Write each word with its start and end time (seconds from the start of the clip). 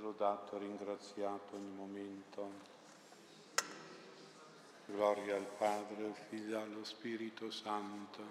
lodato, 0.00 0.58
ringraziato 0.58 1.54
ogni 1.54 1.70
momento. 1.70 2.50
Gloria 4.86 5.36
al 5.36 5.46
Padre, 5.56 6.04
al 6.04 6.16
Figlio 6.28 6.60
allo 6.60 6.84
Spirito 6.84 7.50
Santo. 7.50 8.22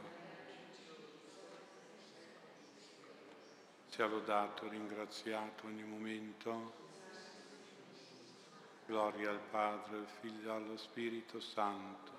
Sia 3.88 4.06
lodato, 4.08 4.68
ringraziato 4.68 5.68
ogni 5.68 5.84
momento. 5.84 6.74
Gloria 8.86 9.30
al 9.30 9.40
Padre, 9.40 10.00
al 10.00 10.08
Figlio 10.20 10.54
allo 10.54 10.76
Spirito 10.76 11.40
Santo. 11.40 12.12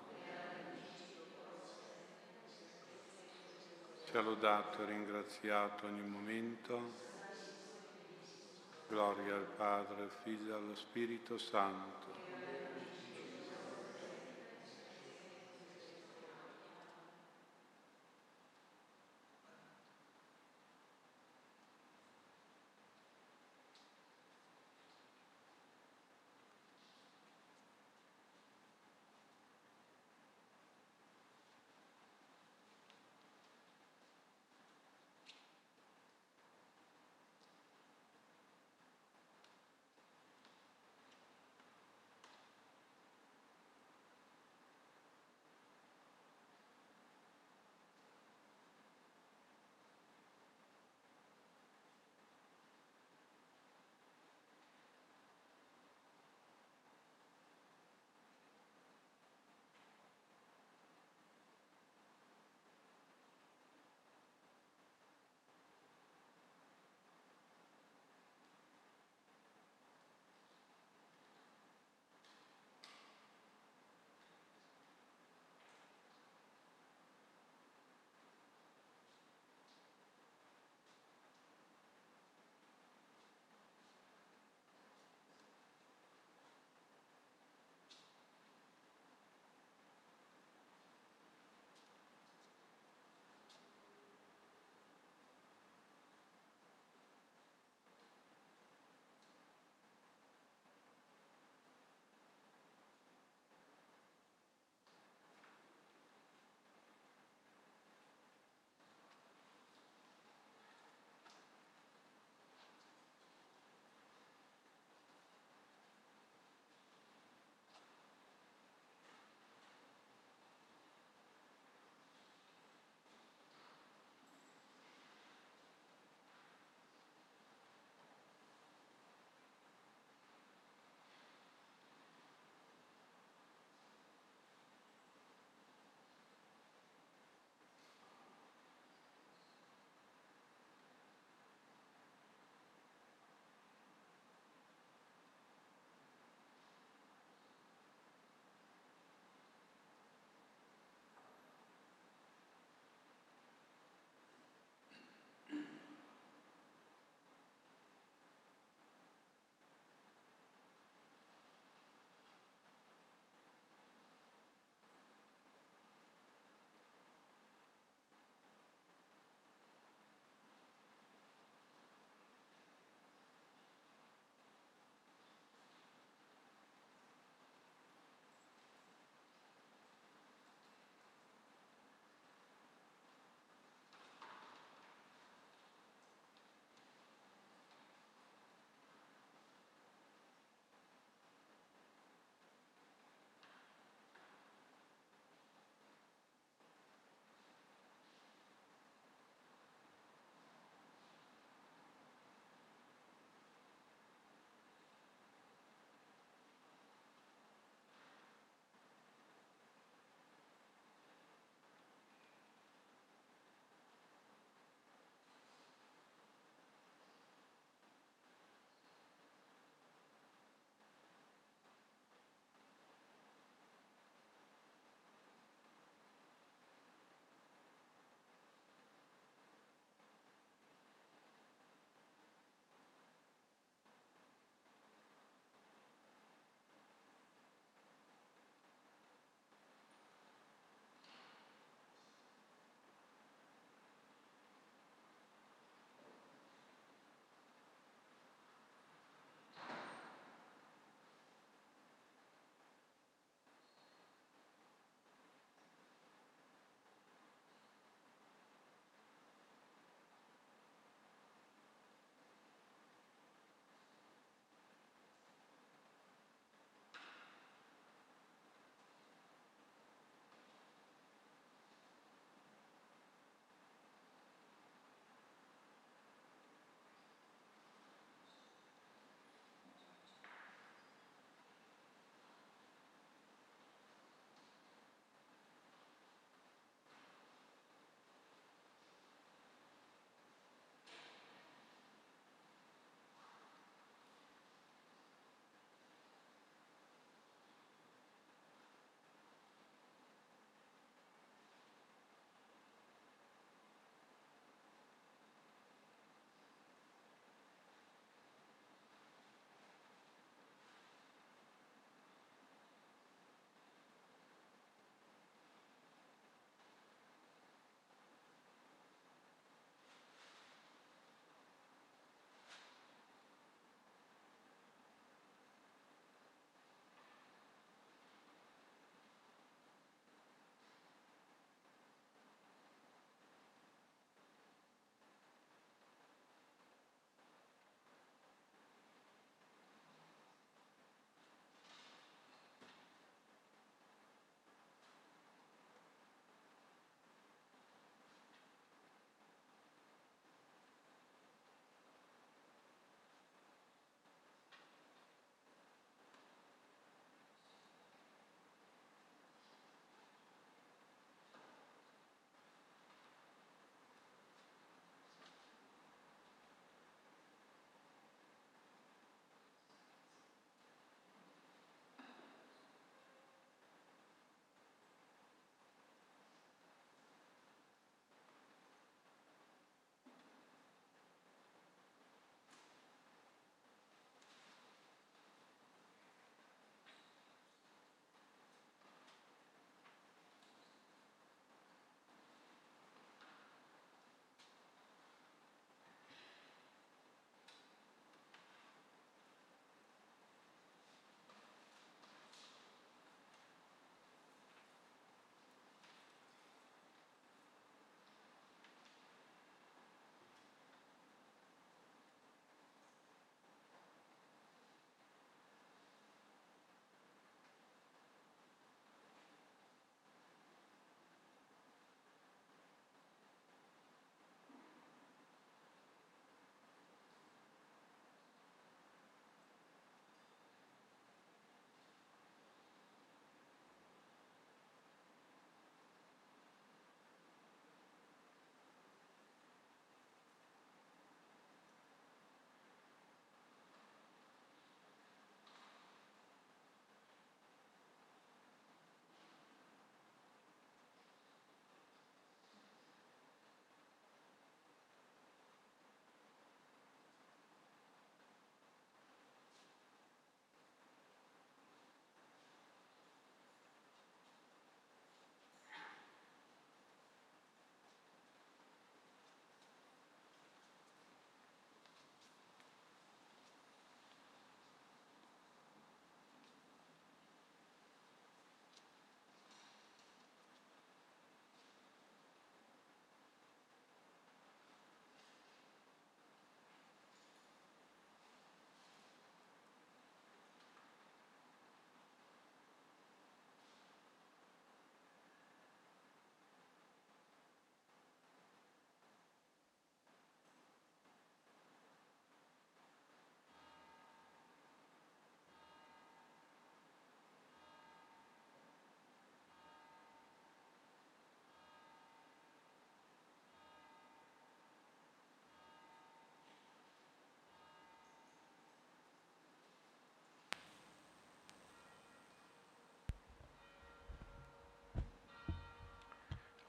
Sia 4.05 4.21
lodato 4.21 4.83
ringraziato 4.85 5.85
ogni 5.85 6.01
momento. 6.01 7.13
Gloria 8.87 9.33
al 9.35 9.47
Padre, 9.57 10.09
Figlio 10.23 10.53
e 10.53 10.57
allo 10.57 10.75
Spirito 10.75 11.37
Santo. 11.37 12.24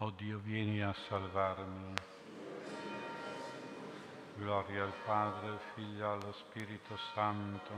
O 0.07 0.11
Dio, 0.11 0.39
vieni 0.39 0.81
a 0.85 0.95
salvarmi. 1.09 1.95
Gloria 4.37 4.85
al 4.85 4.93
Padre, 5.05 5.59
Figlio 5.75 6.13
allo 6.13 6.33
Spirito 6.33 6.97
Santo. 7.13 7.73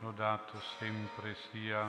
Lodato 0.00 0.60
sempre 0.78 1.34
sia 1.50 1.88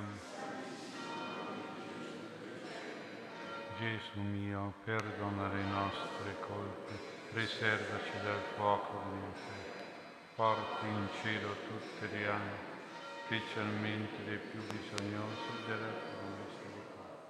Gesù 3.80 4.22
mio, 4.22 4.76
perdona 4.86 5.50
le 5.50 5.64
nostre 5.64 6.40
colpe, 6.40 6.94
preservaci 7.32 8.12
dal 8.24 8.42
fuoco 8.56 9.04
dell'inferno, 9.04 9.84
porti 10.36 10.86
in 10.86 11.08
cielo 11.22 11.54
tutte 11.68 12.16
le 12.16 12.28
anime 12.30 12.67
specialmente 13.28 14.24
dei 14.24 14.38
più 14.38 14.62
bisognosi 14.62 15.66
della 15.66 15.92
tua 15.92 16.30
misericordia. 16.46 17.28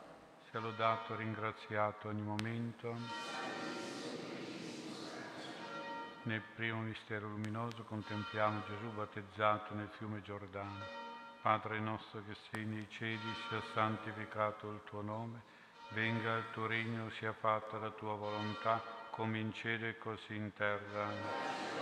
Sia 0.51 0.59
lodato 0.59 1.13
e 1.13 1.17
ringraziato 1.17 2.09
ogni 2.09 2.21
momento. 2.21 2.95
Nel 6.21 6.41
primo 6.55 6.81
mistero 6.81 7.27
luminoso 7.27 7.83
contempliamo 7.85 8.61
Gesù 8.67 8.93
battezzato 8.93 9.73
nel 9.73 9.89
fiume 9.97 10.21
Giordano. 10.21 10.85
Padre 11.41 11.79
nostro 11.79 12.21
che 12.27 12.35
sei 12.51 12.65
nei 12.65 12.85
cieli, 12.91 13.33
sia 13.49 13.61
santificato 13.73 14.69
il 14.69 14.81
tuo 14.83 15.01
nome, 15.01 15.41
venga 15.93 16.35
il 16.35 16.45
tuo 16.51 16.67
regno, 16.67 17.09
sia 17.17 17.33
fatta 17.33 17.79
la 17.79 17.89
tua 17.89 18.13
volontà, 18.13 18.83
come 19.09 19.39
in 19.39 19.51
cielo 19.51 19.87
e 19.87 19.97
così 19.97 20.35
in 20.35 20.53
terra. 20.53 21.76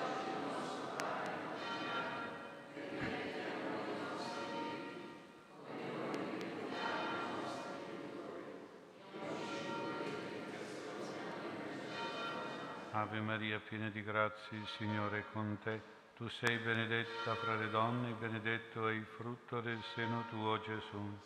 Ave 13.16 13.24
Maria, 13.24 13.62
piena 13.70 13.88
di 13.88 14.04
grazia, 14.04 14.58
il 14.58 14.68
Signore 14.78 15.20
è 15.20 15.24
con 15.32 15.58
te. 15.64 15.82
Tu 16.18 16.28
sei 16.28 16.58
benedetta 16.58 17.34
fra 17.36 17.56
le 17.56 17.70
donne, 17.70 18.12
benedetto 18.20 18.90
è 18.90 18.92
il 18.92 19.06
frutto 19.06 19.62
del 19.62 19.82
seno 19.94 20.26
tuo, 20.28 20.60
Gesù. 20.60 21.18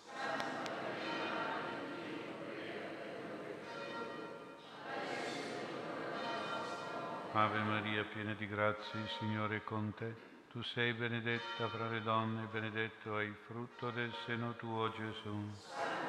Ave 7.31 7.60
Maria, 7.60 8.03
piena 8.03 8.34
di 8.34 8.48
grazia, 8.48 9.00
il 9.00 9.10
Signore 9.17 9.55
è 9.55 9.63
con 9.63 9.91
te. 9.96 10.13
Tu 10.51 10.62
sei 10.62 10.93
benedetta 10.93 11.67
fra 11.69 11.89
le 11.89 12.03
donne, 12.03 12.46
benedetto 12.51 13.17
è 13.17 13.24
il 13.24 13.36
frutto 13.48 13.89
del 13.89 14.13
seno 14.27 14.55
tuo, 14.58 14.91
Gesù. 14.91 16.09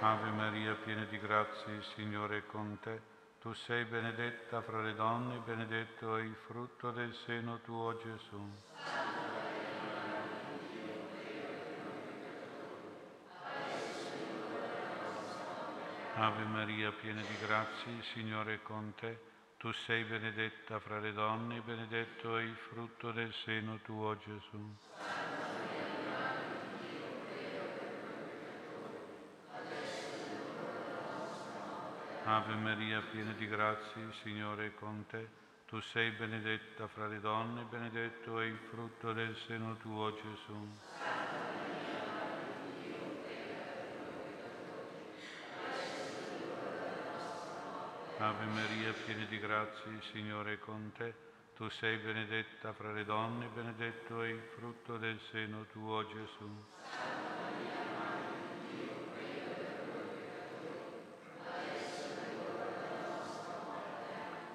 Ave 0.00 0.30
Maria, 0.30 0.74
piena 0.84 1.02
di 1.06 1.18
grazia, 1.18 1.72
il 1.72 1.82
Signore 1.96 2.38
è 2.38 2.46
con 2.46 2.78
te. 2.80 3.00
Tu 3.40 3.52
sei 3.52 3.84
benedetta 3.84 4.62
fra 4.62 4.80
le 4.80 4.94
donne, 4.94 5.40
benedetto 5.44 6.16
è 6.16 6.22
il 6.22 6.36
frutto 6.46 6.92
del 6.92 7.12
seno 7.26 7.58
tuo, 7.62 7.98
Gesù. 7.98 8.40
Ave 16.14 16.44
Maria, 16.44 16.92
piena 16.92 17.20
di 17.20 17.36
grazia, 17.44 17.90
il 17.90 18.04
Signore 18.12 18.54
è 18.54 18.62
con 18.62 18.94
te. 18.94 19.18
Tu 19.56 19.72
sei 19.72 20.04
benedetta 20.04 20.78
fra 20.78 21.00
le 21.00 21.12
donne, 21.12 21.60
benedetto 21.60 22.36
è 22.36 22.42
il 22.42 22.56
frutto 22.70 23.10
del 23.10 23.34
seno 23.44 23.80
tuo, 23.82 24.16
Gesù. 24.16 24.76
Ave 32.30 32.56
Maria, 32.56 33.00
piena 33.10 33.32
di 33.32 33.48
grazia, 33.48 34.02
il 34.02 34.12
Signore 34.22 34.66
è 34.66 34.74
con 34.74 35.06
te. 35.06 35.26
Tu 35.66 35.80
sei 35.80 36.10
benedetta 36.10 36.86
fra 36.86 37.06
le 37.06 37.20
donne, 37.20 37.62
benedetto 37.62 38.38
è 38.38 38.44
il 38.44 38.58
frutto 38.68 39.14
del 39.14 39.34
seno 39.46 39.74
tuo, 39.76 40.14
Gesù. 40.14 40.68
Ave 48.18 48.44
Maria, 48.44 48.92
piena 49.06 49.24
di 49.24 49.38
grazia, 49.38 49.90
il 49.90 50.02
Signore 50.12 50.52
è 50.52 50.58
con 50.58 50.92
te. 50.98 51.14
Tu 51.56 51.66
sei 51.70 51.96
benedetta 51.96 52.74
fra 52.74 52.92
le 52.92 53.06
donne, 53.06 53.48
benedetto 53.54 54.20
è 54.20 54.28
il 54.28 54.42
frutto 54.54 54.98
del 54.98 55.18
seno 55.30 55.64
tuo, 55.72 56.06
Gesù. 56.06 56.97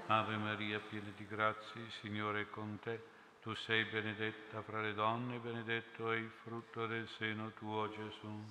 Ave 0.08 0.36
Maria, 0.36 0.80
piena 0.90 1.12
di 1.16 1.26
grazia, 1.26 1.80
il 1.80 1.92
Signore 2.02 2.42
è 2.42 2.50
con 2.50 2.78
te. 2.84 3.02
Tu 3.42 3.54
sei 3.56 3.86
benedetta 3.86 4.62
fra 4.62 4.82
le 4.82 4.94
donne, 4.94 5.38
benedetto 5.38 6.12
è 6.12 6.18
il 6.18 6.30
frutto 6.44 6.86
del 6.88 7.08
seno 7.18 7.52
tuo, 7.52 7.90
Gesù. 7.90 8.44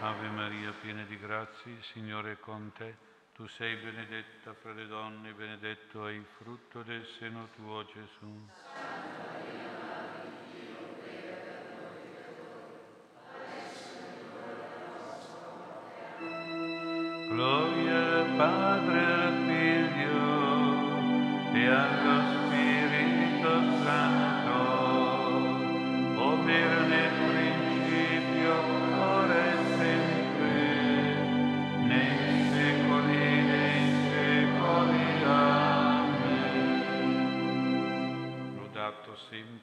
Ave 0.00 0.28
Maria, 0.28 0.72
piena 0.80 1.04
di 1.04 1.18
grazia, 1.18 1.70
il 1.70 1.84
Signore 1.92 2.32
è 2.32 2.38
con 2.40 2.72
te. 2.72 2.96
Tu 3.34 3.46
sei 3.46 3.76
benedetta 3.76 4.54
fra 4.54 4.72
le 4.72 4.86
donne, 4.86 5.32
benedetto 5.32 6.06
è 6.06 6.12
il 6.12 6.26
frutto 6.38 6.82
del 6.82 7.06
seno 7.18 7.48
tuo, 7.56 7.84
Gesù. 7.84 8.48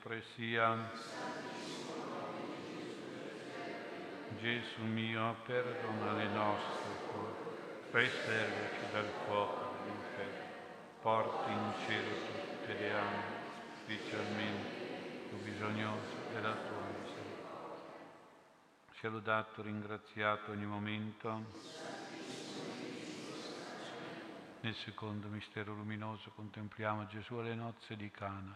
Sempre 0.05 0.23
sia 0.35 0.77
Gesù 4.37 4.83
mio, 4.83 5.35
perdona 5.47 6.13
le 6.13 6.27
nostre 6.27 6.91
colpe 7.11 7.89
preservaci 7.89 8.91
dal 8.91 9.09
fuoco 9.25 9.81
dell'inferno, 9.81 10.45
porti 11.01 11.51
in 11.51 11.73
cielo 11.87 12.09
tutte 12.09 12.73
le 12.79 12.93
anime, 12.93 13.23
specialmente 13.81 15.29
tu 15.31 15.37
bisognoso 15.37 16.13
della 16.31 16.53
tua 16.53 16.83
misericordia. 17.01 17.83
Sia 18.99 19.09
lodato, 19.09 19.63
ringraziato 19.63 20.51
ogni 20.51 20.65
momento. 20.65 21.43
Nel 24.59 24.75
secondo 24.75 25.27
mistero 25.29 25.73
luminoso 25.73 26.29
contempliamo 26.35 27.07
Gesù 27.07 27.37
alle 27.37 27.55
nozze 27.55 27.95
di 27.95 28.11
Cana. 28.11 28.55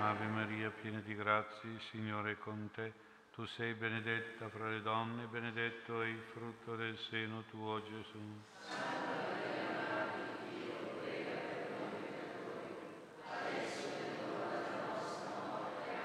Ave 0.00 0.26
Maria, 0.26 0.70
piena 0.70 1.00
di 1.00 1.12
grazia, 1.16 1.68
il 1.68 1.80
Signore 1.90 2.32
è 2.32 2.38
con 2.38 2.70
te. 2.72 2.92
Tu 3.34 3.44
sei 3.46 3.74
benedetta 3.74 4.48
fra 4.48 4.68
le 4.68 4.80
donne, 4.80 5.24
benedetto 5.24 6.02
è 6.02 6.06
il 6.06 6.22
frutto 6.32 6.76
del 6.76 6.96
seno 7.10 7.42
tuo, 7.50 7.82
Gesù. 7.82 8.18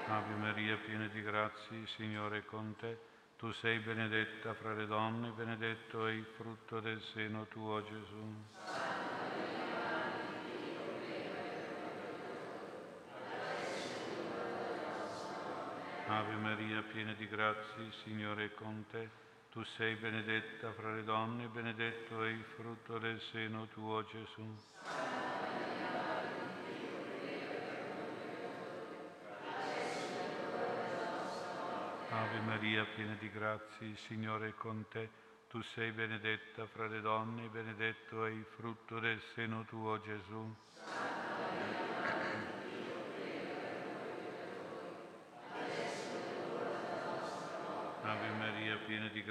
Ave 0.08 0.34
Maria, 0.34 0.76
piena 0.76 1.06
di 1.06 1.22
grazia, 1.22 1.76
il 1.76 1.88
Signore 1.96 2.38
è 2.38 2.44
con 2.44 2.74
te. 2.76 2.98
Tu 3.36 3.52
sei 3.52 3.78
benedetta 3.78 4.54
fra 4.54 4.74
le 4.74 4.86
donne, 4.86 5.30
benedetto 5.30 6.08
è 6.08 6.10
il 6.10 6.26
frutto 6.36 6.80
del 6.80 7.00
seno 7.12 7.46
tuo, 7.46 7.80
Gesù. 7.84 8.83
Ave 16.14 16.36
Maria, 16.36 16.80
piena 16.82 17.12
di 17.14 17.26
grazia, 17.26 17.82
il 17.82 17.92
Signore 18.04 18.44
è 18.44 18.54
con 18.54 18.84
te. 18.88 19.10
Tu 19.50 19.64
sei 19.76 19.96
benedetta 19.96 20.72
fra 20.72 20.94
le 20.94 21.02
donne, 21.02 21.48
benedetto 21.48 22.22
è 22.22 22.28
il 22.28 22.44
frutto 22.54 22.98
del 22.98 23.20
seno 23.32 23.66
tuo, 23.66 24.04
Gesù. 24.04 24.46
Ave 32.10 32.40
Maria, 32.44 32.84
piena 32.94 33.16
di 33.18 33.28
grazia, 33.32 33.84
il 33.84 33.98
Signore 34.06 34.50
è 34.50 34.54
con 34.54 34.86
te. 34.88 35.10
Tu 35.48 35.60
sei 35.74 35.90
benedetta 35.90 36.64
fra 36.66 36.86
le 36.86 37.00
donne, 37.00 37.48
benedetto 37.48 38.24
è 38.24 38.30
il 38.30 38.46
frutto 38.54 39.00
del 39.00 39.20
seno 39.34 39.64
tuo, 39.64 40.00
Gesù. 40.00 40.54
Ave 48.06 48.28
Maria, 48.36 48.76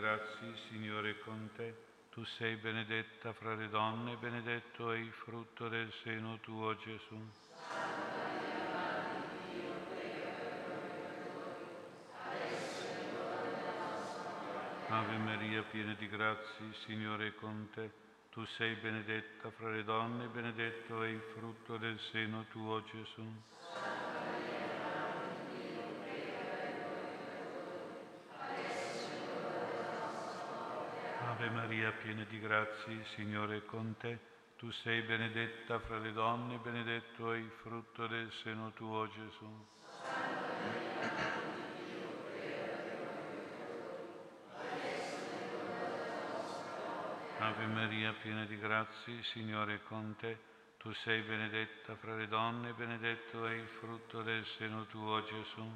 il 0.04 0.58
Signore 0.68 1.12
è 1.12 1.20
con 1.20 1.50
te. 1.56 1.74
Tu 2.10 2.26
sei 2.26 2.58
benedetta 2.58 3.32
fra 3.32 3.56
le 3.56 3.70
donne, 3.70 4.18
benedetto 4.18 4.92
è 4.92 4.98
il 4.98 5.12
frutto 5.24 5.70
del 5.70 5.90
seno 6.04 6.40
tuo, 6.42 6.76
Gesù. 6.76 7.18
Ave 14.90 15.18
Maria, 15.18 15.64
piena 15.72 15.94
di 15.94 16.10
grazia, 16.10 16.66
il 16.66 16.76
Signore 16.86 17.28
è 17.28 17.36
con 17.36 17.70
te. 17.74 17.90
Tu 18.30 18.44
sei 18.58 18.76
benedetta 18.76 19.52
fra 19.52 19.70
le 19.70 19.86
donne, 19.86 20.28
benedetto 20.28 21.02
è 21.02 21.08
il 21.08 21.22
frutto 21.34 21.78
del 21.78 21.98
seno 22.12 22.46
tuo, 22.52 22.84
Gesù. 22.84 23.24
Ave 31.44 31.52
Maria, 31.52 31.92
piena 31.92 32.24
di 32.30 32.40
grazia, 32.40 32.94
il 32.94 33.06
Signore 33.16 33.58
è 33.58 33.66
con 33.66 33.98
te. 33.98 34.18
Tu 34.56 34.72
sei 34.72 35.02
benedetta 35.02 35.78
fra 35.80 35.98
le 35.98 36.14
donne, 36.14 36.56
benedetto 36.56 37.34
è 37.34 37.38
il 37.38 37.52
frutto 37.62 38.08
del 38.08 38.32
seno 38.44 38.72
tuo, 38.72 39.10
Gesù. 39.10 39.66
Ave 47.40 47.66
Maria, 47.66 48.14
piena 48.22 48.46
di 48.46 48.58
grazia, 48.58 49.14
il 49.14 49.26
Signore 49.26 49.76
è 49.76 49.82
con 49.84 50.16
te. 50.18 50.38
Tu 50.78 50.94
sei 50.94 51.24
benedetta 51.24 51.98
fra 51.98 52.16
le 52.16 52.30
donne, 52.30 52.72
benedetto 52.72 53.46
è 53.46 53.54
il 53.54 53.68
frutto 53.82 54.22
del 54.22 54.46
seno 54.58 54.86
tuo, 54.86 55.22
Gesù. 55.26 55.70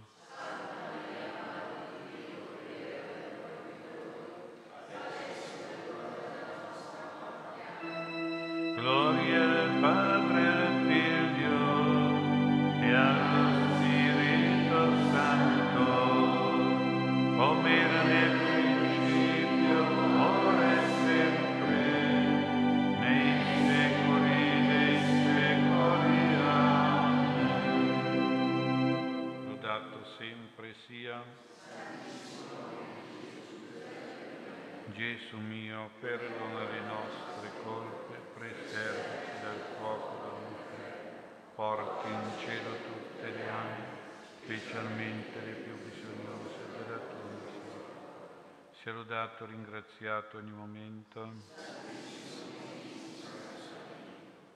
Lodato, 49.18 49.46
ringraziato 49.48 50.38
ogni 50.38 50.52
momento. 50.52 51.34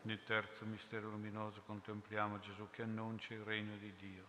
Nel 0.04 0.24
terzo 0.24 0.66
mistero 0.66 1.10
luminoso 1.10 1.62
contempliamo 1.66 2.40
Gesù 2.40 2.70
che 2.70 2.84
annuncia 2.84 3.34
il 3.34 3.42
regno 3.42 3.76
di 3.78 3.92
Dio. 3.96 4.24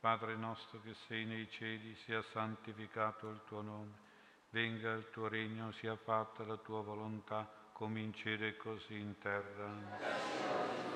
Padre 0.00 0.34
nostro 0.34 0.80
che 0.82 0.94
sei 1.06 1.24
nei 1.24 1.48
cieli, 1.50 1.94
sia 2.04 2.22
santificato 2.32 3.30
il 3.30 3.40
tuo 3.46 3.62
nome 3.62 4.04
venga 4.50 4.92
il 4.92 5.08
tuo 5.10 5.28
regno, 5.28 5.70
sia 5.72 5.96
fatta 5.96 6.44
la 6.44 6.56
tua 6.56 6.80
volontà, 6.82 7.48
come 7.72 8.00
in 8.00 8.14
cielo 8.14 8.46
e 8.46 8.56
così 8.56 8.98
in 8.98 9.18
terra. 9.18 10.95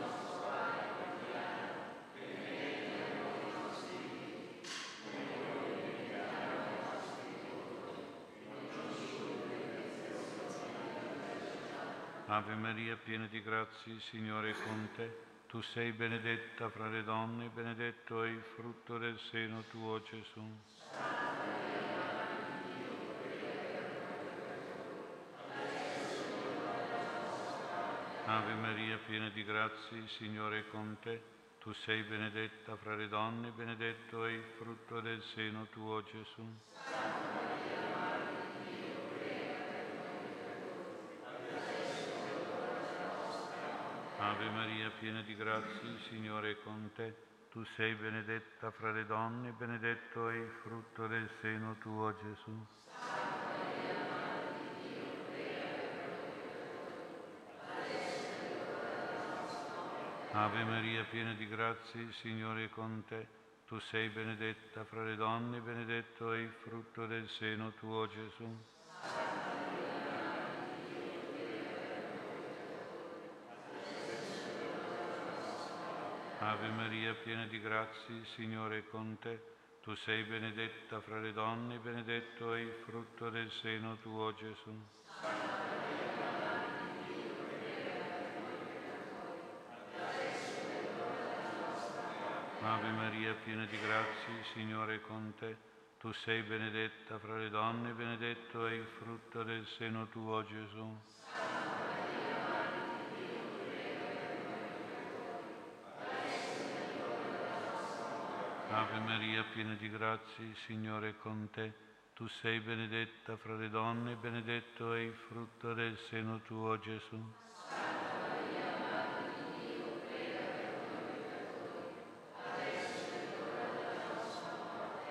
Ave 12.33 12.55
Maria, 12.55 12.97
piena 12.97 13.27
di 13.27 13.43
grazia, 13.43 13.93
il 13.93 14.01
Signore 14.03 14.51
è 14.51 14.55
con 14.63 14.89
te. 14.95 15.19
Tu 15.49 15.61
sei 15.63 15.91
benedetta 15.91 16.69
fra 16.71 16.87
le 16.87 17.03
donne, 17.03 17.49
benedetto 17.49 18.23
è 18.23 18.29
il 18.29 18.41
frutto 18.55 18.99
del 18.99 19.19
seno 19.33 19.65
tuo, 19.69 20.01
Gesù. 20.01 20.41
Ave 28.27 28.55
Maria, 28.55 28.97
piena 29.05 29.29
di 29.31 29.43
grazia, 29.43 29.97
il 29.97 30.09
Signore 30.17 30.61
è 30.61 30.69
con 30.69 30.99
te. 31.03 31.21
Tu 31.59 31.73
sei 31.85 32.05
benedetta 32.05 32.77
fra 32.77 32.95
le 32.95 33.09
donne, 33.09 33.51
benedetto 33.51 34.25
è 34.25 34.31
il 34.31 34.45
frutto 34.57 35.01
del 35.01 35.21
seno 35.35 35.67
tuo, 35.73 36.01
Gesù. 36.05 36.47
Ave 44.23 44.51
Maria, 44.51 44.91
piena 44.99 45.23
di 45.23 45.35
grazia, 45.35 45.89
il 45.89 45.99
Signore 46.11 46.51
è 46.51 46.57
con 46.63 46.91
te. 46.95 47.15
Tu 47.51 47.65
sei 47.75 47.95
benedetta 47.95 48.71
fra 48.71 48.93
le 48.93 49.07
donne, 49.07 49.53
benedetto 49.53 50.29
è 50.29 50.35
il 50.35 50.51
frutto 50.63 51.07
del 51.07 51.27
seno 51.41 51.77
tuo, 51.81 52.15
Gesù. 52.15 52.67
Ave 60.33 60.65
Maria, 60.65 61.03
piena 61.05 61.33
di 61.33 61.49
grazia, 61.49 62.01
il 62.01 62.13
Signore 62.21 62.65
è 62.65 62.69
con 62.69 63.03
te. 63.09 63.27
Tu 63.67 63.79
sei 63.89 64.11
benedetta 64.11 64.85
fra 64.85 65.03
le 65.03 65.17
donne, 65.17 65.61
benedetto 65.61 66.31
è 66.33 66.39
il 66.39 66.53
frutto 66.63 67.07
del 67.07 67.27
seno 67.39 67.73
tuo, 67.73 68.07
Gesù. 68.07 68.80
Ave 76.51 76.69
Maria, 76.71 77.15
piena 77.15 77.47
di 77.47 77.61
grazie, 77.61 78.25
Signore 78.35 78.79
è 78.79 78.85
con 78.89 79.17
te. 79.21 79.41
Tu 79.85 79.95
sei 79.95 80.25
benedetta 80.25 81.01
fra 81.01 81.21
le 81.21 81.33
donne, 81.33 81.79
benedetto 81.79 82.55
è 82.55 82.59
il 82.59 82.73
frutto 82.85 83.31
del 83.31 83.49
seno 83.63 83.97
tuo, 83.99 84.35
Gesù. 84.35 84.77
Ave 92.63 92.91
Maria, 92.91 93.33
piena 93.45 93.65
di 93.67 93.79
grazie, 93.79 94.43
Signore 94.53 94.97
è 94.97 95.01
con 95.03 95.33
te. 95.39 95.57
Tu 96.01 96.11
sei 96.25 96.43
benedetta 96.43 97.21
fra 97.21 97.37
le 97.37 97.49
donne, 97.49 97.93
benedetto 97.93 98.67
è 98.67 98.73
il 98.73 98.89
frutto 98.99 99.45
del 99.45 99.65
seno 99.79 100.09
tuo, 100.09 100.45
Gesù. 100.45 101.60
Ave 108.73 109.01
Maria, 109.01 109.43
piena 109.53 109.75
di 109.75 109.91
grazie, 109.91 110.45
il 110.45 110.57
Signore 110.65 111.09
è 111.09 111.17
con 111.17 111.49
te. 111.51 111.73
Tu 112.15 112.29
sei 112.41 112.61
benedetta 112.61 113.37
fra 113.37 113.57
le 113.57 113.69
donne, 113.69 114.15
benedetto 114.15 114.95
è 114.95 115.01
il 115.01 115.13
frutto 115.27 115.75
del 115.75 115.99
seno 116.09 116.41
tuo, 116.43 116.79
Gesù. 116.79 117.21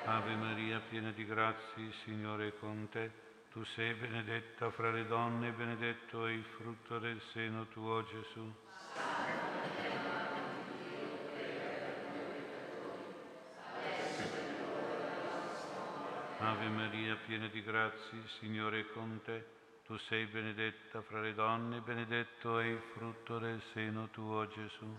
Ave 0.06 0.36
Maria, 0.36 0.80
piena 0.90 1.12
di 1.12 1.26
grazie, 1.26 1.84
il 1.84 1.94
Signore 2.06 2.48
è 2.48 2.58
con 2.60 2.88
te. 2.90 3.12
Tu 3.52 3.62
sei 3.76 3.94
benedetta 3.94 4.72
fra 4.72 4.90
le 4.90 5.06
donne, 5.06 5.52
benedetto 5.52 6.26
è 6.26 6.32
il 6.32 6.46
frutto 6.56 6.98
del 6.98 7.20
seno 7.34 7.68
tuo, 7.68 8.06
Gesù. 8.06 8.54
Ave 16.42 16.70
Maria, 16.70 17.18
piena 17.26 17.48
di 17.48 17.62
grazie, 17.62 18.18
Signore 18.40 18.80
è 18.80 18.86
con 18.94 19.20
te. 19.26 19.46
Tu 19.86 19.98
sei 20.08 20.26
benedetta 20.26 21.02
fra 21.02 21.20
le 21.20 21.34
donne, 21.34 21.82
benedetto 21.82 22.60
è 22.60 22.66
il 22.66 22.82
frutto 22.94 23.40
del 23.40 23.62
seno 23.74 24.08
tuo, 24.08 24.48
Gesù. 24.48 24.98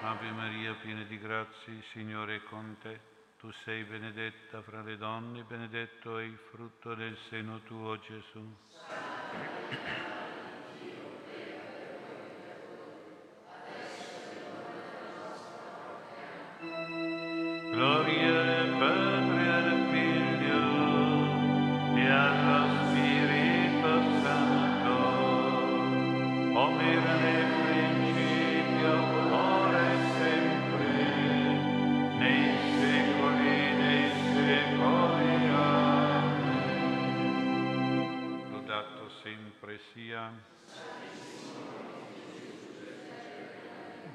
Ave 0.00 0.30
Maria, 0.32 0.74
piena 0.82 1.04
di 1.04 1.18
grazie, 1.20 1.80
Signore 1.92 2.36
è 2.36 2.42
con 2.42 2.76
te. 2.82 2.98
Tu 3.38 3.52
sei 3.62 3.84
benedetta 3.84 4.62
fra 4.62 4.82
le 4.82 4.96
donne, 4.96 5.44
benedetto 5.44 6.18
è 6.18 6.24
il 6.24 6.38
frutto 6.50 6.94
del 6.96 7.16
seno 7.28 7.60
tuo, 7.60 8.00
Gesù. 8.00 8.56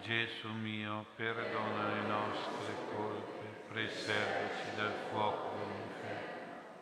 Gesù 0.01 0.47
mio, 0.47 1.05
perdona 1.15 1.93
le 1.93 2.01
nostre 2.07 2.73
colpe, 2.93 3.45
preservaci 3.67 4.75
dal 4.75 4.93
fuoco 5.09 5.57
dell'inferno, 5.57 6.37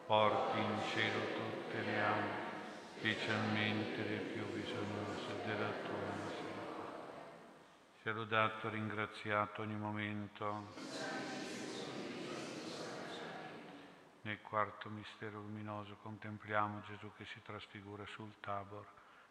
porti 0.06 0.58
in 0.60 0.82
cielo 0.94 1.20
tutte 1.36 1.82
le 1.82 2.00
anime, 2.00 2.46
specialmente 3.00 4.04
le 4.04 4.20
più 4.32 4.46
bisognose 4.54 5.34
della 5.46 5.72
tua 5.88 5.98
misericordia. 6.24 6.66
Sia 8.02 8.14
lodato 8.14 8.70
ringraziato 8.70 9.62
ogni 9.62 9.76
momento. 9.76 10.86
Nel 14.22 14.42
quarto 14.42 14.90
mistero 14.90 15.40
luminoso 15.40 15.96
contempliamo 16.02 16.82
Gesù 16.88 17.12
che 17.18 17.26
si 17.26 17.42
trasfigura 17.44 18.06
sul 18.08 18.32
Tabor. 18.42 18.97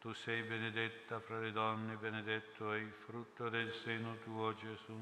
Tu 0.00 0.14
sei 0.14 0.42
benedetta 0.44 1.20
fra 1.20 1.38
le 1.40 1.52
donne, 1.52 1.94
benedetto 1.96 2.72
è 2.72 2.78
il 2.78 2.90
frutto 3.04 3.50
del 3.50 3.70
seno 3.84 4.16
tuo, 4.24 4.54
Gesù. 4.54 4.98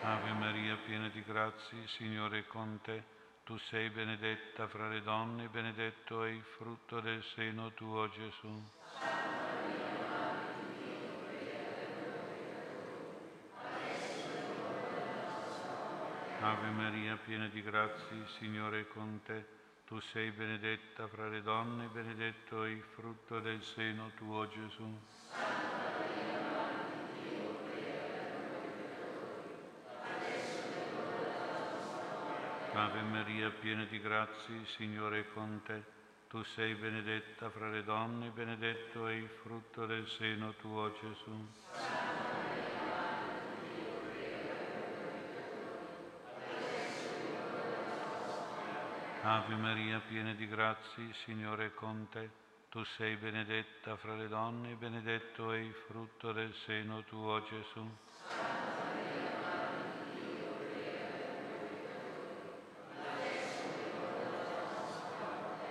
Ave 0.00 0.32
Maria, 0.32 0.76
piena 0.84 1.08
di 1.10 1.22
grazie, 1.22 1.86
Signore 1.96 2.40
è 2.40 2.46
con 2.48 2.80
te. 2.82 3.04
Tu 3.44 3.56
sei 3.70 3.88
benedetta 3.90 4.66
fra 4.66 4.88
le 4.88 5.00
donne, 5.02 5.46
benedetto 5.46 6.24
è 6.24 6.28
il 6.28 6.42
frutto 6.56 6.98
del 6.98 7.22
seno 7.36 7.72
tuo, 7.74 8.08
Gesù. 8.10 9.41
Ave 16.42 16.70
Maria, 16.70 17.16
piena 17.24 17.46
di 17.46 17.62
grazie, 17.62 18.16
il 18.16 18.26
Signore 18.40 18.80
è 18.80 18.88
con 18.88 19.20
te. 19.24 19.46
Tu 19.86 20.00
sei 20.00 20.32
benedetta 20.32 21.06
fra 21.06 21.28
le 21.28 21.40
donne, 21.40 21.86
benedetto 21.86 22.64
è 22.64 22.68
il 22.68 22.82
frutto 22.96 23.38
del 23.38 23.62
seno 23.62 24.10
tuo, 24.16 24.48
Gesù. 24.48 24.98
Ave 32.72 33.02
Maria, 33.02 33.50
piena 33.50 33.84
di 33.84 34.00
grazie, 34.00 34.56
il 34.56 34.66
Signore 34.66 35.20
è 35.20 35.32
con 35.32 35.62
te. 35.64 35.80
Tu 36.26 36.42
sei 36.42 36.74
benedetta 36.74 37.50
fra 37.50 37.70
le 37.70 37.84
donne, 37.84 38.30
benedetto 38.30 39.06
è 39.06 39.12
il 39.12 39.28
frutto 39.42 39.86
del 39.86 40.08
seno 40.08 40.54
tuo, 40.54 40.92
Gesù. 41.00 42.31
Ave 49.24 49.54
Maria, 49.54 50.00
piena 50.08 50.34
di 50.34 50.48
grazie, 50.48 51.12
Signore 51.24 51.66
è 51.66 51.74
con 51.74 52.08
te. 52.10 52.28
Tu 52.70 52.82
sei 52.96 53.14
benedetta 53.14 53.96
fra 53.96 54.16
le 54.16 54.26
donne, 54.26 54.74
benedetto 54.74 55.52
è 55.52 55.58
il 55.58 55.72
frutto 55.86 56.32
del 56.32 56.52
seno 56.66 57.04
tuo, 57.04 57.40
Gesù. 57.44 57.88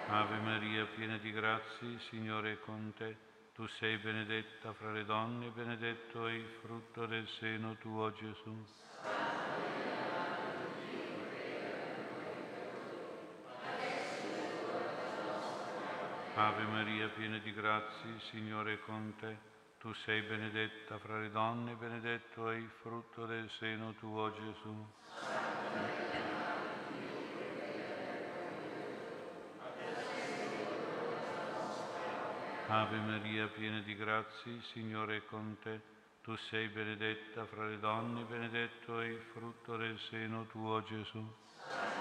Ave 0.07 0.37
Maria, 0.37 0.85
piena 0.95 1.17
di 1.17 1.33
grazie, 1.33 1.99
Signore 2.09 2.53
è 2.53 2.59
con 2.61 2.93
te. 2.95 3.17
Tu 3.53 3.67
sei 3.79 3.97
benedetta 3.97 4.71
fra 4.71 4.93
le 4.93 5.03
donne, 5.03 5.49
benedetto 5.49 6.25
è 6.25 6.31
il 6.31 6.47
frutto 6.61 7.05
del 7.05 7.27
seno 7.37 7.75
tuo, 7.75 8.13
Gesù. 8.13 8.65
Ave 16.33 16.63
Maria, 16.63 17.09
piena 17.09 17.37
di 17.39 17.51
grazie, 17.51 18.19
Signore 18.29 18.75
è 18.75 18.79
con 18.79 19.13
te. 19.19 19.35
Tu 19.79 19.91
sei 20.05 20.21
benedetta 20.21 20.97
fra 20.97 21.19
le 21.19 21.29
donne, 21.29 21.73
benedetto 21.75 22.49
è 22.49 22.55
il 22.55 22.69
frutto 22.81 23.25
del 23.25 23.49
seno 23.59 23.93
tuo, 23.95 24.31
Gesù. 24.31 24.87
Ave 32.67 32.97
Maria, 32.97 33.47
piena 33.47 33.81
di 33.81 33.95
grazie, 33.97 34.61
Signore 34.71 35.17
è 35.17 35.25
con 35.25 35.57
te. 35.61 35.81
Tu 36.21 36.33
sei 36.49 36.69
benedetta 36.69 37.45
fra 37.45 37.67
le 37.67 37.77
donne, 37.79 38.23
benedetto 38.23 39.01
è 39.01 39.05
il 39.05 39.21
frutto 39.33 39.75
del 39.75 39.99
seno 40.09 40.45
tuo, 40.45 40.81
Gesù. 40.83 41.99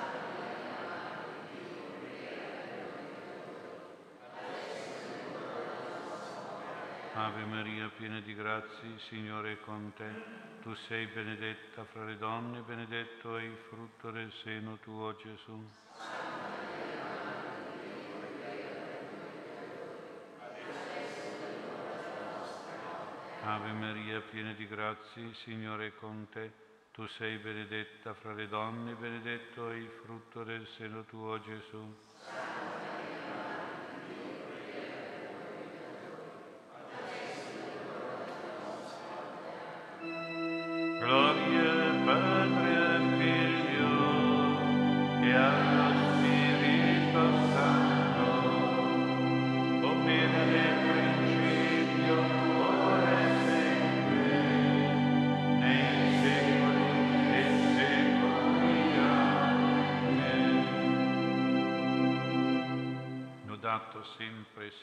Ave 7.12 7.44
Maria, 7.44 7.90
piena 7.96 8.20
di 8.20 8.35
grazie, 8.35 8.99
Signore 9.09 9.55
è 9.55 9.61
con 9.61 9.92
te. 9.96 10.09
Tu 10.62 10.73
sei 10.87 11.07
benedetta 11.07 11.85
fra 11.85 12.05
le 12.05 12.16
donne, 12.16 12.61
benedetto 12.61 13.37
è 13.37 13.42
il 13.42 13.57
frutto 13.68 14.12
del 14.12 14.33
seno 14.44 14.77
tuo, 14.77 15.16
Gesù. 15.16 15.68
Ave 23.42 23.73
Maria, 23.73 24.20
piena 24.20 24.53
di 24.53 24.68
grazie, 24.68 25.35
Signore 25.42 25.88
è 25.88 25.94
con 25.96 26.29
te. 26.31 26.53
Tu 26.92 27.05
sei 27.09 27.38
benedetta 27.38 28.14
fra 28.14 28.35
le 28.35 28.46
donne, 28.46 28.94
benedetto 28.94 29.68
è 29.70 29.75
il 29.75 29.90
frutto 30.05 30.44
del 30.44 30.64
seno 30.77 31.05
tuo, 31.05 31.40
Gesù. 31.40 31.92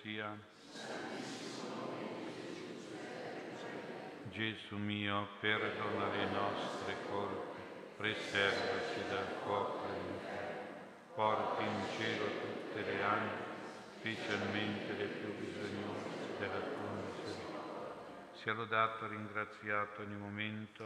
Sia 0.02 0.56
Gesù 4.38 4.76
mio, 4.76 5.28
perdona 5.40 6.10
le 6.10 6.26
nostre 6.26 6.96
colpe, 7.10 7.62
preservaci 7.98 9.10
dal 9.10 9.26
fuoco 9.44 9.88
dell'inferno, 9.88 11.16
porti 11.16 11.64
in 11.64 11.86
cielo 11.98 12.26
tutte 12.26 12.84
le 12.84 13.04
anime, 13.04 13.46
specialmente 14.00 14.94
le 14.94 15.06
più 15.06 15.34
bisognose 15.40 16.38
della 16.38 16.60
tua 16.60 16.90
misericordia. 17.02 17.96
Sia 18.44 18.54
lodato 18.54 19.06
e 19.06 19.08
ringraziato 19.08 20.02
ogni 20.02 20.18
momento. 20.18 20.84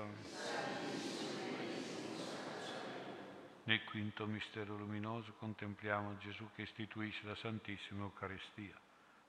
Nel 3.64 3.84
quinto 3.86 4.26
mistero 4.26 4.78
luminoso 4.78 5.34
contempliamo 5.40 6.18
Gesù 6.20 6.48
che 6.56 6.62
istituisce 6.62 7.26
la 7.26 7.36
Santissima 7.36 8.04
Eucaristia. 8.04 8.80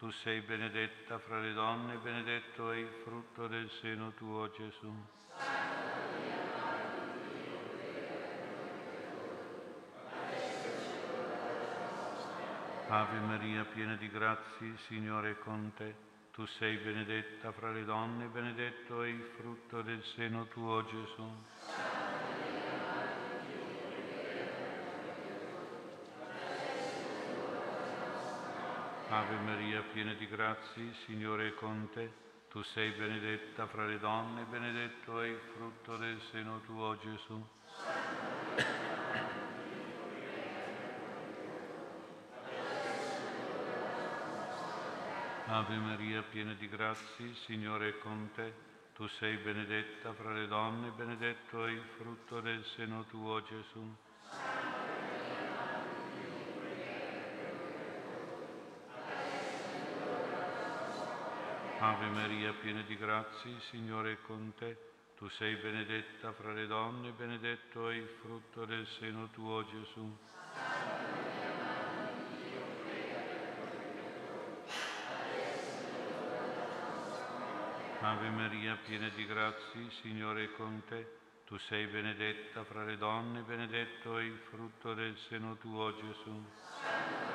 Tu 0.00 0.10
sei 0.22 0.40
benedetta 0.40 1.18
fra 1.18 1.40
le 1.40 1.52
donne, 1.52 1.96
benedetto 1.96 2.70
è 2.70 2.76
il 2.78 2.88
frutto 3.04 3.46
del 3.48 3.70
seno 3.82 4.12
tuo, 4.12 4.50
Gesù. 4.50 4.90
Ave 12.88 13.18
Maria, 13.18 13.66
piena 13.66 13.94
di 13.96 14.08
grazie, 14.08 14.78
Signore 14.86 15.32
è 15.32 15.38
con 15.40 15.70
te. 15.76 15.94
Tu 16.32 16.46
sei 16.46 16.78
benedetta 16.78 17.52
fra 17.52 17.70
le 17.70 17.84
donne, 17.84 18.24
benedetto 18.24 19.02
è 19.02 19.08
il 19.08 19.22
frutto 19.36 19.82
del 19.82 20.02
seno 20.16 20.46
tuo, 20.46 20.82
Gesù. 20.86 21.99
Ave 29.12 29.34
Maria, 29.40 29.82
piena 29.92 30.12
di 30.14 30.28
grazie, 30.28 30.94
Signore 31.04 31.48
è 31.48 31.54
con 31.54 31.88
te. 31.92 32.12
Tu 32.48 32.62
sei 32.62 32.92
benedetta 32.92 33.66
fra 33.66 33.84
le 33.84 33.98
donne, 33.98 34.44
benedetto 34.44 35.20
è 35.20 35.26
il 35.26 35.40
frutto 35.52 35.96
del 35.96 36.20
seno 36.30 36.60
tuo, 36.60 36.96
Gesù. 36.96 37.44
Ave 45.46 45.76
Maria, 45.76 46.22
piena 46.22 46.52
di 46.52 46.68
grazie, 46.68 47.34
Signore 47.46 47.88
è 47.88 47.98
con 47.98 48.30
te. 48.36 48.54
Tu 48.94 49.08
sei 49.08 49.38
benedetta 49.38 50.12
fra 50.12 50.32
le 50.32 50.46
donne, 50.46 50.90
benedetto 50.90 51.66
è 51.66 51.70
il 51.70 51.82
frutto 51.96 52.40
del 52.40 52.64
seno 52.76 53.04
tuo, 53.06 53.42
Gesù. 53.42 53.92
Ave 61.82 62.08
Maria, 62.10 62.52
piena 62.60 62.82
di 62.82 62.94
grazie, 62.94 63.58
Signore 63.70 64.12
è 64.12 64.16
con 64.26 64.52
te. 64.58 64.76
Tu 65.16 65.26
sei 65.30 65.56
benedetta 65.56 66.30
fra 66.34 66.52
le 66.52 66.66
donne, 66.66 67.10
benedetto 67.12 67.88
è 67.88 67.94
il 67.94 68.06
frutto 68.20 68.66
del 68.66 68.86
seno 68.98 69.30
tuo, 69.30 69.64
Gesù. 69.64 70.16
Ave 78.00 78.28
Maria, 78.28 78.76
piena 78.84 79.08
di 79.08 79.24
grazie, 79.24 79.90
Signore 80.02 80.44
è 80.44 80.52
con 80.52 80.82
te. 80.86 81.16
Tu 81.46 81.56
sei 81.60 81.86
benedetta 81.86 82.62
fra 82.64 82.84
le 82.84 82.98
donne, 82.98 83.40
benedetto 83.40 84.18
è 84.18 84.22
il 84.22 84.38
frutto 84.50 84.92
del 84.92 85.16
seno 85.28 85.56
tuo, 85.56 85.96
Gesù. 85.96 87.29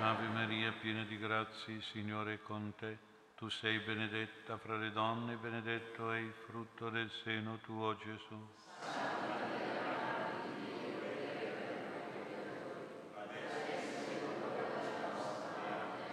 Ave 0.00 0.28
Maria, 0.28 0.72
piena 0.80 1.02
di 1.02 1.18
grazie, 1.18 1.80
Signore 1.90 2.34
è 2.34 2.42
con 2.42 2.72
te. 2.78 2.98
Tu 3.34 3.48
sei 3.48 3.80
benedetta 3.80 4.56
fra 4.56 4.76
le 4.76 4.92
donne, 4.92 5.34
benedetto 5.34 6.12
è 6.12 6.18
il 6.18 6.32
frutto 6.46 6.88
del 6.88 7.10
seno 7.24 7.58
tuo, 7.64 7.96
Gesù. 7.96 8.48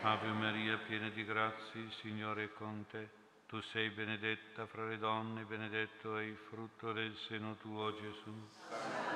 Ave 0.01 0.27
Maria, 0.29 0.77
piena 0.87 1.09
di 1.09 1.23
grazie, 1.23 1.91
Signore 2.01 2.45
è 2.45 2.53
con 2.53 2.87
te. 2.89 3.07
Tu 3.45 3.61
sei 3.71 3.91
benedetta 3.91 4.65
fra 4.65 4.87
le 4.87 4.97
donne, 4.97 5.43
benedetto 5.43 6.17
è 6.17 6.23
il 6.23 6.37
frutto 6.49 6.91
del 6.91 7.15
seno 7.27 7.55
tuo, 7.57 7.93
Gesù. 8.01 9.14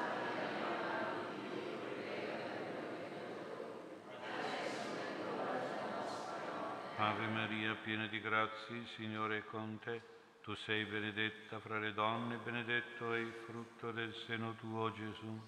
Ave 7.01 7.27
Maria, 7.27 7.75
piena 7.75 8.07
di 8.07 8.19
grazie, 8.19 8.85
Signore 8.97 9.37
è 9.37 9.45
con 9.45 9.79
te. 9.79 10.01
Tu 10.41 10.53
sei 10.65 10.83
benedetta 10.83 11.57
fra 11.59 11.79
le 11.79 11.93
donne, 11.93 12.35
benedetto 12.43 13.13
è 13.13 13.19
il 13.19 13.31
frutto 13.45 13.91
del 13.93 14.13
seno 14.27 14.53
tuo, 14.55 14.91
Gesù. 14.91 15.41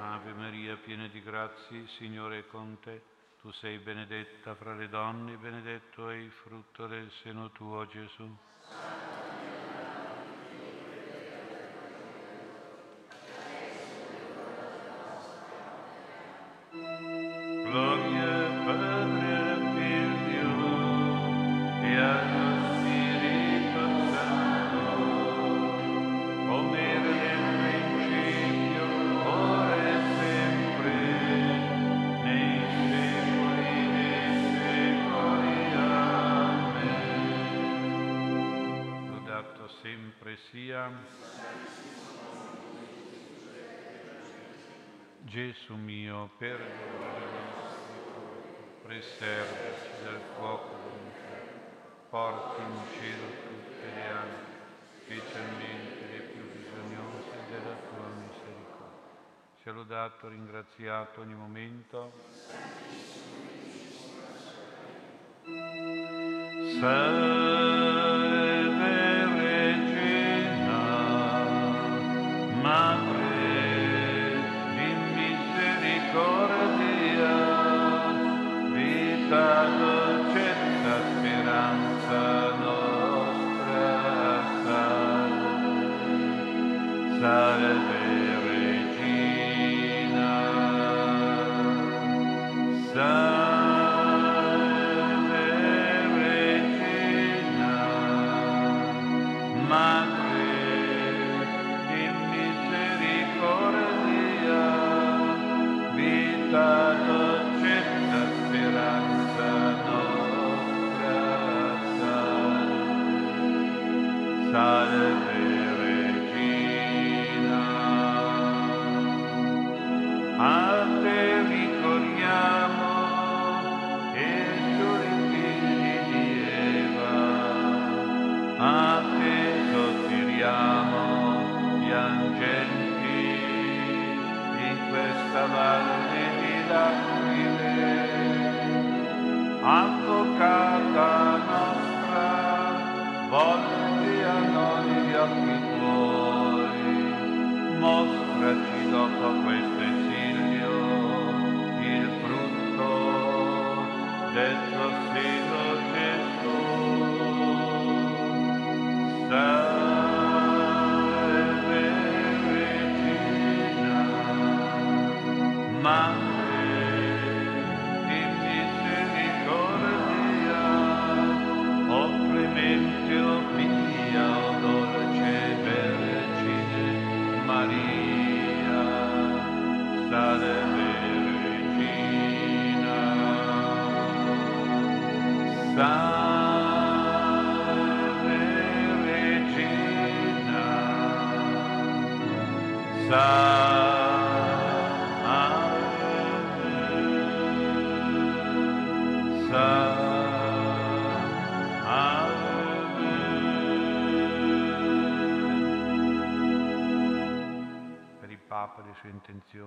Ave 0.00 0.32
Maria, 0.34 0.76
piena 0.76 1.06
di 1.06 1.22
grazie, 1.22 1.86
Signore 1.96 2.40
è 2.40 2.46
con 2.48 2.78
te. 2.80 3.02
Tu 3.40 3.50
sei 3.52 3.78
benedetta 3.78 4.54
fra 4.54 4.74
le 4.74 4.90
donne, 4.90 5.34
benedetto 5.36 6.10
è 6.10 6.14
il 6.14 6.30
frutto 6.30 6.86
del 6.86 7.10
seno 7.22 7.50
tuo, 7.52 7.86
Gesù. 7.86 8.36
Lodato, 60.06 60.28
ringraziato 60.28 61.20
ogni 61.20 61.34
momento. 61.34 62.12
Salve 66.78 67.65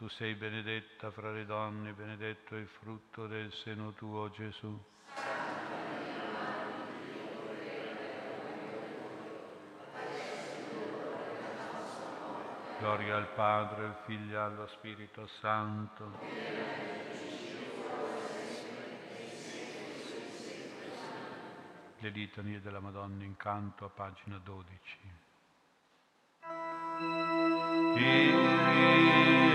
Tu 0.00 0.08
sei 0.08 0.34
benedetta 0.34 1.10
fra 1.10 1.30
le 1.30 1.44
donne, 1.44 1.92
benedetto 1.92 2.56
è 2.56 2.58
il 2.58 2.68
frutto 2.80 3.26
del 3.26 3.52
seno 3.52 3.92
tuo, 3.92 4.30
Gesù. 4.30 4.82
Gloria 12.78 13.16
al 13.16 13.28
Padre, 13.34 13.84
al 13.84 14.02
Figlio 14.06 14.38
e 14.38 14.40
allo 14.40 14.66
Spirito 14.68 15.26
Santo. 15.38 16.18
Le 21.98 22.08
litanie 22.08 22.62
della 22.62 22.80
Madonna 22.80 23.22
in 23.22 23.36
canto 23.36 23.84
a 23.84 23.90
pagina 23.90 24.38
12. 24.38 24.98
Kyrie 27.92 29.49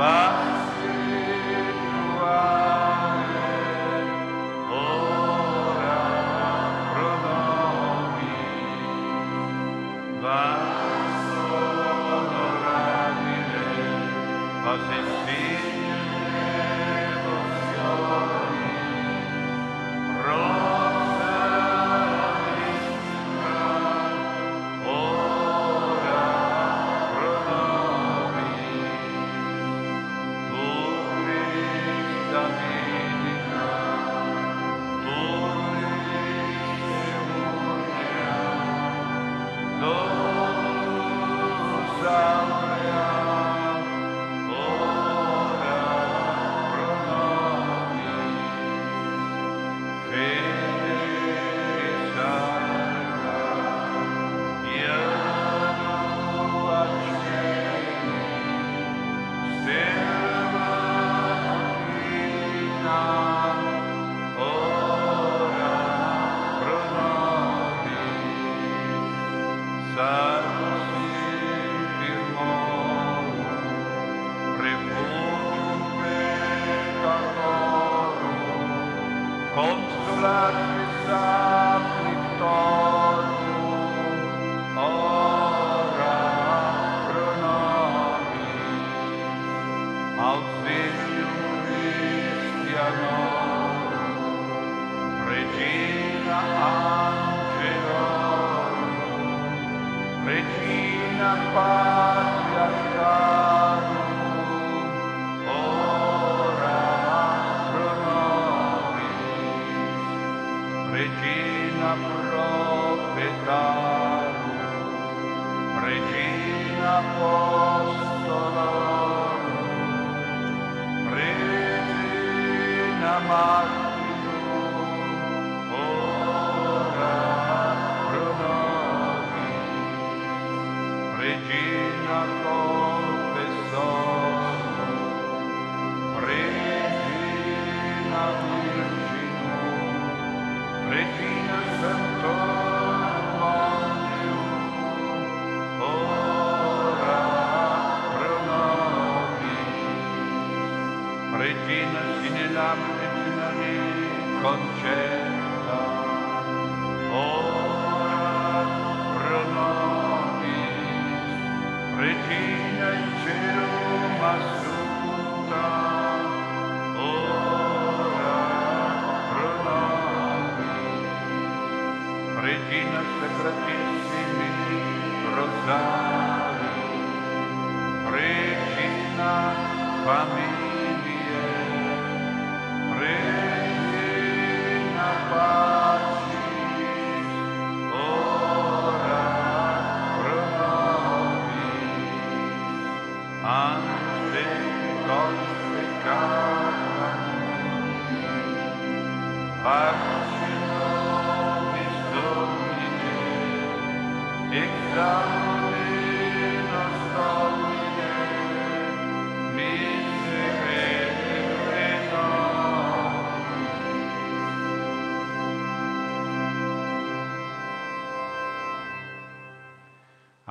Bye. 0.00 0.59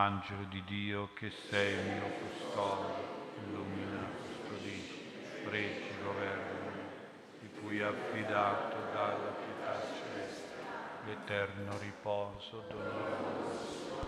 Angelo 0.10 0.43
di 0.49 0.64
Dio 0.64 1.10
che 1.14 1.32
sei 1.49 1.72
il 1.72 1.84
mio 1.84 2.10
custode, 2.20 2.93
illumina, 3.45 4.10
custodisci, 4.18 5.03
pregi, 5.43 5.93
governi, 6.01 6.82
di 7.41 7.49
cui 7.60 7.80
affidato 7.80 8.76
dalla 8.91 9.36
pietà 9.38 9.80
celeste 9.93 10.57
l'eterno 11.05 11.78
riposo 11.78 12.64
doloroso. 12.70 14.07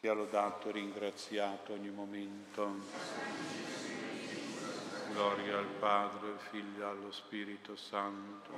Sia 0.00 0.12
lodato 0.12 0.68
e 0.68 0.72
ringraziato 0.72 1.72
ogni 1.72 1.88
momento. 1.88 3.73
Gloria 5.14 5.58
al 5.58 5.68
Padre, 5.78 6.32
Figlio 6.50 6.88
allo 6.88 7.12
Spirito 7.12 7.76
Santo. 7.76 8.50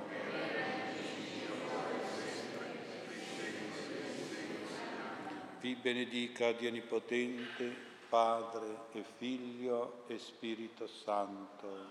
Vi 5.61 5.75
benedica 5.75 6.53
Dio 6.53 6.71
Onnipotente, 6.71 7.77
Padre 8.09 8.87
e 8.93 9.05
Figlio 9.19 10.05
e 10.07 10.19
Spirito 10.19 10.87
Santo. 10.87 11.91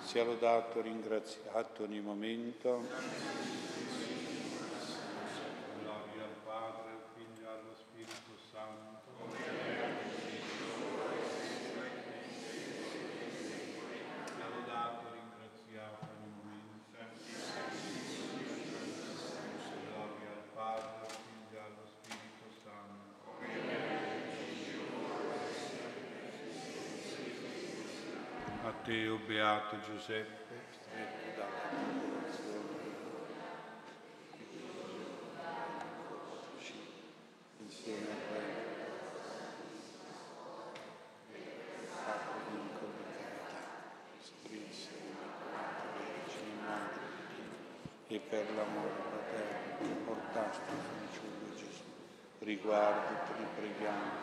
Sia 0.00 0.24
lodato 0.24 0.78
e 0.78 0.82
ringraziato 0.82 1.82
ogni 1.82 2.00
momento. 2.00 2.88
Giuseppe, 29.92 30.54
eh, 30.96 31.28
e 31.28 31.34
dalla 31.36 31.68
insieme 37.58 38.06
a 38.06 38.14
quello 38.26 38.70
fatto 41.84 42.32
vincolo 42.48 42.92
di 42.96 43.04
carità, 43.18 43.60
scrisse 44.22 44.92
una 45.12 45.28
madre 46.64 47.04
e 48.06 48.18
per 48.18 48.46
l'amore 48.54 48.94
paterno 49.10 49.76
che 49.76 49.94
portaste 50.06 50.72
il 50.72 51.10
figliuolo 51.10 51.54
Gesù, 51.54 51.82
riguardo, 52.38 53.14
ti 53.26 53.44
preghiamo. 53.56 54.21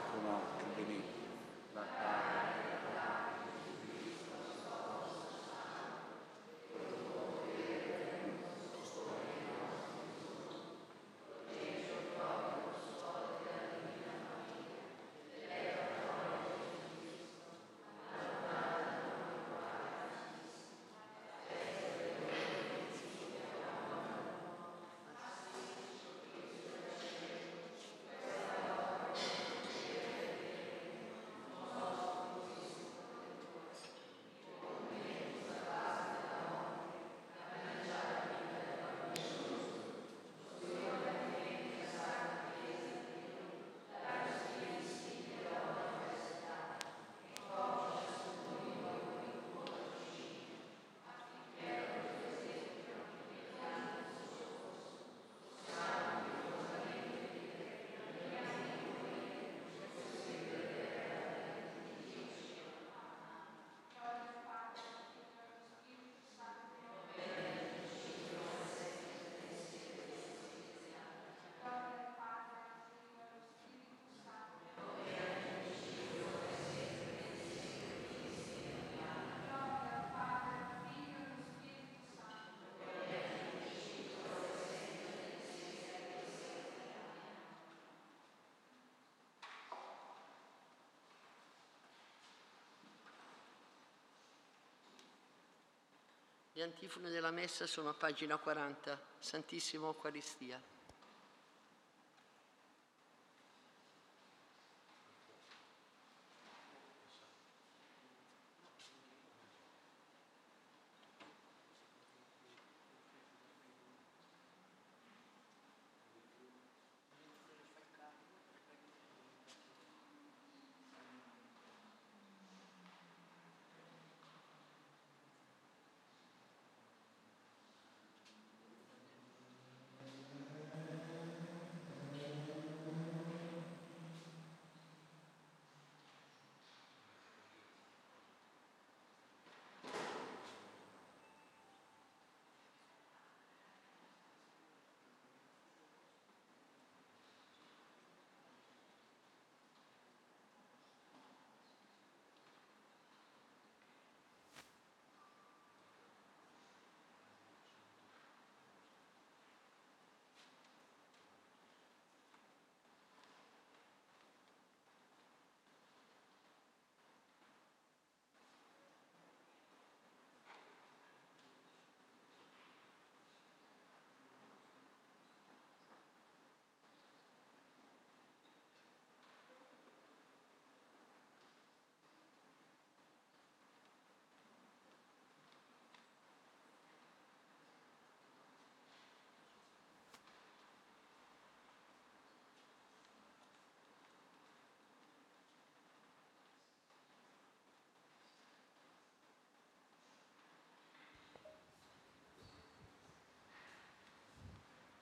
Gli 96.60 96.64
antifone 96.64 97.10
della 97.10 97.32
messa 97.32 97.66
sono 97.66 97.88
a 97.88 97.94
pagina 97.94 98.36
40, 98.36 99.00
Santissimo 99.18 99.88
Eucaristia. 99.88 100.62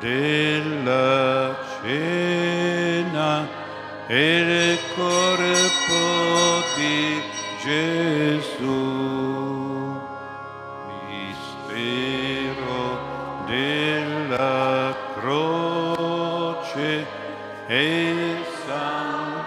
della 0.00 1.56
cena 1.80 3.46
e 4.08 4.72
il 4.72 4.78
corpo 4.96 6.64
di 6.74 7.22
Gesù. 7.62 9.14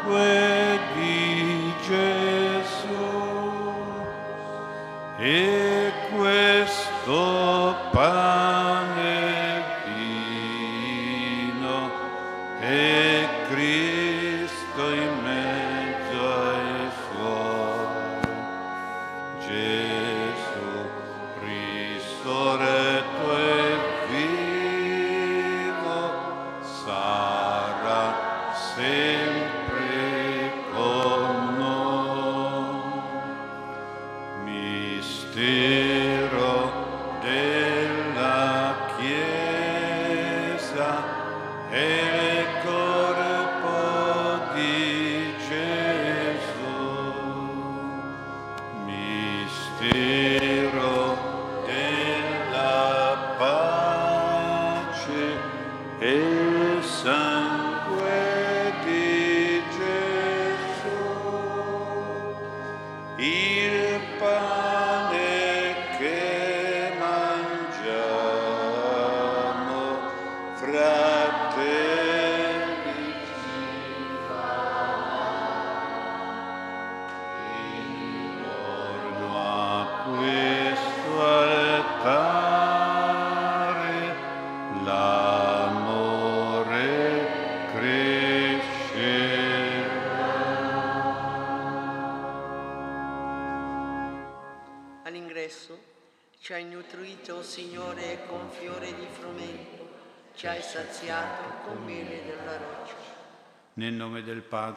corpo 0.08 0.80
di 0.96 1.17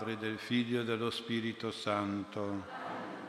Padre, 0.01 0.17
del 0.17 0.39
Figlio 0.39 0.81
e 0.81 0.85
dello 0.85 1.11
Spirito 1.11 1.71
Santo, 1.71 2.65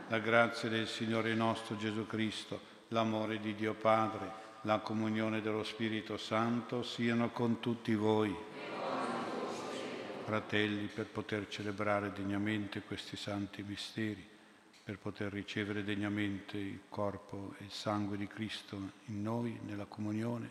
la 0.07 0.19
grazia 0.19 0.69
del 0.69 0.87
Signore 0.87 1.33
nostro 1.33 1.75
Gesù 1.75 2.07
Cristo, 2.07 2.61
l'amore 2.89 3.41
di 3.41 3.55
Dio 3.55 3.73
Padre, 3.73 4.31
la 4.61 4.79
comunione 4.79 5.41
dello 5.41 5.65
Spirito 5.65 6.15
Santo 6.15 6.81
siano 6.81 7.31
con 7.31 7.59
tutti 7.59 7.93
voi. 7.93 8.33
Fratelli, 10.23 10.85
per 10.85 11.07
poter 11.07 11.49
celebrare 11.49 12.13
degnamente 12.13 12.83
questi 12.83 13.17
santi 13.17 13.63
misteri, 13.63 14.25
per 14.81 14.97
poter 14.97 15.29
ricevere 15.29 15.83
degnamente 15.83 16.55
il 16.55 16.83
corpo 16.87 17.53
e 17.57 17.65
il 17.65 17.71
sangue 17.71 18.15
di 18.15 18.27
Cristo 18.27 18.77
in 19.07 19.21
noi, 19.21 19.59
nella 19.65 19.87
comunione, 19.87 20.49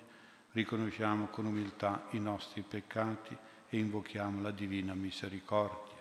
riconosciamo 0.52 1.28
con 1.28 1.46
umiltà 1.46 2.08
i 2.10 2.18
nostri 2.18 2.60
peccati 2.60 3.34
e 3.70 3.78
invochiamo 3.78 4.42
la 4.42 4.50
divina 4.50 4.92
misericordia. 4.92 5.99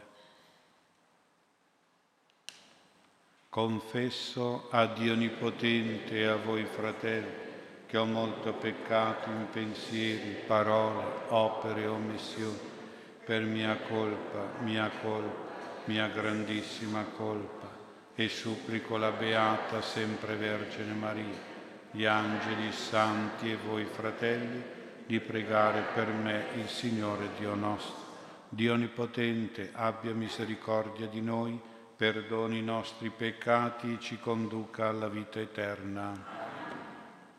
Confesso 3.50 4.68
a 4.70 4.86
Dio 4.86 5.14
Onnipotente 5.14 6.20
e 6.20 6.26
a 6.28 6.36
voi 6.36 6.66
fratelli 6.66 7.48
che 7.88 7.98
ho 7.98 8.06
molto 8.06 8.54
peccato 8.54 9.28
in 9.32 9.48
pensieri, 9.52 10.36
parole, 10.46 11.04
opere 11.30 11.82
e 11.82 11.88
omissioni, 11.88 12.60
per 13.26 13.42
mia 13.42 13.76
colpa, 13.88 14.62
mia 14.62 14.92
colpa, 15.02 15.48
mia 15.86 16.08
grandissima 16.10 17.04
colpa, 17.18 17.68
e 18.14 18.30
supplico 18.30 18.98
la 18.98 19.10
Beata 19.10 19.82
sempre 19.82 20.36
Vergine 20.36 20.94
Maria, 20.94 21.48
gli 21.90 22.06
angeli, 22.06 22.72
santi 22.72 23.50
e 23.52 23.58
voi 23.58 23.86
fratelli, 23.86 24.62
di 25.08 25.20
pregare 25.20 25.86
per 25.96 26.10
me 26.10 26.46
il 26.58 26.68
Signore 26.68 27.30
Dio 27.40 27.56
nostro. 27.56 28.06
Dio 28.48 28.74
Onnipotente 28.74 29.72
abbia 29.74 30.14
misericordia 30.14 31.08
di 31.08 31.22
noi, 31.22 31.60
perdoni 32.00 32.60
i 32.60 32.64
nostri 32.64 33.10
peccati 33.10 33.96
e 33.96 34.00
ci 34.00 34.20
conduca 34.20 34.88
alla 34.88 35.10
vita 35.10 35.42
eterna. 35.42 36.14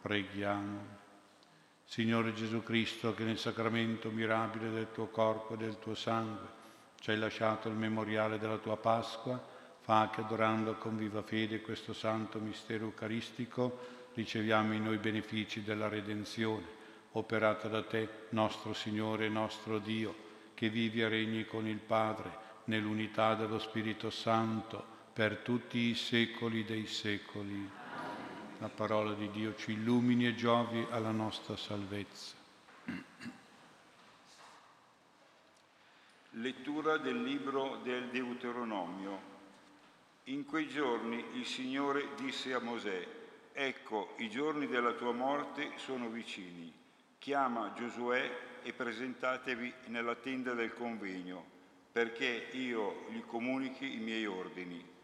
Preghiamo. 0.02 0.98
Signore 1.82 2.34
Gesù 2.34 2.62
Cristo, 2.62 3.14
che 3.14 3.24
nel 3.24 3.38
sacramento 3.38 4.10
mirabile 4.10 4.68
del 4.68 4.88
tuo 4.92 5.06
corpo 5.06 5.54
e 5.54 5.56
del 5.56 5.78
tuo 5.78 5.94
sangue 5.94 6.46
ci 7.00 7.10
hai 7.10 7.16
lasciato 7.16 7.68
il 7.68 7.74
memoriale 7.74 8.38
della 8.38 8.58
tua 8.58 8.76
Pasqua, 8.76 9.42
fa 9.80 10.10
che 10.12 10.20
adorando 10.20 10.74
con 10.74 10.94
viva 10.94 11.22
fede 11.22 11.62
questo 11.62 11.94
santo 11.94 12.38
mistero 12.38 12.84
eucaristico 12.84 14.10
riceviamo 14.12 14.74
in 14.74 14.84
noi 14.84 14.96
i 14.96 14.98
benefici 14.98 15.64
della 15.64 15.88
redenzione, 15.88 16.66
operata 17.12 17.66
da 17.66 17.82
te, 17.82 18.26
nostro 18.28 18.74
Signore 18.74 19.24
e 19.24 19.30
nostro 19.30 19.78
Dio, 19.78 20.14
che 20.52 20.68
vivi 20.68 21.00
e 21.00 21.08
regni 21.08 21.46
con 21.46 21.66
il 21.66 21.78
Padre 21.78 22.48
nell'unità 22.70 23.34
dello 23.34 23.58
Spirito 23.58 24.10
Santo 24.10 24.98
per 25.12 25.38
tutti 25.38 25.78
i 25.78 25.96
secoli 25.96 26.64
dei 26.64 26.86
secoli 26.86 27.68
la 28.60 28.68
parola 28.68 29.14
di 29.14 29.28
Dio 29.30 29.56
ci 29.56 29.72
illumini 29.72 30.26
e 30.26 30.34
giovi 30.34 30.86
alla 30.90 31.10
nostra 31.10 31.56
salvezza. 31.56 32.36
Lettura 36.32 36.98
del 36.98 37.22
libro 37.22 37.80
del 37.82 38.08
Deuteronomio. 38.08 39.28
In 40.24 40.44
quei 40.44 40.68
giorni 40.68 41.24
il 41.32 41.46
Signore 41.46 42.10
disse 42.16 42.52
a 42.52 42.60
Mosè, 42.60 43.08
ecco, 43.52 44.14
i 44.18 44.28
giorni 44.28 44.66
della 44.66 44.92
tua 44.92 45.12
morte 45.12 45.72
sono 45.76 46.08
vicini. 46.08 46.72
Chiama 47.18 47.72
Giosuè 47.72 48.60
e 48.62 48.72
presentatevi 48.74 49.72
nella 49.86 50.14
tenda 50.14 50.52
del 50.52 50.74
convegno, 50.74 51.59
perché 51.92 52.48
io 52.52 53.06
gli 53.08 53.22
comunichi 53.26 53.96
i 53.96 53.98
miei 53.98 54.26
ordini. 54.26 54.98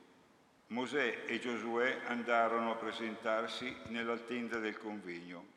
Mosè 0.68 1.24
e 1.26 1.39
Giosuè 1.39 2.03
andarono 2.07 2.72
a 2.72 2.76
presentarsi 2.76 3.74
nella 3.89 4.16
tenda 4.16 4.59
del 4.59 4.78
convegno. 4.78 5.55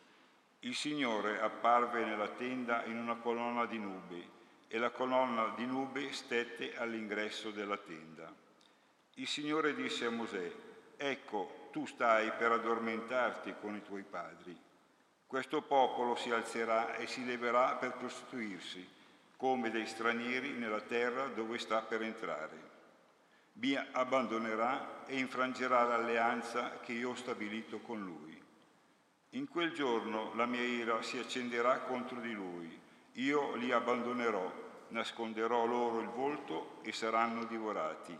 Il 0.61 0.75
Signore 0.75 1.39
apparve 1.39 2.03
nella 2.03 2.27
tenda 2.29 2.83
in 2.85 2.97
una 2.97 3.15
colonna 3.15 3.65
di 3.65 3.77
nubi 3.77 4.27
e 4.67 4.77
la 4.77 4.89
colonna 4.89 5.53
di 5.55 5.65
nubi 5.65 6.11
stette 6.11 6.75
all'ingresso 6.75 7.51
della 7.51 7.77
tenda. 7.77 8.31
Il 9.15 9.27
Signore 9.27 9.73
disse 9.73 10.05
a 10.05 10.11
Mosè, 10.11 10.51
ecco, 10.97 11.69
tu 11.71 11.85
stai 11.85 12.31
per 12.37 12.51
addormentarti 12.51 13.55
con 13.59 13.75
i 13.75 13.83
tuoi 13.83 14.03
padri. 14.03 14.57
Questo 15.25 15.61
popolo 15.61 16.15
si 16.15 16.31
alzerà 16.31 16.95
e 16.95 17.07
si 17.07 17.23
leverà 17.25 17.75
per 17.75 17.95
costituirsi 17.97 18.97
come 19.39 19.69
dei 19.69 19.87
stranieri 19.87 20.51
nella 20.51 20.81
terra 20.81 21.27
dove 21.27 21.57
sta 21.57 21.81
per 21.81 22.01
entrare 22.01 22.69
mi 23.59 23.75
abbandonerà 23.75 25.05
e 25.05 25.17
infrangerà 25.17 25.83
l'alleanza 25.83 26.79
che 26.79 26.93
io 26.93 27.09
ho 27.09 27.15
stabilito 27.15 27.79
con 27.79 28.01
lui. 28.01 28.41
In 29.31 29.49
quel 29.49 29.73
giorno 29.73 30.33
la 30.35 30.45
mia 30.45 30.61
ira 30.61 31.01
si 31.01 31.17
accenderà 31.17 31.79
contro 31.79 32.21
di 32.21 32.31
lui, 32.31 32.79
io 33.13 33.55
li 33.55 33.71
abbandonerò, 33.71 34.51
nasconderò 34.89 35.65
loro 35.65 35.99
il 35.99 36.07
volto 36.07 36.79
e 36.83 36.93
saranno 36.93 37.43
divorati. 37.43 38.17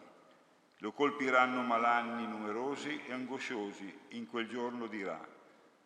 Lo 0.80 0.92
colpiranno 0.92 1.62
malanni 1.62 2.28
numerosi 2.28 3.02
e 3.06 3.14
angosciosi, 3.14 3.98
in 4.10 4.28
quel 4.28 4.48
giorno 4.50 4.88
dirà, 4.88 5.26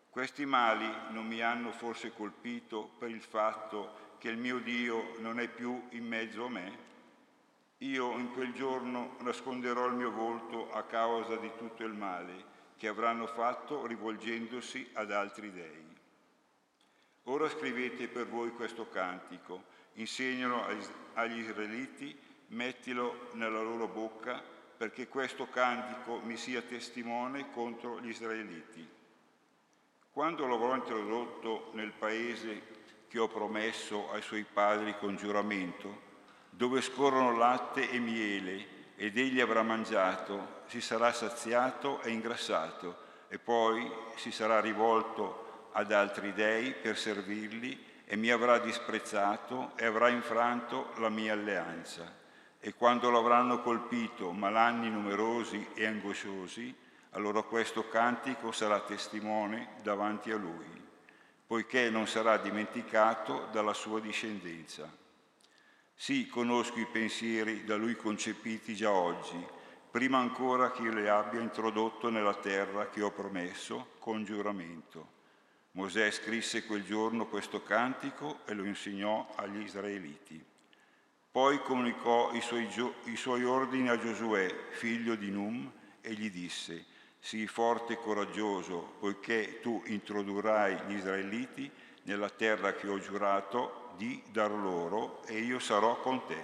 questi 0.10 0.46
mali 0.46 0.92
non 1.10 1.28
mi 1.28 1.42
hanno 1.42 1.72
forse 1.72 2.12
colpito 2.12 2.92
per 2.98 3.10
il 3.10 3.22
fatto 3.22 4.03
che 4.24 4.30
il 4.30 4.38
mio 4.38 4.60
Dio 4.60 5.18
non 5.18 5.38
è 5.38 5.50
più 5.50 5.86
in 5.90 6.08
mezzo 6.08 6.46
a 6.46 6.50
me? 6.50 6.78
Io 7.80 8.18
in 8.18 8.32
quel 8.32 8.54
giorno 8.54 9.18
nasconderò 9.20 9.88
il 9.88 9.96
mio 9.96 10.12
volto 10.12 10.72
a 10.72 10.84
causa 10.84 11.36
di 11.36 11.52
tutto 11.58 11.84
il 11.84 11.92
male 11.92 12.46
che 12.78 12.88
avranno 12.88 13.28
fatto 13.28 13.86
rivolgendosi 13.86 14.92
ad 14.94 15.12
altri 15.12 15.52
dei. 15.52 15.86
Ora 17.24 17.50
scrivete 17.50 18.08
per 18.08 18.30
voi 18.30 18.52
questo 18.52 18.88
cantico, 18.88 19.66
insegnalo 19.96 20.68
agli 21.16 21.40
israeliti, 21.40 22.18
mettilo 22.48 23.28
nella 23.34 23.62
loro 23.62 23.90
bocca, 23.90 24.42
perché 24.78 25.10
questo 25.10 25.50
cantico 25.50 26.22
mi 26.24 26.38
sia 26.38 26.62
testimone 26.62 27.52
contro 27.52 28.00
gli 28.00 28.08
israeliti. 28.08 28.88
Quando 30.14 30.48
l'avrò 30.48 30.76
introdotto 30.76 31.72
nel 31.74 31.92
paese 31.92 32.73
che 33.14 33.20
ho 33.20 33.28
promesso 33.28 34.12
ai 34.12 34.24
suoi 34.24 34.44
padri 34.44 34.96
con 34.98 35.16
giuramento, 35.16 36.02
dove 36.50 36.82
scorrono 36.82 37.38
latte 37.38 37.88
e 37.92 38.00
miele, 38.00 38.66
ed 38.96 39.20
egli 39.20 39.40
avrà 39.40 39.62
mangiato, 39.62 40.64
si 40.66 40.82
sarà 40.82 41.14
saziato 41.14 42.02
e 42.02 42.10
ingrassato, 42.10 42.98
e 43.28 43.38
poi 43.38 43.88
si 44.16 44.32
sarà 44.32 44.60
rivolto 44.60 45.70
ad 45.74 45.92
altri 45.92 46.34
dei 46.34 46.74
per 46.74 46.98
servirli, 46.98 47.86
e 48.04 48.16
mi 48.16 48.32
avrà 48.32 48.58
disprezzato 48.58 49.74
e 49.76 49.86
avrà 49.86 50.10
infranto 50.10 50.90
la 50.96 51.10
mia 51.10 51.34
alleanza. 51.34 52.12
E 52.60 52.74
quando 52.74 53.12
lo 53.12 53.20
avranno 53.20 53.62
colpito 53.62 54.32
malanni 54.32 54.90
numerosi 54.90 55.68
e 55.76 55.86
angosciosi, 55.86 56.76
allora 57.12 57.44
questo 57.44 57.88
cantico 57.90 58.52
sarà 58.52 58.80
testimone 58.80 59.76
davanti 59.84 60.32
a 60.32 60.36
lui, 60.36 60.83
poiché 61.46 61.90
non 61.90 62.08
sarà 62.08 62.38
dimenticato 62.38 63.48
dalla 63.52 63.74
sua 63.74 64.00
discendenza. 64.00 64.92
Sì, 65.94 66.28
conosco 66.28 66.80
i 66.80 66.88
pensieri 66.88 67.64
da 67.64 67.76
lui 67.76 67.96
concepiti 67.96 68.76
già 68.76 68.92
oggi, 68.92 69.46
prima 69.92 70.18
ancora 70.18 70.72
che 70.72 70.82
io 70.82 70.94
li 70.94 71.08
abbia 71.08 71.40
introdotto 71.40 72.10
nella 72.10 72.34
terra 72.34 72.90
che 72.90 73.02
ho 73.02 73.12
promesso 73.12 73.92
con 74.00 74.24
giuramento. 74.24 75.12
Mosè 75.72 76.12
scrisse 76.12 76.66
quel 76.66 76.84
giorno 76.84 77.28
questo 77.28 77.64
cantico 77.64 78.40
e 78.46 78.54
lo 78.54 78.64
insegnò 78.64 79.34
agli 79.36 79.62
israeliti. 79.62 80.44
Poi 81.32 81.60
comunicò 81.62 82.32
i 82.34 82.42
suoi, 82.42 82.68
i 83.06 83.16
suoi 83.16 83.44
ordini 83.44 83.90
a 83.90 83.98
Giosuè, 83.98 84.70
figlio 84.72 85.16
di 85.16 85.32
Num, 85.32 85.72
e 86.02 86.14
gli 86.14 86.30
disse, 86.30 86.86
sii 87.24 87.48
forte 87.48 87.94
e 87.94 87.98
coraggioso, 87.98 88.96
poiché 89.00 89.62
tu 89.62 89.82
introdurrai 89.86 90.82
gli 90.88 90.96
israeliti 90.96 91.72
nella 92.04 92.30
terra 92.30 92.74
che 92.74 92.90
ho 92.90 93.00
giurato 93.00 93.94
di 93.96 94.22
dar 94.30 94.52
loro 94.52 95.24
e 95.26 95.40
io 95.40 95.58
sarò 95.60 96.02
con 96.02 96.26
te. 96.26 96.36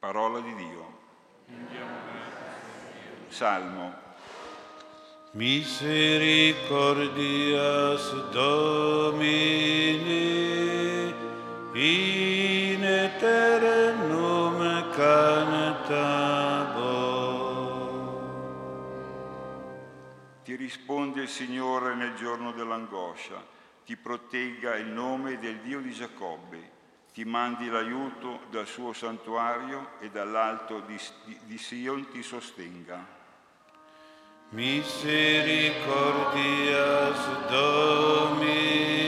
Parola 0.00 0.40
di 0.40 0.52
Dio. 0.56 0.98
Salmo. 3.28 4.02
Misericordias 5.30 8.12
Domini 8.30 9.94
in 11.72 12.82
eternum 12.82 14.90
cantabo. 14.90 15.25
Il 21.26 21.32
Signore 21.32 21.94
nel 21.96 22.14
giorno 22.14 22.52
dell'angoscia, 22.52 23.44
ti 23.84 23.96
protegga 23.96 24.76
il 24.76 24.86
nome 24.86 25.40
del 25.40 25.58
Dio 25.58 25.80
di 25.80 25.90
Giacobbe, 25.90 26.70
ti 27.12 27.24
mandi 27.24 27.66
l'aiuto 27.66 28.42
dal 28.48 28.68
suo 28.68 28.92
santuario 28.92 29.94
e 29.98 30.08
dall'alto 30.08 30.78
di, 30.80 30.96
di, 31.24 31.36
di 31.42 31.58
Sion 31.58 32.08
ti 32.10 32.22
sostenga. 32.22 33.04
Misericordias 34.50 37.48
Domini, 37.48 39.05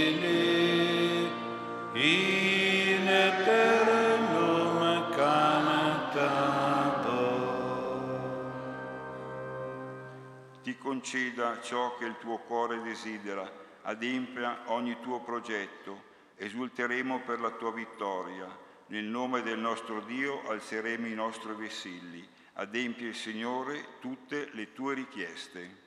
conceda 10.98 11.60
ciò 11.60 11.96
che 11.96 12.06
il 12.06 12.16
tuo 12.18 12.38
cuore 12.38 12.82
desidera, 12.82 13.48
adempia 13.82 14.62
ogni 14.66 14.98
tuo 15.00 15.20
progetto, 15.20 16.02
esulteremo 16.34 17.20
per 17.20 17.38
la 17.38 17.50
tua 17.50 17.72
vittoria. 17.72 18.48
Nel 18.86 19.04
nome 19.04 19.42
del 19.42 19.60
nostro 19.60 20.00
Dio 20.00 20.42
alzeremo 20.48 21.06
i 21.06 21.14
nostri 21.14 21.52
vessilli 21.52 22.28
adempie, 22.54 23.12
Signore, 23.12 23.98
tutte 24.00 24.48
le 24.54 24.72
tue 24.72 24.94
richieste. 24.94 25.86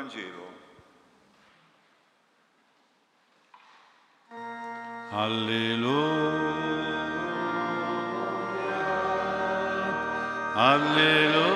Vangelo. 0.01 0.47
Alleluia. 5.11 6.41
Alleluia, 10.55 11.50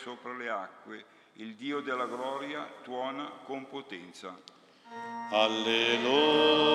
sopra 0.00 0.32
le 0.32 0.48
acque, 0.48 1.04
il 1.34 1.54
Dio 1.56 1.80
della 1.80 2.06
gloria 2.06 2.66
tuona 2.82 3.30
con 3.44 3.68
potenza. 3.68 4.34
Alleluia. 5.30 6.70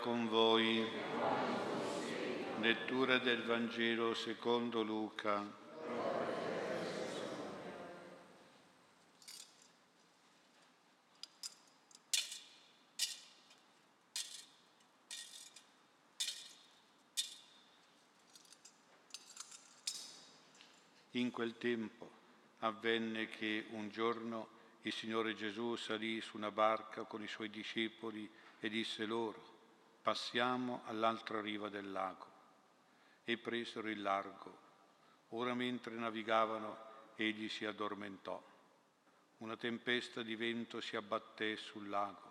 Con 0.00 0.28
voi. 0.28 0.86
Lettura 2.60 3.18
del 3.18 3.42
Vangelo 3.42 4.14
secondo 4.14 4.82
Luca. 4.82 5.62
In 21.12 21.30
quel 21.30 21.56
tempo 21.58 22.10
avvenne 22.60 23.28
che 23.28 23.66
un 23.70 23.88
giorno 23.90 24.48
il 24.82 24.92
Signore 24.92 25.34
Gesù 25.34 25.76
salì 25.76 26.20
su 26.20 26.36
una 26.36 26.50
barca 26.50 27.04
con 27.04 27.22
i 27.22 27.28
suoi 27.28 27.48
discepoli 27.48 28.28
e 28.60 28.68
disse 28.68 29.06
loro, 29.06 29.53
passiamo 30.04 30.82
all'altra 30.84 31.40
riva 31.40 31.70
del 31.70 31.90
lago. 31.90 32.26
E 33.24 33.38
presero 33.38 33.88
il 33.88 34.02
largo. 34.02 34.58
Ora 35.30 35.54
mentre 35.54 35.94
navigavano, 35.94 36.76
egli 37.16 37.48
si 37.48 37.64
addormentò. 37.64 38.38
Una 39.38 39.56
tempesta 39.56 40.22
di 40.22 40.36
vento 40.36 40.82
si 40.82 40.94
abbatté 40.96 41.56
sul 41.56 41.88
lago, 41.88 42.30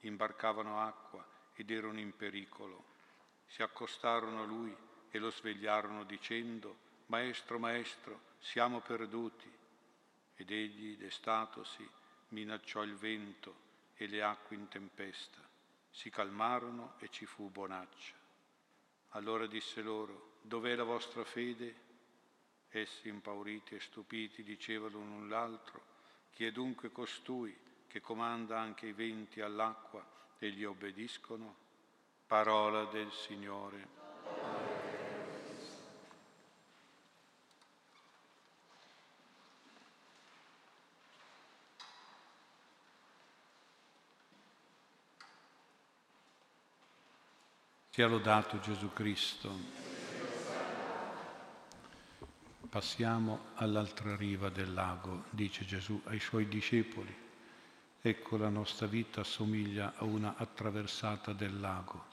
imbarcavano 0.00 0.80
acqua 0.80 1.24
ed 1.54 1.70
erano 1.70 2.00
in 2.00 2.16
pericolo. 2.16 2.86
Si 3.46 3.62
accostarono 3.62 4.42
a 4.42 4.46
lui 4.46 4.76
e 5.08 5.18
lo 5.20 5.30
svegliarono 5.30 6.02
dicendo, 6.02 6.76
Maestro, 7.06 7.60
maestro, 7.60 8.20
siamo 8.40 8.80
perduti. 8.80 9.48
Ed 10.34 10.50
egli, 10.50 10.96
destatosi, 10.96 11.88
minacciò 12.30 12.82
il 12.82 12.96
vento 12.96 13.54
e 13.94 14.08
le 14.08 14.22
acque 14.24 14.56
in 14.56 14.66
tempesta. 14.66 15.51
Si 15.92 16.10
calmarono 16.10 16.94
e 16.98 17.08
ci 17.10 17.26
fu 17.26 17.48
bonaccia. 17.50 18.14
Allora 19.10 19.46
disse 19.46 19.82
loro, 19.82 20.38
dov'è 20.42 20.74
la 20.74 20.82
vostra 20.82 21.22
fede? 21.22 21.90
Essi, 22.70 23.08
impauriti 23.08 23.74
e 23.74 23.80
stupiti, 23.80 24.42
dicevano 24.42 24.96
l'un 24.96 25.28
l'altro, 25.28 25.80
chi 26.30 26.46
è 26.46 26.50
dunque 26.50 26.90
costui 26.90 27.54
che 27.86 28.00
comanda 28.00 28.58
anche 28.58 28.86
i 28.86 28.92
venti 28.92 29.42
all'acqua 29.42 30.04
e 30.38 30.50
gli 30.50 30.64
obbediscono? 30.64 31.56
Parola 32.26 32.86
del 32.86 33.12
Signore. 33.12 34.01
Sia 47.94 48.06
lodato 48.06 48.58
Gesù 48.60 48.90
Cristo. 48.94 49.54
Passiamo 52.70 53.48
all'altra 53.56 54.16
riva 54.16 54.48
del 54.48 54.72
lago, 54.72 55.24
dice 55.28 55.66
Gesù 55.66 56.00
ai 56.06 56.18
suoi 56.18 56.48
discepoli. 56.48 57.14
Ecco 58.00 58.38
la 58.38 58.48
nostra 58.48 58.86
vita 58.86 59.20
assomiglia 59.20 59.92
a 59.94 60.04
una 60.04 60.36
attraversata 60.38 61.34
del 61.34 61.60
lago, 61.60 62.06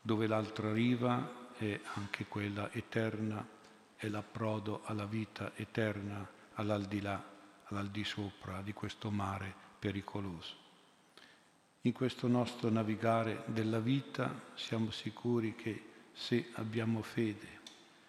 dove 0.00 0.26
l'altra 0.26 0.72
riva 0.72 1.50
è 1.54 1.78
anche 1.96 2.24
quella 2.24 2.72
eterna, 2.72 3.46
è 3.96 4.08
l'approdo 4.08 4.80
alla 4.86 5.04
vita 5.04 5.52
eterna, 5.56 6.26
all'aldilà, 6.54 7.22
all'aldisopra 7.64 8.62
di 8.62 8.72
questo 8.72 9.10
mare 9.10 9.54
pericoloso. 9.78 10.68
In 11.84 11.94
questo 11.94 12.28
nostro 12.28 12.68
navigare 12.68 13.42
della 13.46 13.78
vita 13.78 14.48
siamo 14.54 14.90
sicuri 14.90 15.54
che 15.54 15.84
se 16.12 16.50
abbiamo 16.56 17.00
fede, 17.00 17.60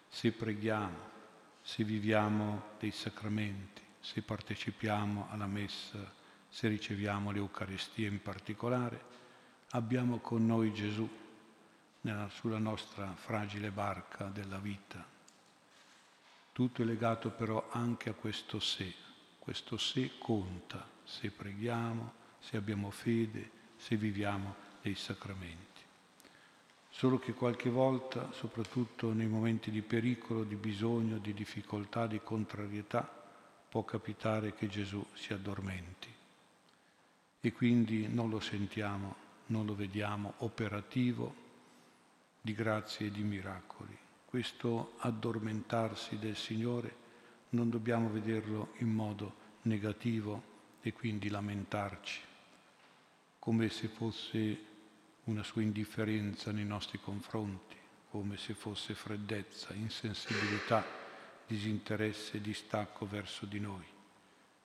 se 0.08 0.30
preghiamo, 0.32 0.98
se 1.62 1.82
viviamo 1.82 2.64
dei 2.78 2.90
sacramenti, 2.90 3.80
se 3.98 4.20
partecipiamo 4.20 5.28
alla 5.30 5.46
messa, 5.46 6.12
se 6.50 6.68
riceviamo 6.68 7.30
l'Eucaristia 7.30 8.08
in 8.08 8.20
particolare, 8.20 9.02
abbiamo 9.70 10.18
con 10.18 10.44
noi 10.44 10.74
Gesù 10.74 11.08
nella, 12.02 12.28
sulla 12.28 12.58
nostra 12.58 13.14
fragile 13.14 13.70
barca 13.70 14.26
della 14.26 14.58
vita. 14.58 15.02
Tutto 16.52 16.82
è 16.82 16.84
legato 16.84 17.30
però 17.30 17.70
anche 17.70 18.10
a 18.10 18.14
questo 18.14 18.60
se. 18.60 18.92
Questo 19.38 19.78
se 19.78 20.18
conta 20.18 20.86
se 21.04 21.30
preghiamo, 21.30 22.12
se 22.38 22.58
abbiamo 22.58 22.90
fede, 22.90 23.60
se 23.82 23.96
viviamo 23.96 24.54
dei 24.80 24.94
sacramenti. 24.94 25.80
Solo 26.88 27.18
che 27.18 27.32
qualche 27.32 27.68
volta, 27.68 28.30
soprattutto 28.30 29.12
nei 29.12 29.26
momenti 29.26 29.72
di 29.72 29.82
pericolo, 29.82 30.44
di 30.44 30.54
bisogno, 30.54 31.18
di 31.18 31.34
difficoltà, 31.34 32.06
di 32.06 32.20
contrarietà, 32.22 33.02
può 33.68 33.82
capitare 33.82 34.54
che 34.54 34.68
Gesù 34.68 35.04
si 35.14 35.32
addormenti 35.32 36.08
e 37.40 37.52
quindi 37.52 38.06
non 38.06 38.30
lo 38.30 38.38
sentiamo, 38.38 39.16
non 39.46 39.66
lo 39.66 39.74
vediamo 39.74 40.34
operativo 40.38 41.34
di 42.40 42.52
grazie 42.52 43.06
e 43.06 43.10
di 43.10 43.22
miracoli. 43.22 43.98
Questo 44.24 44.92
addormentarsi 44.98 46.18
del 46.18 46.36
Signore 46.36 46.94
non 47.50 47.68
dobbiamo 47.68 48.10
vederlo 48.10 48.74
in 48.78 48.90
modo 48.90 49.34
negativo 49.62 50.50
e 50.82 50.92
quindi 50.92 51.28
lamentarci, 51.28 52.20
come 53.42 53.70
se 53.70 53.88
fosse 53.88 54.56
una 55.24 55.42
sua 55.42 55.62
indifferenza 55.62 56.52
nei 56.52 56.64
nostri 56.64 57.00
confronti, 57.00 57.74
come 58.08 58.36
se 58.36 58.54
fosse 58.54 58.94
freddezza, 58.94 59.74
insensibilità, 59.74 60.86
disinteresse 61.44 62.36
e 62.36 62.40
distacco 62.40 63.04
verso 63.04 63.44
di 63.44 63.58
noi, 63.58 63.84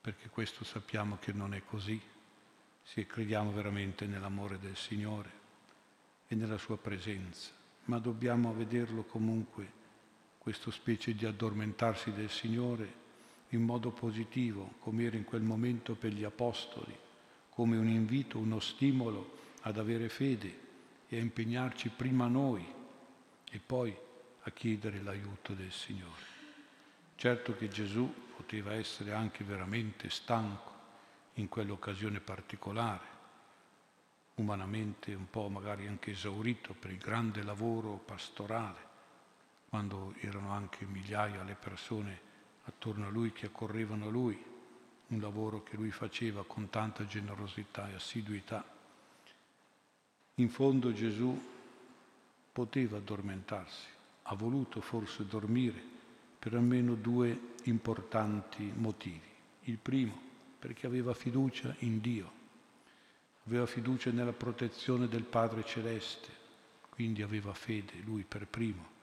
perché 0.00 0.28
questo 0.28 0.62
sappiamo 0.62 1.18
che 1.18 1.32
non 1.32 1.54
è 1.54 1.64
così, 1.64 2.00
se 2.84 3.04
crediamo 3.04 3.50
veramente 3.50 4.06
nell'amore 4.06 4.60
del 4.60 4.76
Signore 4.76 5.30
e 6.28 6.36
nella 6.36 6.58
sua 6.58 6.78
presenza, 6.78 7.50
ma 7.86 7.98
dobbiamo 7.98 8.54
vederlo 8.54 9.02
comunque, 9.02 9.72
questo 10.38 10.70
specie 10.70 11.16
di 11.16 11.26
addormentarsi 11.26 12.12
del 12.12 12.30
Signore, 12.30 12.94
in 13.48 13.62
modo 13.62 13.90
positivo, 13.90 14.74
come 14.78 15.02
era 15.02 15.16
in 15.16 15.24
quel 15.24 15.42
momento 15.42 15.96
per 15.96 16.12
gli 16.12 16.22
Apostoli, 16.22 17.06
come 17.58 17.76
un 17.76 17.88
invito, 17.88 18.38
uno 18.38 18.60
stimolo 18.60 19.36
ad 19.62 19.78
avere 19.78 20.08
fede 20.08 20.60
e 21.08 21.18
a 21.18 21.20
impegnarci 21.20 21.88
prima 21.88 22.28
noi 22.28 22.64
e 23.50 23.58
poi 23.58 23.92
a 24.42 24.50
chiedere 24.52 25.02
l'aiuto 25.02 25.54
del 25.54 25.72
Signore. 25.72 26.22
Certo 27.16 27.56
che 27.56 27.66
Gesù 27.66 28.14
poteva 28.36 28.74
essere 28.74 29.12
anche 29.12 29.42
veramente 29.42 30.08
stanco 30.08 30.70
in 31.34 31.48
quell'occasione 31.48 32.20
particolare, 32.20 33.06
umanamente 34.36 35.12
un 35.14 35.28
po' 35.28 35.48
magari 35.48 35.88
anche 35.88 36.12
esaurito 36.12 36.74
per 36.74 36.92
il 36.92 36.98
grande 36.98 37.42
lavoro 37.42 37.96
pastorale, 37.96 38.78
quando 39.68 40.14
erano 40.20 40.52
anche 40.52 40.86
migliaia 40.86 41.42
le 41.42 41.56
persone 41.56 42.20
attorno 42.66 43.08
a 43.08 43.10
lui 43.10 43.32
che 43.32 43.46
accorrevano 43.46 44.06
a 44.06 44.10
lui, 44.10 44.47
un 45.08 45.20
lavoro 45.20 45.62
che 45.62 45.76
lui 45.76 45.90
faceva 45.90 46.44
con 46.44 46.68
tanta 46.68 47.06
generosità 47.06 47.88
e 47.90 47.94
assiduità. 47.94 48.64
In 50.34 50.48
fondo 50.50 50.92
Gesù 50.92 51.40
poteva 52.52 52.98
addormentarsi, 52.98 53.86
ha 54.22 54.34
voluto 54.34 54.80
forse 54.80 55.26
dormire 55.26 55.82
per 56.38 56.54
almeno 56.54 56.94
due 56.94 57.54
importanti 57.64 58.70
motivi. 58.74 59.26
Il 59.62 59.78
primo, 59.78 60.20
perché 60.58 60.86
aveva 60.86 61.14
fiducia 61.14 61.74
in 61.80 62.00
Dio, 62.00 62.32
aveva 63.46 63.66
fiducia 63.66 64.10
nella 64.10 64.32
protezione 64.32 65.08
del 65.08 65.24
Padre 65.24 65.64
Celeste, 65.64 66.28
quindi 66.90 67.22
aveva 67.22 67.54
fede, 67.54 67.94
lui 68.04 68.24
per 68.24 68.46
primo. 68.46 68.96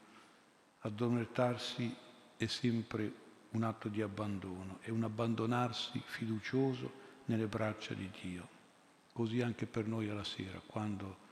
Addormentarsi 0.82 1.95
è 2.38 2.45
sempre 2.45 3.12
un 3.56 3.64
atto 3.64 3.88
di 3.88 4.01
abbandono, 4.01 4.80
è 4.82 4.89
un 4.89 5.03
abbandonarsi 5.03 6.01
fiducioso 6.06 7.03
nelle 7.26 7.47
braccia 7.47 7.93
di 7.93 8.10
Dio. 8.22 8.47
Così 9.14 9.41
anche 9.41 9.66
per 9.66 9.88
noi 9.88 10.10
alla 10.10 10.26
sera, 10.26 10.62
quando 10.66 11.24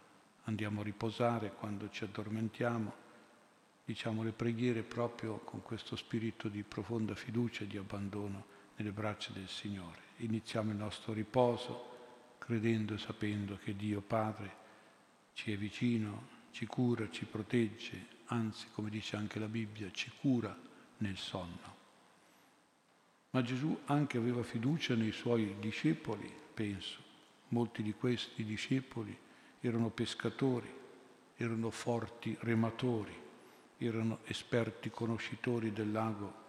andiamo 0.46 0.80
a 0.80 0.84
riposare, 0.84 1.52
quando 1.52 1.90
ci 1.90 2.06
addormentiamo, 2.06 3.02
diciamo 3.84 4.24
le 4.24 4.32
preghiere 4.32 4.84
proprio 4.84 5.40
con 5.40 5.62
questo 5.62 5.98
spirito 5.98 6.48
di 6.48 6.64
profonda 6.64 7.14
fiducia 7.14 7.64
e 7.64 7.68
di 7.68 7.78
abbandono 7.78 8.46
nelle 8.78 8.92
braccia 8.92 9.34
del 9.34 9.50
Signore. 9.50 10.02
Iniziamo 10.18 10.72
il 10.72 10.78
nostro 10.78 11.12
riposo 11.12 11.92
credendo 12.38 12.94
e 12.94 13.00
sapendo 13.00 13.58
che 13.58 13.76
Dio 13.76 14.00
Padre 14.00 14.62
ci 15.34 15.52
è 15.52 15.58
vicino, 15.58 16.28
ci 16.52 16.66
cura, 16.66 17.10
ci 17.10 17.26
protegge, 17.26 18.08
anzi, 18.28 18.68
come 18.72 18.90
dice 18.90 19.18
anche 19.18 19.40
la 19.40 19.48
Bibbia, 19.48 19.92
ci 19.92 20.10
cura 20.22 20.58
nel 20.98 21.18
sonno. 21.18 21.83
Ma 23.34 23.42
Gesù 23.42 23.80
anche 23.86 24.18
aveva 24.18 24.44
fiducia 24.44 24.94
nei 24.94 25.12
suoi 25.12 25.56
discepoli, 25.60 26.32
penso. 26.54 27.02
Molti 27.50 27.82
di 27.82 27.94
questi 27.94 28.44
discepoli 28.44 29.18
erano 29.60 29.90
pescatori, 29.90 30.72
erano 31.38 31.72
forti 31.72 32.38
rematori, 32.42 33.14
erano 33.80 34.20
esperti 34.26 34.92
conoscitori 34.92 35.74
del 35.74 35.92
lago 35.92 36.42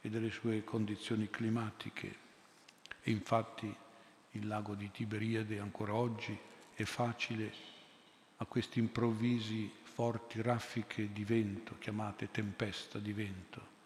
e 0.00 0.08
delle 0.08 0.30
sue 0.30 0.64
condizioni 0.64 1.28
climatiche. 1.28 2.16
E 3.02 3.10
infatti 3.10 3.74
il 4.32 4.46
lago 4.46 4.74
di 4.74 4.90
Tiberiade 4.90 5.58
ancora 5.58 5.94
oggi 5.94 6.38
è 6.72 6.84
facile 6.84 7.52
a 8.38 8.46
questi 8.46 8.78
improvvisi 8.78 9.70
forti 9.82 10.40
raffiche 10.40 11.12
di 11.12 11.24
vento, 11.24 11.76
chiamate 11.78 12.30
tempesta 12.30 12.98
di 12.98 13.12
vento, 13.12 13.78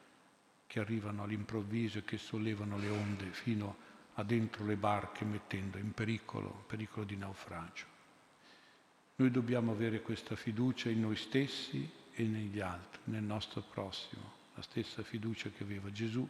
che 0.67 0.81
arrivano 0.81 1.23
all'improvviso 1.23 1.99
e 1.99 2.05
che 2.05 2.19
sollevano 2.19 2.79
le 2.79 2.89
onde 2.89 3.31
fino 3.33 3.77
a 4.15 4.23
dentro 4.23 4.65
le 4.65 4.77
barche 4.77 5.25
mettendo 5.25 5.79
in 5.79 5.93
pericolo, 5.93 6.65
pericolo 6.67 7.05
di 7.05 7.17
naufragio. 7.17 7.87
Noi 9.17 9.31
dobbiamo 9.31 9.73
avere 9.73 10.03
questa 10.03 10.37
fiducia 10.37 10.89
in 10.89 11.01
noi 11.01 11.17
stessi 11.17 11.89
e 12.13 12.25
negli 12.25 12.61
altri, 12.61 13.01
nel 13.05 13.23
nostro 13.23 13.63
prossimo, 13.63 14.43
la 14.55 14.63
stessa 14.63 15.03
fiducia 15.03 15.51
che 15.51 15.63
aveva 15.63 15.91
Gesù 15.91 16.29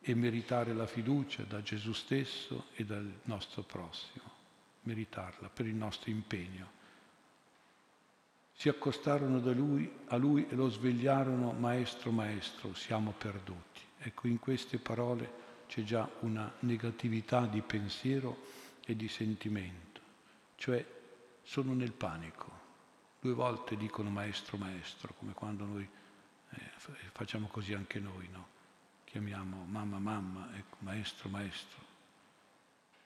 e 0.00 0.14
meritare 0.14 0.72
la 0.72 0.86
fiducia 0.86 1.42
da 1.42 1.62
Gesù 1.62 1.92
stesso 1.92 2.66
e 2.74 2.84
dal 2.84 3.20
nostro 3.24 3.62
prossimo, 3.62 4.30
meritarla 4.82 5.48
per 5.48 5.66
il 5.66 5.74
nostro 5.74 6.10
impegno 6.10 6.77
si 8.58 8.68
accostarono 8.68 9.38
da 9.38 9.52
lui, 9.52 9.88
a 10.08 10.16
lui 10.16 10.44
e 10.48 10.56
lo 10.56 10.68
svegliarono, 10.68 11.52
Maestro, 11.52 12.10
Maestro, 12.10 12.74
siamo 12.74 13.12
perduti. 13.12 13.80
Ecco, 13.98 14.26
in 14.26 14.40
queste 14.40 14.78
parole 14.78 15.30
c'è 15.68 15.84
già 15.84 16.10
una 16.22 16.52
negatività 16.60 17.46
di 17.46 17.62
pensiero 17.62 18.46
e 18.84 18.96
di 18.96 19.06
sentimento, 19.06 20.00
cioè 20.56 20.84
sono 21.44 21.72
nel 21.72 21.92
panico. 21.92 22.50
Due 23.20 23.32
volte 23.32 23.76
dicono 23.76 24.10
Maestro, 24.10 24.56
Maestro, 24.56 25.14
come 25.16 25.34
quando 25.34 25.64
noi 25.64 25.88
eh, 26.50 26.70
facciamo 27.12 27.46
così 27.46 27.74
anche 27.74 28.00
noi, 28.00 28.28
no? 28.32 28.48
Chiamiamo 29.04 29.66
mamma, 29.66 30.00
mamma, 30.00 30.48
ecco, 30.56 30.78
Maestro, 30.80 31.28
Maestro. 31.28 31.80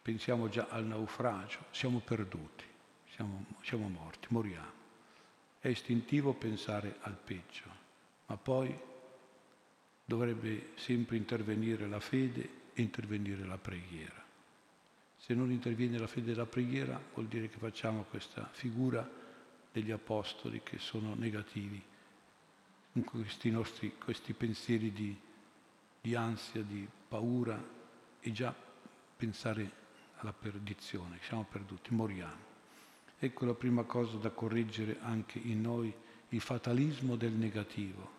Pensiamo 0.00 0.48
già 0.48 0.68
al 0.70 0.86
naufragio, 0.86 1.66
siamo 1.72 1.98
perduti, 1.98 2.64
siamo, 3.10 3.44
siamo 3.60 3.88
morti, 3.88 4.28
moriamo. 4.30 4.81
È 5.62 5.68
istintivo 5.68 6.32
pensare 6.32 6.96
al 7.02 7.16
peggio, 7.16 7.62
ma 8.26 8.36
poi 8.36 8.76
dovrebbe 10.04 10.70
sempre 10.74 11.16
intervenire 11.16 11.86
la 11.86 12.00
fede 12.00 12.50
e 12.74 12.82
intervenire 12.82 13.44
la 13.44 13.58
preghiera. 13.58 14.20
Se 15.16 15.34
non 15.34 15.52
interviene 15.52 15.98
la 15.98 16.08
fede 16.08 16.32
e 16.32 16.34
la 16.34 16.46
preghiera 16.46 17.00
vuol 17.14 17.28
dire 17.28 17.48
che 17.48 17.58
facciamo 17.58 18.02
questa 18.10 18.50
figura 18.50 19.08
degli 19.70 19.92
apostoli 19.92 20.62
che 20.64 20.78
sono 20.78 21.14
negativi, 21.14 21.80
in 22.94 23.04
questi 23.04 23.48
nostri 23.52 23.96
questi 23.96 24.32
pensieri 24.32 24.90
di, 24.90 25.16
di 26.00 26.14
ansia, 26.16 26.62
di 26.62 26.88
paura 27.06 27.64
e 28.18 28.32
già 28.32 28.52
pensare 29.16 29.70
alla 30.16 30.32
perdizione, 30.32 31.20
siamo 31.22 31.46
perduti, 31.48 31.94
moriamo. 31.94 32.51
Ecco 33.24 33.44
la 33.44 33.54
prima 33.54 33.84
cosa 33.84 34.16
da 34.16 34.30
correggere 34.30 34.96
anche 35.00 35.38
in 35.38 35.60
noi, 35.60 35.94
il 36.30 36.40
fatalismo 36.40 37.14
del 37.14 37.30
negativo, 37.30 38.10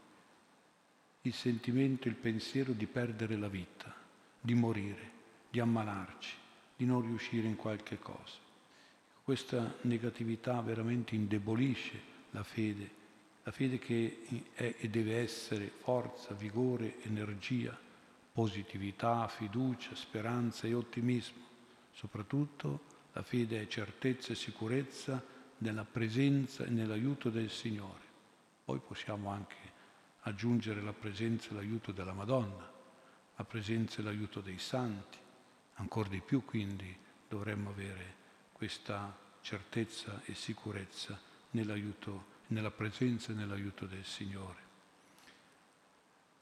il 1.24 1.34
sentimento, 1.34 2.08
il 2.08 2.16
pensiero 2.16 2.72
di 2.72 2.86
perdere 2.86 3.36
la 3.36 3.50
vita, 3.50 3.94
di 4.40 4.54
morire, 4.54 5.12
di 5.50 5.60
ammalarci, 5.60 6.38
di 6.78 6.86
non 6.86 7.02
riuscire 7.02 7.46
in 7.46 7.58
qualche 7.58 8.00
cosa. 8.00 8.38
Questa 9.22 9.76
negatività 9.82 10.62
veramente 10.62 11.16
indebolisce 11.16 12.00
la 12.32 12.44
fede, 12.44 12.90
la 13.44 13.52
fede 13.52 13.80
che 13.80 14.22
è 14.54 14.76
e 14.80 14.90
deve 14.90 15.18
essere 15.18 15.70
forza, 15.82 16.34
vigore, 16.34 17.04
energia, 17.04 17.78
positività, 18.32 19.28
fiducia, 19.28 19.96
speranza 19.96 20.66
e 20.66 20.74
ottimismo. 20.74 21.42
Soprattutto 21.92 22.93
la 23.14 23.22
fede 23.22 23.62
è 23.62 23.68
certezza 23.68 24.34
e 24.34 24.36
sicurezza 24.36 25.24
nella 25.60 25.86
presenza 25.86 26.66
e 26.66 26.70
nell'aiuto 26.70 27.30
del 27.30 27.50
Signore. 27.50 28.02
Poi 28.66 28.80
possiamo 28.80 29.30
anche 29.30 29.72
aggiungere 30.22 30.82
la 30.82 30.94
presenza 30.94 31.52
e 31.52 31.54
l'aiuto 31.54 31.92
della 31.92 32.14
Madonna, 32.14 32.72
la 33.36 33.44
presenza 33.44 34.00
e 34.00 34.04
l'aiuto 34.04 34.42
dei 34.42 34.58
santi. 34.58 35.18
Ancora 35.76 36.10
di 36.10 36.22
più 36.22 36.44
quindi 36.44 36.96
dovremmo 37.28 37.70
avere 37.70 38.16
questa 38.52 39.16
certezza 39.42 40.22
e 40.26 40.34
sicurezza 40.34 41.20
nell'aiuto, 41.52 42.26
nella 42.48 42.72
presenza 42.72 43.32
e 43.32 43.36
nell'aiuto 43.36 43.86
del 43.86 44.06
Signore. 44.06 44.62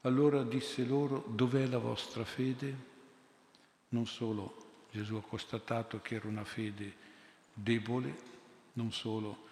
Allora 0.02 0.44
disse 0.44 0.86
loro, 0.86 1.24
dov'è 1.28 1.66
la 1.68 1.78
vostra 1.78 2.24
fede? 2.24 2.90
Non 3.90 4.08
solo 4.08 4.71
Gesù 4.92 5.16
ha 5.16 5.22
constatato 5.22 6.02
che 6.02 6.16
era 6.16 6.28
una 6.28 6.44
fede 6.44 6.94
debole, 7.54 8.16
non 8.74 8.92
solo 8.92 9.48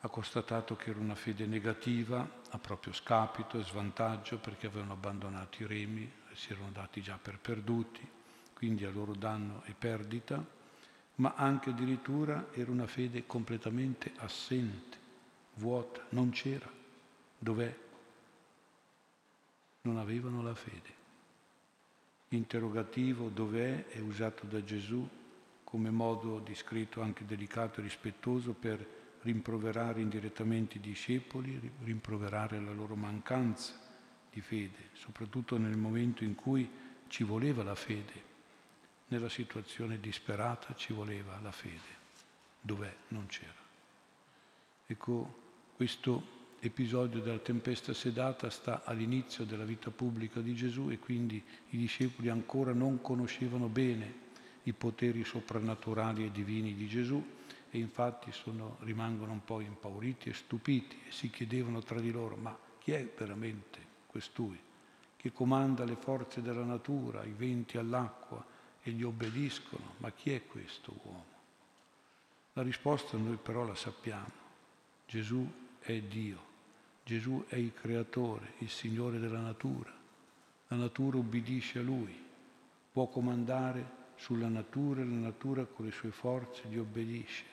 ha 0.00 0.08
constatato 0.08 0.76
che 0.76 0.90
era 0.90 0.98
una 0.98 1.14
fede 1.14 1.46
negativa 1.46 2.40
a 2.50 2.58
proprio 2.58 2.92
scapito 2.92 3.58
e 3.58 3.64
svantaggio 3.64 4.38
perché 4.38 4.66
avevano 4.66 4.92
abbandonato 4.92 5.62
i 5.62 5.66
remi 5.66 6.10
si 6.34 6.52
erano 6.52 6.70
dati 6.70 7.02
già 7.02 7.18
per 7.20 7.38
perduti, 7.38 8.06
quindi 8.54 8.84
a 8.84 8.90
loro 8.90 9.14
danno 9.14 9.62
e 9.64 9.72
perdita, 9.72 10.44
ma 11.16 11.34
anche 11.36 11.70
addirittura 11.70 12.48
era 12.52 12.70
una 12.70 12.86
fede 12.86 13.26
completamente 13.26 14.12
assente, 14.16 14.98
vuota, 15.54 16.04
non 16.10 16.30
c'era. 16.30 16.70
Dov'è? 17.38 17.76
Non 19.82 19.98
avevano 19.98 20.42
la 20.42 20.54
fede. 20.54 21.00
L'interrogativo 22.32 23.28
dov'è 23.28 23.88
è 23.88 23.98
usato 23.98 24.46
da 24.46 24.64
Gesù 24.64 25.06
come 25.62 25.90
modo 25.90 26.38
descritto 26.38 27.02
anche 27.02 27.26
delicato 27.26 27.80
e 27.80 27.82
rispettoso 27.82 28.54
per 28.54 28.84
rimproverare 29.20 30.00
indirettamente 30.00 30.78
i 30.78 30.80
discepoli, 30.80 31.60
rimproverare 31.84 32.58
la 32.58 32.72
loro 32.72 32.96
mancanza 32.96 33.78
di 34.30 34.40
fede, 34.40 34.88
soprattutto 34.94 35.58
nel 35.58 35.76
momento 35.76 36.24
in 36.24 36.34
cui 36.34 36.66
ci 37.08 37.22
voleva 37.22 37.62
la 37.62 37.74
fede 37.74 38.30
nella 39.08 39.28
situazione 39.28 40.00
disperata 40.00 40.74
ci 40.74 40.94
voleva 40.94 41.38
la 41.42 41.52
fede. 41.52 42.00
Dov'è? 42.58 42.94
Non 43.08 43.26
c'era. 43.26 43.60
Ecco, 44.86 45.40
questo 45.76 46.40
episodio 46.64 47.20
della 47.20 47.38
tempesta 47.38 47.92
sedata 47.92 48.48
sta 48.48 48.82
all'inizio 48.84 49.44
della 49.44 49.64
vita 49.64 49.90
pubblica 49.90 50.40
di 50.40 50.54
Gesù 50.54 50.90
e 50.90 50.98
quindi 50.98 51.42
i 51.70 51.76
discepoli 51.76 52.28
ancora 52.28 52.72
non 52.72 53.00
conoscevano 53.00 53.66
bene 53.66 54.30
i 54.62 54.72
poteri 54.72 55.24
soprannaturali 55.24 56.24
e 56.24 56.30
divini 56.30 56.74
di 56.74 56.86
Gesù 56.86 57.20
e 57.68 57.78
infatti 57.78 58.30
sono, 58.30 58.76
rimangono 58.80 59.32
un 59.32 59.42
po' 59.44 59.60
impauriti 59.60 60.28
e 60.28 60.34
stupiti 60.34 60.96
e 61.08 61.10
si 61.10 61.30
chiedevano 61.30 61.80
tra 61.80 61.98
di 61.98 62.12
loro 62.12 62.36
ma 62.36 62.56
chi 62.78 62.92
è 62.92 63.12
veramente 63.16 63.80
quest'ui 64.06 64.58
che 65.16 65.32
comanda 65.32 65.84
le 65.84 65.96
forze 65.96 66.42
della 66.42 66.64
natura, 66.64 67.24
i 67.24 67.30
venti 67.30 67.78
all'acqua 67.78 68.44
e 68.82 68.90
gli 68.90 69.04
obbediscono. 69.04 69.94
Ma 69.98 70.10
chi 70.10 70.32
è 70.32 70.44
questo 70.46 70.92
uomo? 71.04 71.26
La 72.54 72.62
risposta 72.62 73.16
noi 73.16 73.36
però 73.36 73.64
la 73.64 73.76
sappiamo. 73.76 74.40
Gesù 75.06 75.48
è 75.78 76.00
Dio, 76.00 76.51
Gesù 77.04 77.44
è 77.48 77.56
il 77.56 77.72
creatore, 77.74 78.54
il 78.58 78.70
Signore 78.70 79.18
della 79.18 79.40
natura. 79.40 79.92
La 80.68 80.76
natura 80.76 81.18
ubbidisce 81.18 81.80
a 81.80 81.82
Lui, 81.82 82.16
può 82.92 83.08
comandare 83.08 84.00
sulla 84.16 84.48
natura 84.48 85.02
e 85.02 85.04
la 85.04 85.16
natura 85.16 85.64
con 85.64 85.84
le 85.84 85.90
sue 85.90 86.12
forze 86.12 86.68
gli 86.68 86.78
obbedisce. 86.78 87.44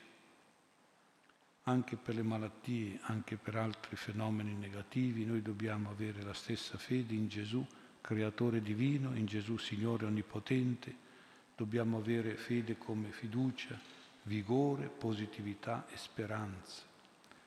Anche 1.64 1.96
per 1.96 2.14
le 2.14 2.22
malattie, 2.22 3.00
anche 3.02 3.36
per 3.36 3.56
altri 3.56 3.96
fenomeni 3.96 4.54
negativi, 4.54 5.24
noi 5.24 5.42
dobbiamo 5.42 5.90
avere 5.90 6.22
la 6.22 6.32
stessa 6.32 6.78
fede 6.78 7.14
in 7.14 7.28
Gesù, 7.28 7.66
creatore 8.00 8.62
divino, 8.62 9.14
in 9.14 9.26
Gesù 9.26 9.56
Signore 9.56 10.06
onnipotente, 10.06 11.08
dobbiamo 11.56 11.98
avere 11.98 12.36
fede 12.36 12.78
come 12.78 13.10
fiducia, 13.10 13.78
vigore, 14.22 14.86
positività 14.86 15.86
e 15.88 15.96
speranza. 15.96 16.82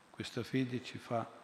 Questa 0.09 0.43
fede 0.43 0.83
ci 0.83 0.97
fa 0.97 1.41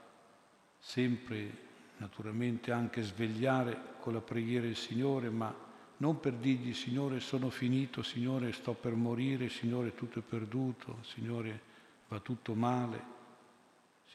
sempre 0.79 1.67
naturalmente 1.97 2.71
anche 2.71 3.01
svegliare 3.01 3.95
con 3.99 4.13
la 4.13 4.21
preghiera 4.21 4.65
il 4.65 4.75
Signore, 4.75 5.29
ma 5.29 5.53
non 5.97 6.19
per 6.19 6.33
dirgli 6.33 6.73
Signore 6.73 7.19
sono 7.19 7.49
finito, 7.49 8.01
Signore 8.03 8.51
sto 8.53 8.73
per 8.73 8.93
morire, 8.93 9.49
Signore 9.49 9.93
tutto 9.93 10.19
è 10.19 10.21
perduto, 10.21 10.99
Signore 11.03 11.61
va 12.07 12.19
tutto 12.19 12.53
male, 12.53 13.17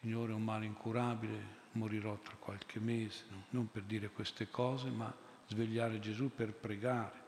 Signore 0.00 0.32
è 0.32 0.34
un 0.34 0.44
male 0.44 0.64
incurabile, 0.64 1.62
morirò 1.72 2.18
tra 2.22 2.34
qualche 2.38 2.80
mese, 2.80 3.24
non 3.50 3.70
per 3.70 3.82
dire 3.82 4.08
queste 4.08 4.48
cose, 4.48 4.88
ma 4.88 5.12
svegliare 5.46 6.00
Gesù 6.00 6.30
per 6.34 6.52
pregare 6.52 7.22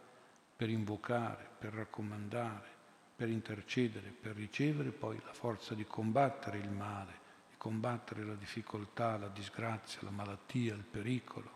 per 0.56 0.70
invocare, 0.70 1.46
per 1.58 1.74
raccomandare, 1.74 2.74
per 3.14 3.28
intercedere, 3.28 4.08
per 4.08 4.34
ricevere 4.34 4.90
poi 4.90 5.20
la 5.24 5.34
forza 5.34 5.74
di 5.74 5.84
combattere 5.84 6.58
il 6.58 6.70
male, 6.70 7.24
combattere 7.66 8.22
la 8.22 8.34
difficoltà, 8.34 9.16
la 9.16 9.26
disgrazia, 9.26 9.98
la 10.02 10.10
malattia, 10.10 10.72
il 10.72 10.84
pericolo. 10.84 11.50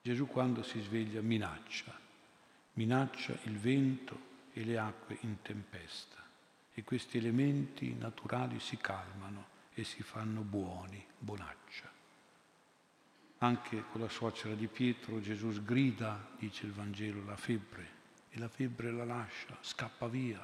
Gesù 0.00 0.26
quando 0.26 0.62
si 0.62 0.80
sveglia 0.80 1.20
minaccia, 1.20 1.94
minaccia 2.72 3.38
il 3.42 3.58
vento 3.58 4.18
e 4.54 4.64
le 4.64 4.78
acque 4.78 5.18
in 5.20 5.42
tempesta 5.42 6.22
e 6.72 6.82
questi 6.84 7.18
elementi 7.18 7.92
naturali 7.92 8.58
si 8.60 8.78
calmano 8.78 9.48
e 9.74 9.84
si 9.84 10.02
fanno 10.02 10.40
buoni, 10.40 11.04
bonaccia. 11.18 11.92
Anche 13.38 13.84
con 13.90 14.00
la 14.00 14.08
suocera 14.08 14.54
di 14.54 14.68
Pietro 14.68 15.20
Gesù 15.20 15.52
sgrida, 15.52 16.30
dice 16.38 16.64
il 16.64 16.72
Vangelo, 16.72 17.22
la 17.24 17.36
febbre 17.36 17.90
e 18.30 18.38
la 18.38 18.48
febbre 18.48 18.90
la 18.90 19.04
lascia, 19.04 19.58
scappa 19.60 20.08
via 20.08 20.42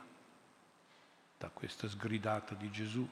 da 1.39 1.49
questa 1.49 1.89
sgridata 1.89 2.55
di 2.55 2.71
Gesù. 2.71 3.09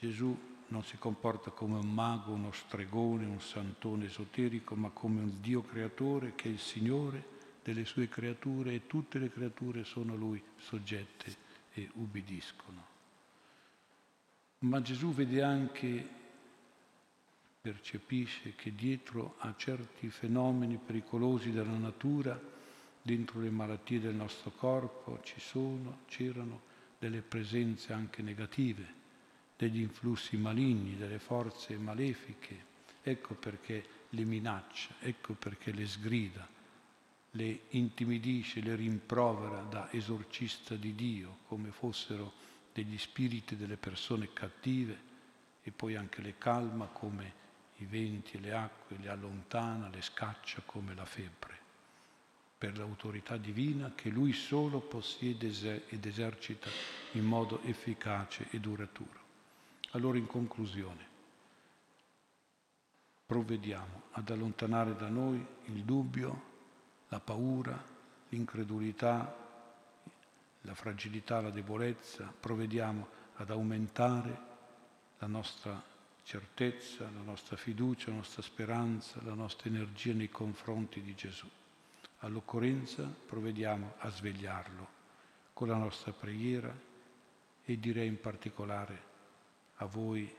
Gesù 0.00 0.34
non 0.68 0.82
si 0.82 0.96
comporta 0.96 1.50
come 1.50 1.76
un 1.76 1.92
mago, 1.92 2.32
uno 2.32 2.52
stregone, 2.52 3.26
un 3.26 3.42
santone 3.42 4.06
esoterico, 4.06 4.74
ma 4.74 4.88
come 4.88 5.20
un 5.20 5.42
Dio 5.42 5.60
creatore 5.60 6.34
che 6.34 6.48
è 6.48 6.52
il 6.52 6.58
Signore 6.58 7.22
delle 7.62 7.84
sue 7.84 8.08
creature 8.08 8.72
e 8.72 8.86
tutte 8.86 9.18
le 9.18 9.30
creature 9.30 9.84
sono 9.84 10.16
Lui 10.16 10.42
soggette 10.56 11.36
e 11.74 11.90
ubbidiscono. 11.96 12.86
Ma 14.60 14.80
Gesù 14.80 15.12
vede 15.12 15.42
anche 15.42 16.08
percepisce 17.60 18.54
che 18.54 18.74
dietro 18.74 19.34
a 19.40 19.54
certi 19.54 20.08
fenomeni 20.08 20.78
pericolosi 20.78 21.50
della 21.50 21.76
natura, 21.76 22.40
dentro 23.02 23.40
le 23.40 23.50
malattie 23.50 24.00
del 24.00 24.14
nostro 24.14 24.50
corpo, 24.52 25.20
ci 25.22 25.40
sono, 25.40 25.98
c'erano 26.06 26.62
delle 26.98 27.20
presenze 27.20 27.92
anche 27.92 28.22
negative, 28.22 28.99
degli 29.60 29.82
influssi 29.82 30.38
maligni, 30.38 30.96
delle 30.96 31.18
forze 31.18 31.76
malefiche. 31.76 32.68
Ecco 33.02 33.34
perché 33.34 33.84
le 34.08 34.24
minaccia, 34.24 34.94
ecco 35.00 35.34
perché 35.34 35.70
le 35.70 35.86
sgrida, 35.86 36.48
le 37.32 37.60
intimidisce, 37.70 38.62
le 38.62 38.74
rimprovera 38.74 39.60
da 39.60 39.92
esorcista 39.92 40.76
di 40.76 40.94
Dio, 40.94 41.40
come 41.46 41.72
fossero 41.72 42.32
degli 42.72 42.96
spiriti 42.96 43.54
delle 43.54 43.76
persone 43.76 44.32
cattive, 44.32 45.08
e 45.62 45.70
poi 45.70 45.94
anche 45.94 46.22
le 46.22 46.38
calma 46.38 46.86
come 46.86 47.34
i 47.76 47.84
venti 47.84 48.38
e 48.38 48.40
le 48.40 48.54
acque, 48.54 48.96
le 48.96 49.10
allontana, 49.10 49.90
le 49.90 50.00
scaccia 50.00 50.62
come 50.64 50.94
la 50.94 51.04
febbre, 51.04 51.58
per 52.56 52.78
l'autorità 52.78 53.36
divina 53.36 53.92
che 53.94 54.08
lui 54.08 54.32
solo 54.32 54.80
possiede 54.80 55.48
ed 55.88 56.06
esercita 56.06 56.70
in 57.12 57.26
modo 57.26 57.60
efficace 57.64 58.46
e 58.50 58.58
duraturo. 58.58 59.19
Allora 59.92 60.18
in 60.18 60.26
conclusione, 60.26 61.08
provvediamo 63.26 64.02
ad 64.12 64.30
allontanare 64.30 64.94
da 64.94 65.08
noi 65.08 65.44
il 65.64 65.82
dubbio, 65.84 66.48
la 67.08 67.18
paura, 67.18 67.82
l'incredulità, 68.28 69.36
la 70.62 70.74
fragilità, 70.74 71.40
la 71.40 71.50
debolezza, 71.50 72.32
provvediamo 72.38 73.08
ad 73.36 73.50
aumentare 73.50 74.48
la 75.18 75.26
nostra 75.26 75.82
certezza, 76.22 77.10
la 77.10 77.22
nostra 77.22 77.56
fiducia, 77.56 78.10
la 78.10 78.16
nostra 78.16 78.42
speranza, 78.42 79.20
la 79.24 79.34
nostra 79.34 79.68
energia 79.68 80.12
nei 80.12 80.28
confronti 80.28 81.02
di 81.02 81.14
Gesù. 81.16 81.48
All'occorrenza 82.18 83.02
provvediamo 83.02 83.94
a 83.98 84.10
svegliarlo 84.10 84.88
con 85.52 85.66
la 85.66 85.76
nostra 85.76 86.12
preghiera 86.12 86.72
e 87.64 87.78
direi 87.80 88.06
in 88.06 88.20
particolare 88.20 89.08
a 89.82 89.86
voi 89.86 90.30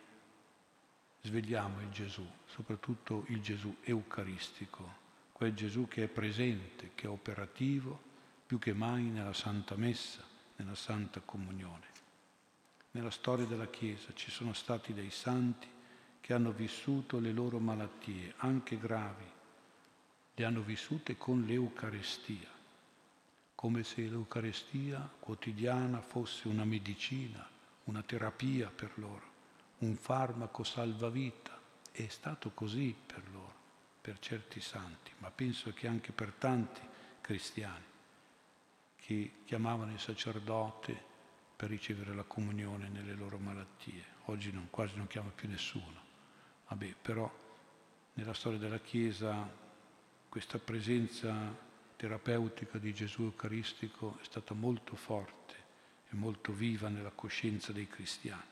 svegliamo 1.22 1.82
il 1.82 1.90
Gesù, 1.90 2.26
soprattutto 2.46 3.26
il 3.28 3.42
Gesù 3.42 3.76
eucaristico, 3.82 5.00
quel 5.32 5.54
Gesù 5.54 5.88
che 5.88 6.04
è 6.04 6.08
presente, 6.08 6.92
che 6.94 7.06
è 7.06 7.10
operativo 7.10 8.10
più 8.46 8.60
che 8.60 8.74
mai 8.74 9.04
nella 9.04 9.34
Santa 9.34 9.76
Messa, 9.76 10.24
nella 10.58 10.76
Santa 10.76 11.22
Comunione. 11.22 11.90
Nella 12.92 13.10
storia 13.10 13.46
della 13.46 13.70
Chiesa 13.70 14.14
ci 14.14 14.30
sono 14.30 14.54
stati 14.54 14.94
dei 14.94 15.10
santi 15.10 15.68
che 16.20 16.34
hanno 16.34 16.52
vissuto 16.52 17.20
le 17.20 17.32
loro 17.32 17.58
malattie, 17.58 18.34
anche 18.38 18.78
gravi, 18.78 19.26
le 20.36 20.46
hanno 20.46 20.62
vissute 20.62 21.18
con 21.18 21.46
l'Eucarestia, 21.46 22.50
come 23.56 23.84
se 23.84 24.02
l'Eucarestia 24.02 25.10
quotidiana 25.20 26.00
fosse 26.02 26.48
una 26.48 26.66
medicina, 26.66 27.48
una 27.86 28.04
terapia 28.04 28.70
per 28.70 28.92
loro, 28.96 29.31
un 29.82 29.96
farmaco 29.96 30.64
salvavita. 30.64 31.60
È 31.92 32.08
stato 32.08 32.52
così 32.52 32.96
per 33.06 33.24
loro, 33.32 33.54
per 34.02 34.20
certi 34.20 34.62
santi, 34.62 35.12
ma 35.18 35.30
penso 35.30 35.74
che 35.74 35.88
anche 35.88 36.12
per 36.12 36.34
tanti 36.38 36.82
cristiani 37.20 37.86
che 38.96 39.34
chiamavano 39.46 39.92
il 39.92 40.00
sacerdote 40.00 41.10
per 41.56 41.70
ricevere 41.70 42.16
la 42.16 42.24
comunione 42.24 42.88
nelle 42.90 43.14
loro 43.14 43.38
malattie. 43.38 44.04
Oggi 44.26 44.52
non, 44.52 44.68
quasi 44.70 44.96
non 44.96 45.08
chiama 45.08 45.30
più 45.30 45.50
nessuno. 45.50 46.00
Vabbè, 46.68 46.96
però 47.02 47.30
nella 48.14 48.34
storia 48.34 48.60
della 48.60 48.80
Chiesa 48.80 49.50
questa 50.30 50.60
presenza 50.60 51.70
terapeutica 51.98 52.78
di 52.78 52.94
Gesù 52.94 53.24
Eucaristico 53.24 54.18
è 54.22 54.24
stata 54.24 54.54
molto 54.54 54.96
forte 54.96 55.56
e 56.10 56.16
molto 56.16 56.54
viva 56.54 56.88
nella 56.88 57.12
coscienza 57.12 57.72
dei 57.74 57.88
cristiani. 57.88 58.50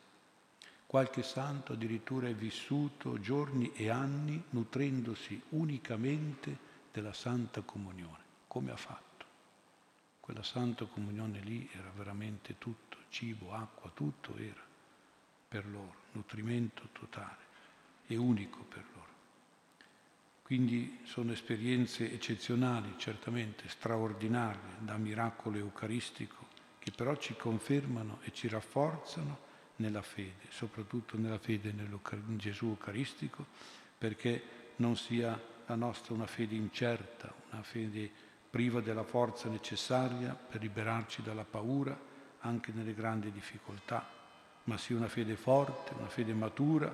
Qualche 0.90 1.22
santo 1.22 1.74
addirittura 1.74 2.30
è 2.30 2.34
vissuto 2.34 3.20
giorni 3.20 3.72
e 3.74 3.92
anni 3.92 4.44
nutrendosi 4.50 5.40
unicamente 5.50 6.58
della 6.92 7.14
Santa 7.14 7.62
Comunione. 7.62 8.24
Come 8.48 8.72
ha 8.72 8.76
fatto? 8.76 9.26
Quella 10.20 10.42
Santa 10.42 10.86
Comunione 10.86 11.42
lì 11.42 11.70
era 11.74 11.92
veramente 11.96 12.58
tutto, 12.58 12.98
cibo, 13.10 13.54
acqua, 13.54 13.92
tutto 13.94 14.36
era 14.36 14.64
per 15.48 15.68
loro, 15.68 15.94
nutrimento 16.14 16.88
totale 16.92 17.44
e 18.08 18.16
unico 18.16 18.64
per 18.64 18.84
loro. 18.96 19.14
Quindi 20.42 21.02
sono 21.04 21.34
esperienze 21.34 22.12
eccezionali, 22.12 22.96
certamente 22.98 23.70
straordinarie, 23.70 24.78
da 24.80 24.98
miracolo 24.98 25.58
eucaristico, 25.58 26.48
che 26.80 26.90
però 26.90 27.16
ci 27.16 27.36
confermano 27.36 28.22
e 28.24 28.34
ci 28.34 28.48
rafforzano 28.48 29.49
nella 29.80 30.02
fede, 30.02 30.48
soprattutto 30.50 31.18
nella 31.18 31.38
fede 31.38 31.70
in 31.70 32.38
Gesù 32.38 32.68
Eucaristico, 32.68 33.46
perché 33.98 34.42
non 34.78 34.96
sia 34.96 35.40
la 35.66 35.76
nostra 35.76 36.14
una 36.14 36.28
fede 36.28 36.56
incerta, 36.56 37.34
una 37.52 37.64
fede 37.64 38.10
priva 38.50 38.82
della 38.82 39.04
forza 39.04 39.50
necessaria 39.50 40.34
per 40.34 40.62
liberarci 40.62 41.22
dalla 41.22 41.44
paura 41.44 41.98
anche 42.40 42.72
nelle 42.74 42.94
grandi 42.94 43.32
difficoltà, 43.32 44.08
ma 44.66 44.78
sia 44.78 44.96
una 44.96 45.08
fede 45.08 45.36
forte, 45.36 45.94
una 45.98 46.08
fede 46.08 46.34
matura, 46.34 46.94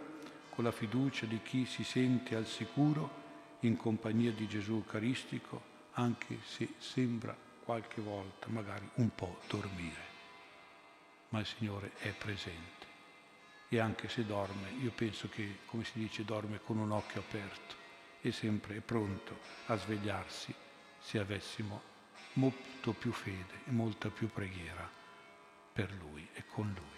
con 0.49 0.63
la 0.63 0.71
fiducia 0.71 1.25
di 1.25 1.41
chi 1.43 1.65
si 1.65 1.83
sente 1.83 2.35
al 2.35 2.45
sicuro 2.45 3.23
in 3.61 3.75
compagnia 3.77 4.31
di 4.31 4.47
Gesù 4.47 4.73
Eucaristico, 4.73 5.73
anche 5.93 6.39
se 6.45 6.73
sembra 6.77 7.35
qualche 7.63 8.01
volta 8.01 8.47
magari 8.47 8.87
un 8.95 9.09
po' 9.13 9.39
dormire. 9.47 10.14
Ma 11.30 11.39
il 11.39 11.45
Signore 11.45 11.93
è 11.97 12.14
presente 12.14 12.85
e 13.68 13.80
anche 13.80 14.07
se 14.10 14.26
dorme, 14.26 14.72
io 14.80 14.91
penso 14.91 15.27
che, 15.27 15.60
come 15.65 15.84
si 15.84 15.99
dice, 15.99 16.23
dorme 16.23 16.61
con 16.61 16.77
un 16.77 16.91
occhio 16.91 17.22
aperto 17.22 17.76
e 18.22 18.31
sempre 18.31 18.77
è 18.77 18.81
pronto 18.81 19.38
a 19.65 19.76
svegliarsi 19.76 20.53
se 20.97 21.19
avessimo 21.19 21.81
molto 22.34 22.93
più 22.93 23.11
fede 23.11 23.61
e 23.65 23.72
molta 23.72 24.10
più 24.10 24.30
preghiera 24.30 24.89
per 25.73 25.91
Lui 25.93 26.27
e 26.34 26.45
con 26.45 26.73
Lui. 26.73 26.94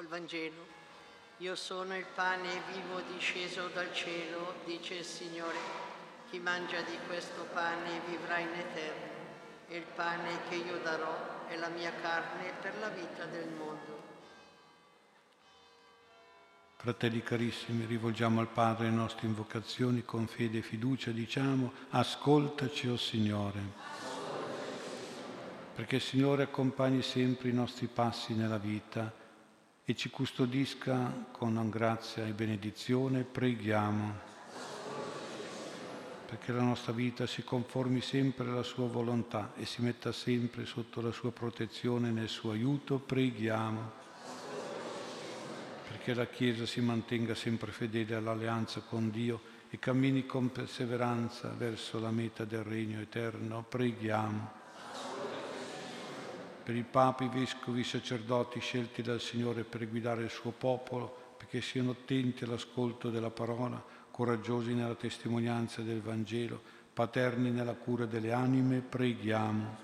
Il 0.00 0.06
Vangelo, 0.06 0.64
io 1.38 1.56
sono 1.56 1.96
il 1.96 2.06
pane 2.14 2.62
vivo 2.72 3.00
disceso 3.12 3.66
dal 3.74 3.92
cielo, 3.92 4.54
dice 4.64 4.94
il 4.94 5.04
Signore. 5.04 5.58
Chi 6.30 6.38
mangia 6.38 6.80
di 6.82 6.96
questo 7.08 7.48
pane 7.52 8.00
vivrà 8.06 8.38
in 8.38 8.52
eterno 8.52 9.10
e 9.66 9.76
il 9.76 9.86
pane 9.96 10.38
che 10.48 10.54
io 10.54 10.78
darò 10.84 11.48
è 11.48 11.56
la 11.56 11.68
mia 11.68 11.92
carne 12.00 12.52
per 12.62 12.78
la 12.78 12.90
vita 12.90 13.24
del 13.24 13.48
mondo. 13.48 14.02
Fratelli 16.76 17.20
carissimi, 17.24 17.84
rivolgiamo 17.84 18.38
al 18.38 18.48
Padre 18.48 18.84
le 18.84 18.94
nostre 18.94 19.26
invocazioni 19.26 20.04
con 20.04 20.28
fede 20.28 20.58
e 20.58 20.62
fiducia, 20.62 21.10
diciamo, 21.10 21.72
ascoltaci, 21.90 22.86
o 22.86 22.92
oh 22.92 22.96
Signore, 22.96 23.60
perché 25.74 25.96
il 25.96 26.02
Signore 26.02 26.44
accompagni 26.44 27.02
sempre 27.02 27.48
i 27.48 27.52
nostri 27.52 27.88
passi 27.88 28.34
nella 28.34 28.58
vita 28.58 29.17
e 29.90 29.94
ci 29.94 30.10
custodisca 30.10 31.28
con 31.32 31.70
grazia 31.70 32.26
e 32.26 32.32
benedizione, 32.32 33.22
preghiamo. 33.22 34.18
Perché 36.26 36.52
la 36.52 36.60
nostra 36.60 36.92
vita 36.92 37.26
si 37.26 37.42
conformi 37.42 38.02
sempre 38.02 38.50
alla 38.50 38.62
sua 38.62 38.86
volontà 38.86 39.54
e 39.56 39.64
si 39.64 39.80
metta 39.80 40.12
sempre 40.12 40.66
sotto 40.66 41.00
la 41.00 41.10
sua 41.10 41.32
protezione 41.32 42.08
e 42.08 42.12
nel 42.12 42.28
suo 42.28 42.50
aiuto, 42.50 42.98
preghiamo. 42.98 43.90
Perché 45.88 46.12
la 46.12 46.26
Chiesa 46.26 46.66
si 46.66 46.82
mantenga 46.82 47.34
sempre 47.34 47.72
fedele 47.72 48.14
all'alleanza 48.14 48.80
con 48.80 49.10
Dio 49.10 49.40
e 49.70 49.78
cammini 49.78 50.26
con 50.26 50.52
perseveranza 50.52 51.48
verso 51.56 51.98
la 51.98 52.10
meta 52.10 52.44
del 52.44 52.62
regno 52.62 53.00
eterno, 53.00 53.64
preghiamo 53.66 54.57
per 56.68 56.76
i 56.76 56.82
papi, 56.82 57.24
i 57.24 57.30
vescovi, 57.32 57.80
i 57.80 57.82
sacerdoti 57.82 58.60
scelti 58.60 59.00
dal 59.00 59.22
Signore 59.22 59.64
per 59.64 59.88
guidare 59.88 60.24
il 60.24 60.28
suo 60.28 60.50
popolo, 60.50 61.34
perché 61.38 61.62
siano 61.62 61.92
attenti 61.92 62.44
all'ascolto 62.44 63.08
della 63.08 63.30
parola, 63.30 63.82
coraggiosi 64.10 64.74
nella 64.74 64.94
testimonianza 64.94 65.80
del 65.80 66.02
Vangelo, 66.02 66.60
paterni 66.92 67.50
nella 67.50 67.72
cura 67.72 68.04
delle 68.04 68.32
anime, 68.32 68.82
preghiamo. 68.82 69.76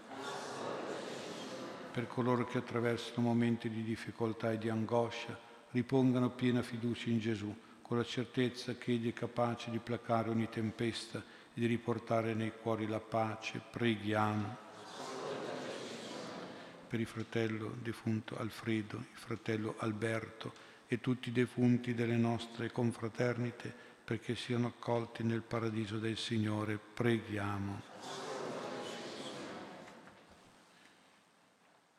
Per 1.90 2.06
coloro 2.06 2.44
che 2.44 2.58
attraversano 2.58 3.28
momenti 3.28 3.70
di 3.70 3.82
difficoltà 3.82 4.52
e 4.52 4.58
di 4.58 4.68
angoscia, 4.68 5.38
ripongano 5.70 6.32
piena 6.32 6.60
fiducia 6.60 7.08
in 7.08 7.18
Gesù, 7.18 7.56
con 7.80 7.96
la 7.96 8.04
certezza 8.04 8.74
che 8.74 8.92
Egli 8.92 9.08
è 9.08 9.14
capace 9.14 9.70
di 9.70 9.78
placare 9.78 10.28
ogni 10.28 10.50
tempesta 10.50 11.18
e 11.18 11.22
di 11.54 11.64
riportare 11.64 12.34
nei 12.34 12.52
cuori 12.60 12.86
la 12.86 13.00
pace, 13.00 13.62
preghiamo 13.70 14.63
per 16.94 17.02
il 17.02 17.08
fratello 17.08 17.74
defunto 17.82 18.38
Alfredo, 18.38 18.98
il 18.98 19.18
fratello 19.18 19.74
Alberto 19.78 20.52
e 20.86 21.00
tutti 21.00 21.30
i 21.30 21.32
defunti 21.32 21.92
delle 21.92 22.16
nostre 22.16 22.70
confraternite 22.70 23.74
perché 24.04 24.36
siano 24.36 24.68
accolti 24.68 25.24
nel 25.24 25.42
paradiso 25.42 25.98
del 25.98 26.16
Signore. 26.16 26.78
Preghiamo. 26.78 27.80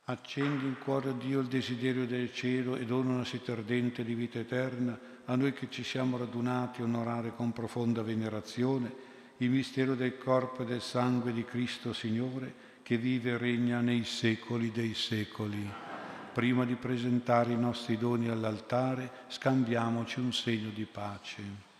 Accendi 0.05 0.65
in 0.65 0.77
cuore 0.80 1.09
a 1.09 1.11
Dio 1.13 1.41
il 1.41 1.47
desiderio 1.47 2.05
del 2.05 2.34
cielo 2.34 2.77
e 2.77 2.85
dona 2.85 3.15
una 3.15 3.26
sete 3.26 3.51
ardente 3.51 4.05
di 4.05 4.13
vita 4.13 4.39
eterna 4.39 4.97
a 5.26 5.35
noi 5.35 5.51
che 5.51 5.69
ci 5.69 5.84
siamo 5.84 6.15
radunati 6.15 6.80
a 6.80 6.85
onorare 6.85 7.35
con 7.35 7.51
profonda 7.51 8.01
venerazione 8.01 8.93
il 9.39 9.49
mistero 9.49 9.93
del 9.93 10.17
corpo 10.17 10.61
e 10.61 10.65
del 10.65 10.81
sangue 10.81 11.34
di 11.34 11.43
Cristo 11.43 11.91
Signore 11.91 12.63
che 12.86 12.98
vive 12.98 13.32
e 13.32 13.38
regna 13.40 13.82
nei 13.82 14.03
secoli 14.03 14.70
dei 14.70 14.94
secoli. 14.94 15.68
Prima 16.32 16.66
di 16.66 16.76
presentare 16.76 17.52
i 17.52 17.57
nostri 17.57 17.98
doni 17.98 18.28
all'altare, 18.28 19.26
scambiamoci 19.28 20.20
un 20.20 20.32
segno 20.32 20.70
di 20.70 20.86
pace. 20.86 21.74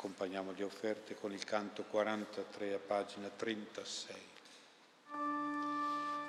Accompagniamo 0.00 0.52
le 0.52 0.64
offerte 0.64 1.14
con 1.14 1.32
il 1.32 1.39
canto 1.50 1.82
43 1.90 2.74
a 2.74 2.78
pagina 2.78 3.28
36. 3.36 4.14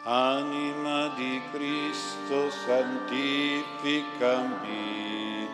Anima 0.02 1.10
di 1.10 1.39
Cristo 1.52 2.49
santificami, 2.49 5.48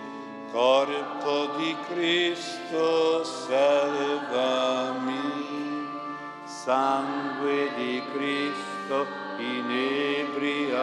corpo 0.54 1.48
di 1.58 1.76
Cristo 1.90 3.26
salvami, 3.26 5.20
sangue 6.46 7.70
di 7.76 8.02
Cristo 8.14 9.06
inebriami, 9.38 10.78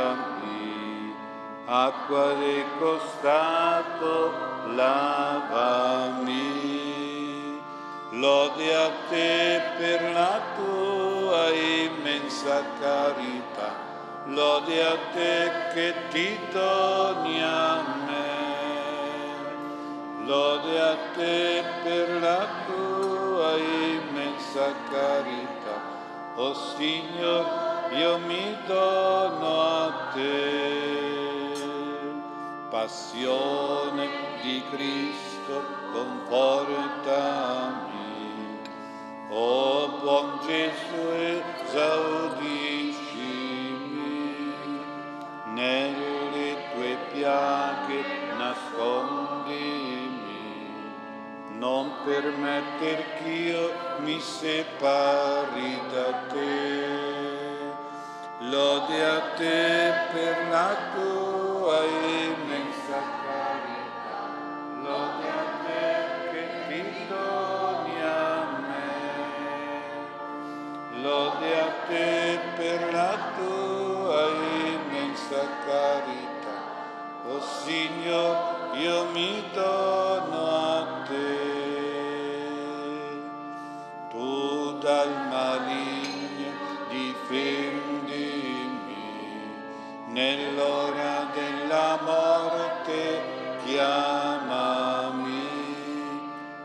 acqua 1.64 2.34
del 2.34 2.64
costato 2.78 4.34
lavami. 4.74 6.73
Lode 8.16 8.72
a 8.72 8.90
te 9.10 9.60
per 9.76 10.00
la 10.14 10.40
tua 10.54 11.50
immensa 11.50 12.62
carità, 12.78 13.70
lode 14.26 14.80
a 14.86 14.96
te 15.12 15.50
che 15.74 15.94
ti 16.10 16.38
doni 16.52 17.42
a 17.42 17.82
me. 18.06 18.24
Lode 20.26 20.80
a 20.80 20.96
te 21.16 21.64
per 21.82 22.20
la 22.22 22.46
tua 22.66 23.56
immensa 23.56 24.72
carità, 24.92 25.76
o 26.36 26.50
oh 26.50 26.54
Signore, 26.54 27.96
io 27.96 28.18
mi 28.18 28.56
dono 28.64 29.60
a 29.60 29.92
te. 30.14 31.02
Passione 32.70 34.08
di 34.40 34.62
Cristo, 34.70 35.33
confortami 35.46 37.04
o 39.30 39.88
buon 40.00 40.38
Gesù 40.46 41.02
esaudiscimi, 41.12 42.44
nelle 45.54 46.48
tue 46.72 46.96
piaghe 47.12 48.02
nascondimi, 48.38 49.58
non 51.58 51.90
permetter 52.04 52.98
ch'io 53.18 53.64
mi 53.98 54.20
separi 54.20 55.80
da 55.92 56.12
te. 56.32 57.02
Lode 58.50 59.04
a 59.04 59.20
te 59.36 59.92
per 60.12 60.36
la 60.50 60.76
tua 60.92 61.43
Signore, 78.04 78.76
io 78.80 79.06
mi 79.12 79.42
dono 79.54 80.46
a 80.46 81.04
te. 81.08 81.52
Tu 84.10 84.78
dal 84.78 85.08
maligno 85.30 86.52
difendimi, 86.90 88.12
nell'ora 90.08 91.30
della 91.32 91.98
morte 92.04 93.22
chiamami, 93.64 95.48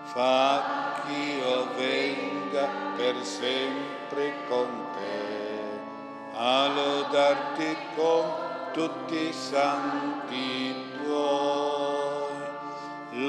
fa 0.04 1.02
che 1.06 1.14
io 1.14 1.68
venga 1.78 2.68
per 2.98 3.16
sempre 3.24 4.34
con 4.50 4.68
te, 4.92 5.80
a 6.34 6.68
lodarti 6.68 7.78
con 7.96 8.48
tutti 8.74 9.30
i 9.30 9.32
santi. 9.32 10.79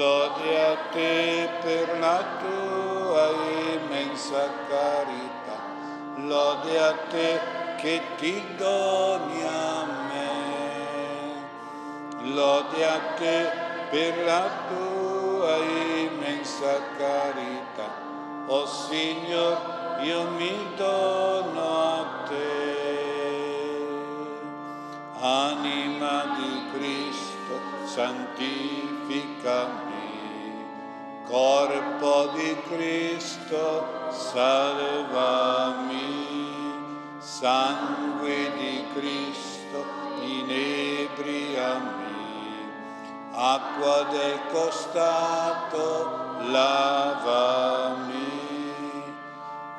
Lode 0.01 0.51
a 0.57 0.73
te 0.93 1.49
per 1.61 1.87
la 1.99 2.19
tua 2.41 3.25
immensa 3.71 4.43
carità, 4.67 5.57
lode 6.15 6.79
a 6.79 6.93
te 7.11 7.39
che 7.77 8.01
ti 8.17 8.43
doni 8.57 9.43
a 9.43 9.85
me. 10.07 10.29
Lode 12.33 12.83
a 12.83 12.99
te 13.19 13.51
per 13.91 14.25
la 14.25 14.49
tua 14.69 15.57
immensa 15.57 16.81
carità, 16.97 17.89
o 18.47 18.55
oh 18.55 18.65
Signore, 18.65 20.01
io 20.01 20.29
mi 20.31 20.67
dono 20.77 21.93
a 21.93 22.05
te. 22.27 22.79
Anima 25.19 26.23
di 26.37 26.51
Cristo, 26.73 27.53
santificami, 27.85 29.90
corpo 31.31 32.35
di 32.35 32.55
Cristo, 32.67 33.87
salvami, 34.11 35.95
sangue 37.19 38.51
di 38.57 38.85
Cristo, 38.93 39.85
inebriami, 40.19 41.87
acqua 43.31 44.07
del 44.11 44.39
costato, 44.51 46.35
lavami. 46.51 48.19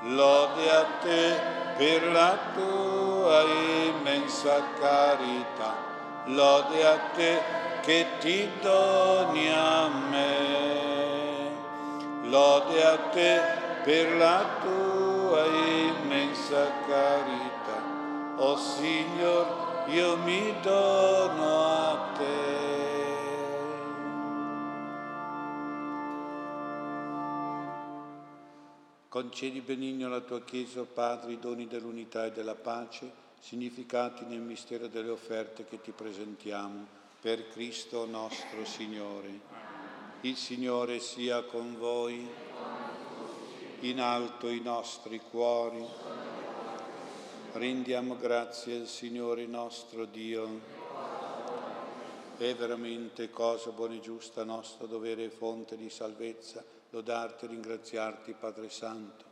Lode 0.05 0.71
a 0.71 0.85
te 1.03 1.41
per 1.77 2.03
la 2.13 2.39
tua 2.55 3.43
immensa 3.43 4.63
carità, 4.81 5.75
lode 6.25 6.87
a 6.87 6.99
te 7.15 7.43
che 7.83 8.07
ti 8.21 8.51
doni 8.61 9.49
a 9.53 9.89
me, 10.11 10.92
lode 12.33 12.83
a 12.83 12.97
te 13.11 13.41
per 13.85 14.17
la 14.17 14.59
tua 14.63 15.45
immensa 15.45 16.71
carità, 16.87 18.35
o 18.39 18.53
oh 18.53 18.57
Signore, 18.57 19.93
io 19.93 20.17
mi 20.17 20.55
dono 20.63 21.61
a 21.61 22.13
te. 22.17 22.71
Concedi 29.09 29.61
benigno 29.61 30.07
alla 30.07 30.21
tua 30.21 30.41
Chiesa, 30.43 30.81
oh 30.81 30.85
Padre, 30.87 31.33
i 31.33 31.39
doni 31.39 31.67
dell'unità 31.67 32.25
e 32.25 32.33
della 32.33 32.55
pace, 32.55 33.11
significati 33.41 34.25
nel 34.25 34.41
mistero 34.41 34.87
delle 34.87 35.11
offerte 35.11 35.67
che 35.67 35.83
ti 35.83 35.91
presentiamo, 35.91 36.87
per 37.21 37.49
Cristo 37.49 38.07
nostro 38.07 38.65
Signore. 38.65 39.72
Il 40.25 40.37
Signore 40.37 41.01
sia 41.01 41.43
con 41.43 41.77
voi, 41.77 42.25
in 43.81 44.01
alto 44.01 44.49
i 44.49 44.61
nostri 44.61 45.19
cuori. 45.19 45.85
Rendiamo 47.55 48.17
grazie 48.17 48.83
al 48.83 48.87
Signore 48.87 49.47
nostro 49.47 50.05
Dio. 50.05 50.61
È 52.37 52.55
veramente 52.55 53.31
cosa 53.31 53.71
buona 53.71 53.95
e 53.95 54.01
giusta, 54.01 54.45
nostro 54.45 54.87
dovere 54.87 55.25
e 55.25 55.31
fonte 55.31 55.77
di 55.77 55.91
salvezza 55.91 56.65
lodarti 56.91 57.47
e 57.47 57.49
ringraziarti, 57.49 58.37
Padre 58.39 58.71
Santo. 58.71 59.25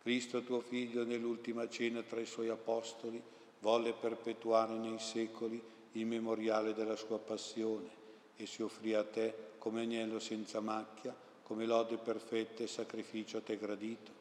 Cristo 0.00 0.42
tuo 0.42 0.60
Figlio 0.60 1.04
nell'ultima 1.04 1.68
cena 1.68 2.00
tra 2.00 2.20
i 2.20 2.26
suoi 2.26 2.48
apostoli 2.48 3.22
volle 3.60 3.92
perpetuare 3.92 4.72
nei 4.78 4.98
secoli 4.98 5.62
il 5.92 6.06
memoriale 6.06 6.72
della 6.72 6.96
sua 6.96 7.18
passione 7.18 7.90
e 8.34 8.46
si 8.46 8.62
offrì 8.62 8.94
a 8.94 9.04
te 9.04 9.47
come 9.58 9.82
agnello 9.82 10.18
senza 10.18 10.60
macchia, 10.60 11.14
come 11.42 11.66
lode 11.66 11.96
perfetta 11.96 12.62
e 12.62 12.66
sacrificio 12.66 13.38
a 13.38 13.40
te 13.42 13.58
gradito. 13.58 14.12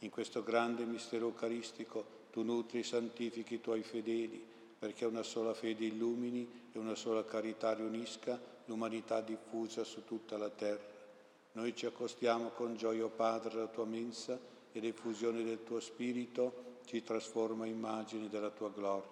In 0.00 0.10
questo 0.10 0.42
grande 0.42 0.84
mistero 0.84 1.26
eucaristico 1.26 2.22
tu 2.30 2.42
nutri 2.42 2.80
e 2.80 2.82
santifichi 2.82 3.54
i 3.54 3.60
tuoi 3.60 3.82
fedeli, 3.82 4.44
perché 4.78 5.04
una 5.04 5.22
sola 5.22 5.54
fede 5.54 5.84
illumini 5.84 6.68
e 6.72 6.78
una 6.78 6.94
sola 6.94 7.24
carità 7.24 7.72
riunisca 7.74 8.40
l'umanità 8.66 9.20
diffusa 9.20 9.84
su 9.84 10.04
tutta 10.04 10.36
la 10.36 10.50
terra. 10.50 10.92
Noi 11.52 11.74
ci 11.76 11.86
accostiamo 11.86 12.48
con 12.48 12.76
gioia, 12.76 13.06
Padre, 13.06 13.52
alla 13.52 13.68
tua 13.68 13.84
mensa 13.84 14.38
e 14.72 14.80
l'effusione 14.80 15.44
del 15.44 15.62
tuo 15.62 15.80
Spirito 15.80 16.80
ci 16.84 17.02
trasforma 17.02 17.66
in 17.66 17.74
immagini 17.74 18.28
della 18.28 18.50
tua 18.50 18.70
gloria. 18.70 19.08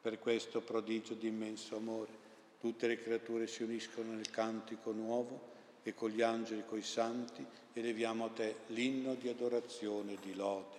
Per 0.00 0.18
questo 0.18 0.60
prodigio 0.60 1.14
di 1.14 1.26
immenso 1.26 1.76
amore, 1.76 2.21
Tutte 2.62 2.86
le 2.86 3.02
creature 3.02 3.46
si 3.48 3.64
uniscono 3.64 4.12
nel 4.12 4.30
cantico 4.30 4.92
nuovo 4.92 5.50
e 5.82 5.94
con 5.94 6.10
gli 6.10 6.22
angeli 6.22 6.60
e 6.60 6.64
coi 6.64 6.82
santi 6.82 7.44
eleviamo 7.72 8.26
a 8.26 8.28
te 8.28 8.58
l'inno 8.68 9.14
di 9.14 9.28
adorazione 9.28 10.12
e 10.12 10.18
di 10.22 10.32
lode. 10.36 10.78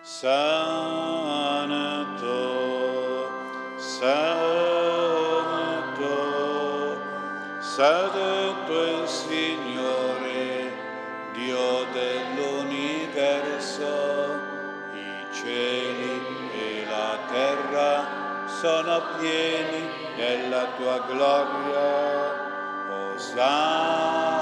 Santo, 0.00 0.48
Santo, 3.76 4.40
Santo 7.60 8.82
è 8.82 9.02
il 9.02 9.08
Signore, 9.08 10.72
Dio 11.34 11.84
dell'universo, 11.92 14.40
i 14.94 15.26
cieli 15.34 16.20
e 16.54 16.86
la 16.86 17.18
terra 17.30 18.48
sono 18.48 19.18
pieni 19.18 19.98
di 19.98 20.01
della 20.16 20.66
tua 20.76 20.98
gloria. 21.06 22.40
Osanna, 23.14 24.41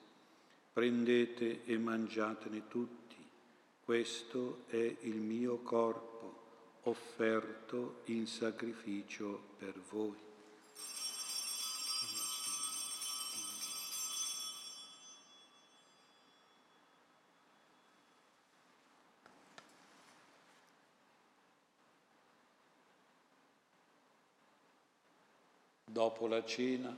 prendete 0.73 1.65
e 1.65 1.77
mangiatene 1.77 2.67
tutti, 2.67 3.17
questo 3.83 4.63
è 4.67 4.97
il 5.01 5.17
mio 5.17 5.57
corpo 5.57 6.79
offerto 6.83 8.01
in 8.05 8.25
sacrificio 8.25 9.49
per 9.57 9.79
voi. 9.89 10.29
Dopo 25.85 26.25
la 26.27 26.43
cena, 26.45 26.97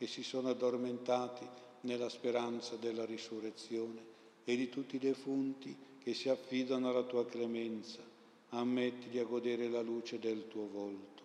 che 0.00 0.06
si 0.06 0.22
sono 0.22 0.48
addormentati 0.48 1.46
nella 1.82 2.08
speranza 2.08 2.76
della 2.76 3.04
risurrezione 3.04 4.02
e 4.44 4.56
di 4.56 4.70
tutti 4.70 4.96
i 4.96 4.98
defunti 4.98 5.76
che 6.02 6.14
si 6.14 6.30
affidano 6.30 6.88
alla 6.88 7.02
tua 7.02 7.26
clemenza. 7.26 7.98
Ammettili 8.48 9.18
a 9.18 9.24
godere 9.24 9.68
la 9.68 9.82
luce 9.82 10.18
del 10.18 10.48
tuo 10.48 10.66
volto. 10.72 11.22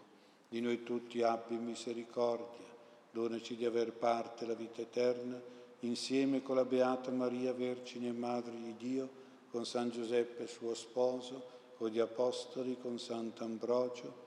Di 0.49 0.59
noi 0.59 0.83
tutti 0.83 1.21
abbi 1.21 1.55
misericordia, 1.55 2.67
donaci 3.11 3.55
di 3.55 3.63
aver 3.63 3.93
parte 3.93 4.45
la 4.45 4.55
vita 4.55 4.81
eterna, 4.81 5.41
insieme 5.79 6.41
con 6.41 6.57
la 6.57 6.65
Beata 6.65 7.11
Maria, 7.11 7.53
Vergine 7.53 8.09
e 8.09 8.11
Madre 8.11 8.57
di 8.59 8.75
Dio, 8.75 9.09
con 9.51 9.65
San 9.65 9.89
Giuseppe 9.89 10.47
suo 10.47 10.73
sposo, 10.73 11.45
con 11.77 11.87
gli 11.87 11.99
Apostoli, 11.99 12.77
con 12.77 12.99
Sant'Ambrogio, 12.99 14.24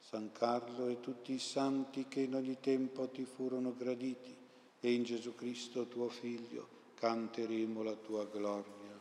San 0.00 0.32
Carlo 0.32 0.88
e 0.88 1.00
tutti 1.00 1.32
i 1.32 1.38
santi 1.38 2.08
che 2.08 2.22
in 2.22 2.34
ogni 2.34 2.58
tempo 2.60 3.08
ti 3.08 3.24
furono 3.24 3.74
graditi 3.76 4.36
e 4.80 4.92
in 4.92 5.04
Gesù 5.04 5.34
Cristo 5.34 5.86
tuo 5.86 6.08
Figlio 6.08 6.78
canteremo 6.94 7.82
la 7.82 7.94
tua 7.94 8.24
gloria. 8.24 8.98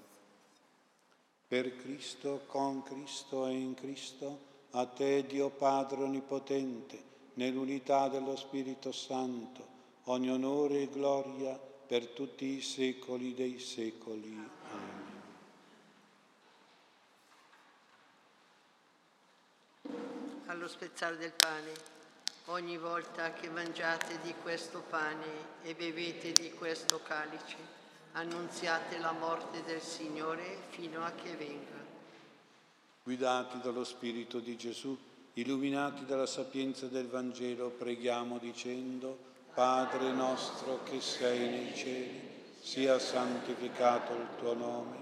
Per 1.47 1.76
Cristo, 1.77 2.43
con 2.45 2.84
Cristo 2.84 3.47
e 3.47 3.53
in 3.53 3.73
Cristo, 3.73 4.47
a 4.71 4.85
te 4.85 5.26
Dio 5.26 5.49
Padre 5.49 6.03
Onnipotente, 6.03 7.03
nell'unità 7.34 8.07
dello 8.07 8.35
Spirito 8.35 8.91
Santo, 8.91 9.67
ogni 10.03 10.30
onore 10.30 10.84
e 10.84 10.89
gloria 10.89 11.57
per 11.57 12.09
tutti 12.09 12.45
i 12.45 12.61
secoli 12.61 13.34
dei 13.34 13.57
secoli. 13.57 14.31
Amen. 14.31 14.98
Allo 20.49 20.67
spezzare 20.67 21.17
del 21.17 21.31
pane. 21.31 21.97
Ogni 22.45 22.77
volta 22.77 23.34
che 23.34 23.49
mangiate 23.49 24.17
di 24.23 24.34
questo 24.41 24.84
pane 24.89 25.57
e 25.61 25.76
bevete 25.76 26.31
di 26.31 26.51
questo 26.53 26.99
calice, 27.03 27.57
annunziate 28.13 28.97
la 28.97 29.11
morte 29.11 29.63
del 29.63 29.81
Signore 29.81 30.57
fino 30.69 31.03
a 31.03 31.11
che 31.11 31.35
venga. 31.35 31.77
Guidati 33.03 33.59
dallo 33.61 33.84
Spirito 33.84 34.39
di 34.39 34.57
Gesù, 34.57 34.97
illuminati 35.34 36.05
dalla 36.05 36.26
sapienza 36.26 36.88
del 36.88 37.07
Vangelo, 37.07 37.69
preghiamo 37.69 38.39
dicendo, 38.39 39.27
Padre 39.53 40.11
nostro 40.11 40.81
che 40.84 40.99
sei 40.99 41.47
nei 41.47 41.76
cieli, 41.76 42.21
sia 42.59 42.97
santificato 42.97 44.13
il 44.13 44.27
tuo 44.39 44.55
nome, 44.55 44.97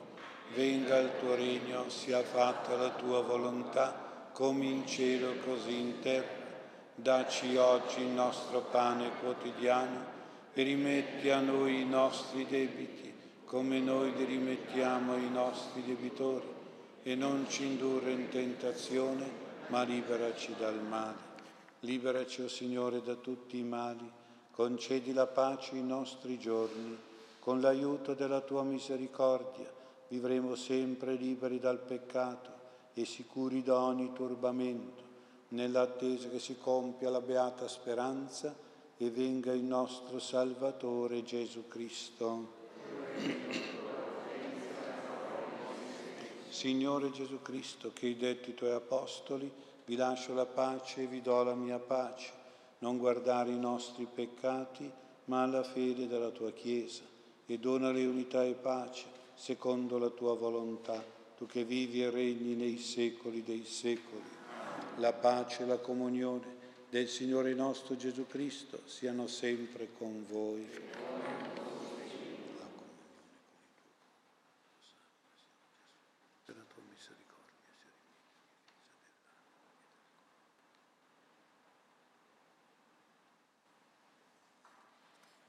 venga 0.54 0.98
il 0.98 1.12
tuo 1.20 1.36
regno, 1.36 1.90
sia 1.90 2.22
fatta 2.22 2.76
la 2.76 2.90
tua 2.90 3.22
volontà 3.22 4.07
come 4.38 4.66
in 4.66 4.86
cielo 4.86 5.34
così 5.44 5.80
in 5.80 6.00
terra. 6.00 6.46
Dacci 6.94 7.58
oggi 7.58 8.02
il 8.02 8.10
nostro 8.10 8.62
pane 8.70 9.10
quotidiano 9.20 10.00
e 10.54 10.62
rimetti 10.62 11.32
a 11.32 11.40
noi 11.40 11.82
i 11.82 11.88
nostri 11.88 12.46
debiti, 12.46 13.12
come 13.46 13.80
noi 13.80 14.16
li 14.16 14.26
rimettiamo 14.26 15.14
ai 15.14 15.32
nostri 15.32 15.84
debitori, 15.84 16.46
e 17.02 17.16
non 17.16 17.48
ci 17.50 17.66
indurre 17.66 18.12
in 18.12 18.30
tentazione, 18.30 19.28
ma 19.70 19.82
liberaci 19.82 20.54
dal 20.56 20.84
male. 20.84 21.18
Liberaci, 21.80 22.42
o 22.42 22.46
oh 22.46 22.48
Signore, 22.48 23.02
da 23.02 23.16
tutti 23.16 23.58
i 23.58 23.64
mali, 23.64 24.08
concedi 24.52 25.14
la 25.14 25.26
pace 25.26 25.74
ai 25.74 25.84
nostri 25.84 26.38
giorni, 26.38 26.96
con 27.40 27.60
l'aiuto 27.60 28.14
della 28.14 28.42
tua 28.42 28.62
misericordia 28.62 29.74
vivremo 30.10 30.54
sempre 30.54 31.16
liberi 31.16 31.58
dal 31.58 31.80
peccato 31.80 32.57
e 33.00 33.06
sicuri 33.06 33.62
da 33.62 33.80
ogni 33.80 34.12
turbamento, 34.12 35.04
nell'attesa 35.50 36.30
che 36.30 36.40
si 36.40 36.58
compia 36.58 37.12
la 37.12 37.22
beata 37.22 37.68
speranza 37.68 38.56
e 38.98 39.12
venga 39.12 39.54
il 39.54 39.62
nostro 39.62 40.18
Salvatore 40.18 41.22
Gesù 41.22 41.68
Cristo. 41.68 42.56
Signore 46.50 47.12
Gesù 47.12 47.40
Cristo, 47.44 47.92
che 47.94 48.08
hai 48.08 48.18
detto 48.18 48.48
ai 48.48 48.56
tuoi 48.56 48.72
apostoli, 48.72 49.52
vi 49.86 49.96
lascio 49.96 50.34
la 50.34 50.48
pace 50.48 51.04
e 51.04 51.06
vi 51.06 51.22
do 51.22 51.44
la 51.44 51.54
mia 51.54 51.78
pace, 51.78 52.32
non 52.80 52.98
guardare 52.98 53.52
i 53.52 53.60
nostri 53.60 54.08
peccati, 54.12 54.92
ma 55.26 55.46
la 55.46 55.62
fede 55.62 56.08
della 56.08 56.32
tua 56.32 56.52
Chiesa, 56.52 57.04
e 57.46 57.60
donale 57.60 58.04
unità 58.08 58.44
e 58.44 58.54
pace, 58.54 59.06
secondo 59.36 60.00
la 60.00 60.10
tua 60.10 60.34
volontà, 60.34 61.16
tu 61.38 61.46
che 61.46 61.64
vivi 61.64 62.02
e 62.02 62.10
regni 62.10 62.56
nei 62.56 62.80
secoli 62.80 63.44
dei 63.44 63.64
secoli. 63.64 64.24
La 64.96 65.14
pace 65.14 65.64
e 65.64 65.66
la 65.68 65.78
comunione 65.78 66.56
del 66.90 67.08
Signore 67.08 67.54
nostro 67.54 67.96
Gesù 67.96 68.26
Cristo 68.26 68.82
siano 68.86 69.28
sempre 69.28 69.90
con 69.98 70.26
voi. 70.28 70.68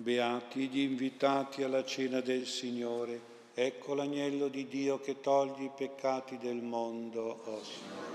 Beati 0.01 0.69
gli 0.69 0.81
invitati 0.81 1.62
alla 1.62 1.85
cena 1.85 2.20
del 2.20 2.47
Signore. 2.47 3.38
Ecco 3.61 3.95
l'agnello 3.95 4.47
di 4.47 4.69
Dio 4.69 5.01
che 5.01 5.19
toglie 5.19 5.65
i 5.65 5.71
peccati 5.77 6.39
del 6.39 6.63
mondo, 6.63 7.41
oh 7.45 7.65
Signore. 7.65 8.07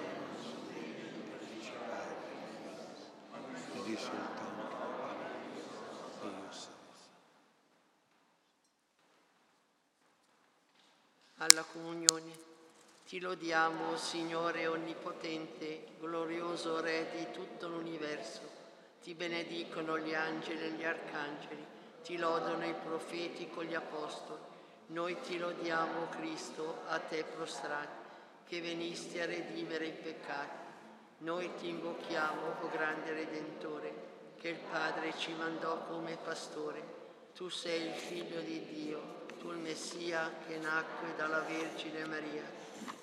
E 3.73 3.83
di 3.83 3.97
soltanto 3.97 4.61
io 6.23 6.49
Alla 11.39 11.63
comunione 11.63 12.31
ti 13.05 13.19
lodiamo, 13.19 13.97
Signore 13.97 14.65
Onnipotente, 14.67 15.87
glorioso 15.99 16.79
Re 16.79 17.09
di 17.17 17.31
tutto 17.33 17.67
l'universo. 17.67 18.49
Ti 19.01 19.13
benedicono 19.13 19.99
gli 19.99 20.13
angeli 20.13 20.63
e 20.63 20.71
gli 20.71 20.85
arcangeli 20.85 21.65
ti 22.01 22.15
lodano 22.15 22.65
i 22.65 22.75
profeti 22.81 23.49
con 23.49 23.65
gli 23.65 23.73
apostoli. 23.73 24.52
Noi 24.87 25.19
ti 25.21 25.37
lodiamo, 25.37 26.09
Cristo, 26.09 26.81
a 26.87 26.99
te 26.99 27.23
prostrati, 27.23 28.09
che 28.45 28.61
venisti 28.61 29.19
a 29.19 29.25
redimere 29.25 29.87
i 29.87 29.91
peccati. 29.91 30.61
Noi 31.19 31.49
ti 31.55 31.69
invochiamo, 31.69 32.55
o 32.61 32.69
grande 32.69 33.13
Redentore, 33.13 34.11
che 34.37 34.49
il 34.49 34.59
Padre 34.69 35.13
ci 35.17 35.33
mandò 35.33 35.85
come 35.87 36.17
pastore. 36.17 37.01
Tu 37.33 37.49
sei 37.49 37.87
il 37.87 37.93
Figlio 37.93 38.41
di 38.41 38.65
Dio, 38.65 39.25
tu 39.39 39.51
il 39.51 39.57
Messia 39.57 40.29
che 40.45 40.57
nacque 40.57 41.15
dalla 41.15 41.39
Vergine 41.39 42.05
Maria. 42.05 42.43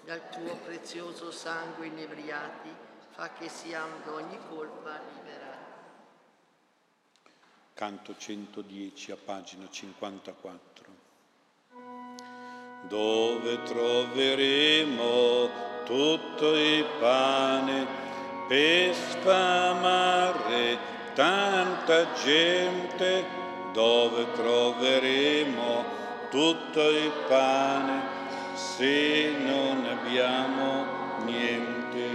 Dal 0.04 0.28
tuo 0.30 0.56
prezioso 0.56 1.30
sangue 1.30 1.86
inebriati, 1.86 2.68
fa 3.10 3.32
che 3.32 3.48
siamo 3.48 3.96
d'ogni 4.04 4.38
colpa 4.48 5.00
liberati 5.16 5.60
canto 7.80 8.14
110 8.14 9.12
a 9.12 9.16
pagina 9.16 9.66
54. 9.66 10.89
Dove 12.90 13.62
troveremo 13.62 15.48
tutto 15.84 16.56
il 16.56 16.84
pane 16.98 17.86
per 18.48 18.92
sfamare 18.92 20.76
tanta 21.14 22.08
gente? 22.14 23.24
Dove 23.72 24.32
troveremo 24.32 25.84
tutto 26.30 26.90
il 26.90 27.12
pane 27.28 28.02
se 28.54 29.34
non 29.38 29.86
abbiamo 29.86 31.22
niente? 31.26 32.08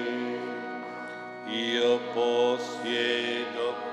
Io 1.46 2.00
possiedo 2.12 3.85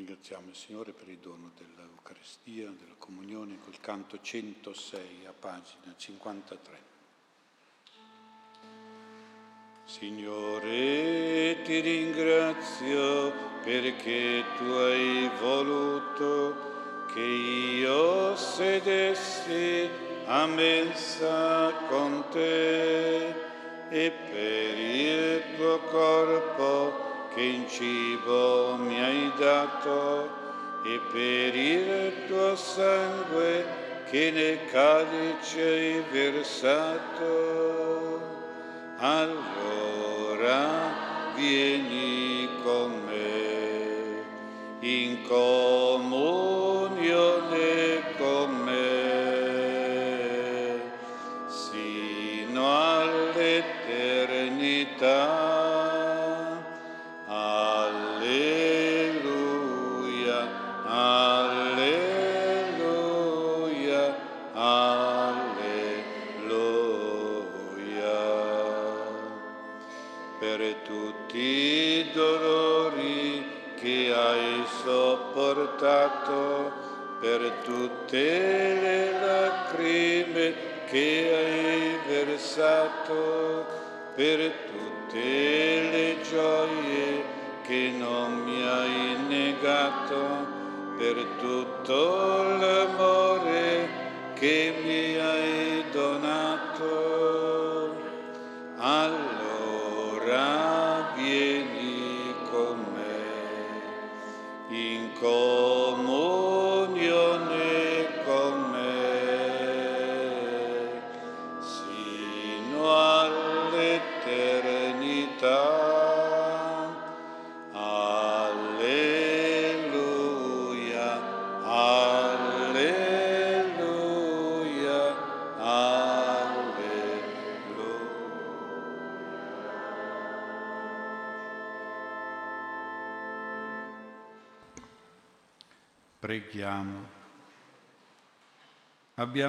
ringraziamo 0.00 0.48
il 0.48 0.56
Signore 0.56 0.92
per 0.92 1.08
il 1.08 1.18
dono 1.18 1.50
dell'Eucaristia, 1.58 2.70
della 2.70 2.94
comunione 2.96 3.58
col 3.62 3.78
canto 3.80 4.18
106 4.18 5.26
a 5.26 5.32
pagina 5.38 5.94
53. 5.94 6.88
Signore, 9.84 11.60
ti 11.64 11.80
ringrazio 11.80 13.32
perché 13.62 14.42
tu 14.56 14.64
hai 14.64 15.30
voluto 15.38 17.04
che 17.12 17.20
io 17.20 18.34
sedessi 18.36 19.86
a 20.24 20.46
mensa 20.46 21.72
con 21.88 22.24
te 22.30 23.26
e 23.90 24.10
per 24.10 24.78
il 24.78 25.56
tuo 25.56 25.78
corpo 25.80 27.09
che 27.34 27.42
in 27.42 27.68
cibo 27.68 28.76
mi 28.76 29.00
hai 29.02 29.32
dato 29.38 30.28
e 30.82 31.00
per 31.12 31.54
il 31.54 32.26
tuo 32.26 32.56
sangue 32.56 33.64
che 34.10 34.30
nel 34.30 34.66
calice 34.70 35.62
hai 35.62 36.02
versato. 36.10 37.68
Allora 38.98 40.68
vieni 41.36 42.48
con 42.62 43.00
me 43.06 44.22
in 44.80 45.22
comunione 45.22 46.39
sopportato 76.10 76.72
per 77.20 77.52
tutte 77.64 78.16
le 78.16 79.20
lacrime 79.20 80.54
che 80.86 81.30
hai 81.32 81.98
versato, 82.08 83.66
per 84.14 84.52
tutte 84.66 85.18
le 85.18 86.16
gioie 86.28 87.24
che 87.62 87.92
non 87.96 88.42
mi 88.42 88.62
hai 88.66 89.16
negato, 89.28 90.58
per 90.96 91.26
tutto 91.38 92.42
l'amore 92.58 93.19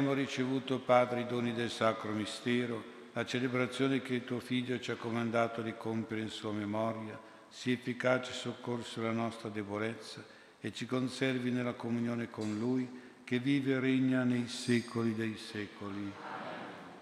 Abbiamo 0.01 0.19
ricevuto, 0.19 0.79
Padre, 0.79 1.21
i 1.21 1.27
doni 1.27 1.53
del 1.53 1.69
Sacro 1.69 2.11
Mistero, 2.11 2.83
la 3.13 3.23
celebrazione 3.23 4.01
che 4.01 4.23
tuo 4.23 4.39
Figlio 4.39 4.79
ci 4.79 4.89
ha 4.89 4.95
comandato 4.95 5.61
di 5.61 5.75
compiere 5.77 6.23
in 6.23 6.29
sua 6.29 6.51
memoria, 6.51 7.19
sia 7.49 7.73
efficace 7.73 8.33
soccorso 8.33 9.01
alla 9.01 9.11
nostra 9.11 9.49
debolezza 9.49 10.25
e 10.59 10.73
ci 10.73 10.87
conservi 10.87 11.51
nella 11.51 11.73
comunione 11.73 12.31
con 12.31 12.57
Lui, 12.57 12.89
che 13.23 13.37
vive 13.37 13.73
e 13.73 13.79
regna 13.79 14.23
nei 14.23 14.47
secoli 14.47 15.13
dei 15.13 15.37
secoli. 15.37 16.11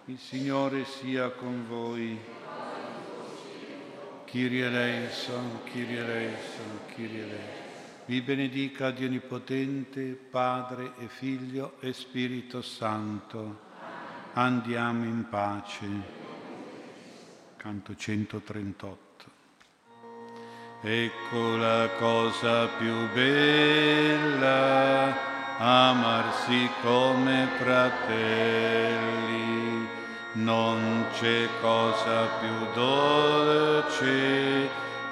Il 0.07 0.17
Signore 0.19 0.83
sia 0.83 1.29
con 1.29 1.65
voi. 1.69 2.19
Kyrie 4.25 4.65
eleison, 4.65 5.59
Kyrie 5.63 5.99
eleison, 5.99 6.79
Kyrie 6.93 7.23
eleison. 7.23 7.68
Vi 8.09 8.21
benedica 8.21 8.89
Dio 8.89 9.05
Onnipotente, 9.05 10.17
Padre 10.31 10.93
e 10.97 11.07
Figlio 11.07 11.75
e 11.79 11.93
Spirito 11.93 12.63
Santo. 12.63 13.59
Andiamo 14.33 15.03
in 15.03 15.29
pace. 15.29 15.85
Canto 17.55 17.95
138. 17.95 19.25
Ecco 20.81 21.55
la 21.57 21.87
cosa 21.99 22.65
più 22.79 22.95
bella, 23.13 24.47
amarsi 25.59 26.67
come 26.81 27.47
fratelli. 27.59 28.97
Non 30.33 31.05
c'è 31.13 31.47
cosa 31.61 32.25
più 32.39 32.71
dolce 32.73 34.67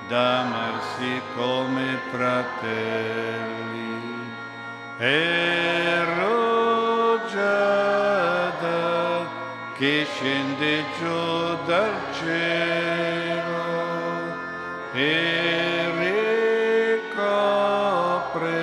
d'amarsi 0.08 1.22
come 1.36 2.00
fratelli. 2.12 3.76
E 4.98 6.04
rugiada 6.16 7.56
che 9.76 10.08
scende 10.12 10.84
giù 10.98 11.56
dal 11.66 11.94
cielo 12.20 13.66
e 14.94 15.92
ricopre 17.14 18.56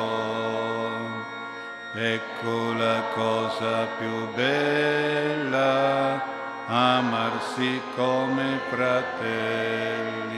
Ecco 1.94 2.72
la 2.72 3.02
cosa 3.12 3.86
più 3.98 4.32
bella 4.32 6.31
amarsi 6.66 7.80
come 7.94 8.60
fratelli. 8.70 10.30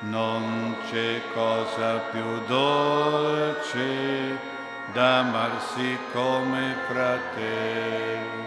Non 0.00 0.76
c'è 0.90 1.20
cosa 1.32 1.98
più 2.10 2.44
dolce 2.46 4.38
d'amarsi 4.92 5.98
come 6.12 6.76
fratelli. 6.88 8.42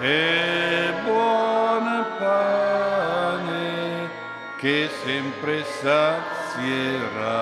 E 0.00 0.94
sempre 5.06 5.62
sazierà. 5.64 7.34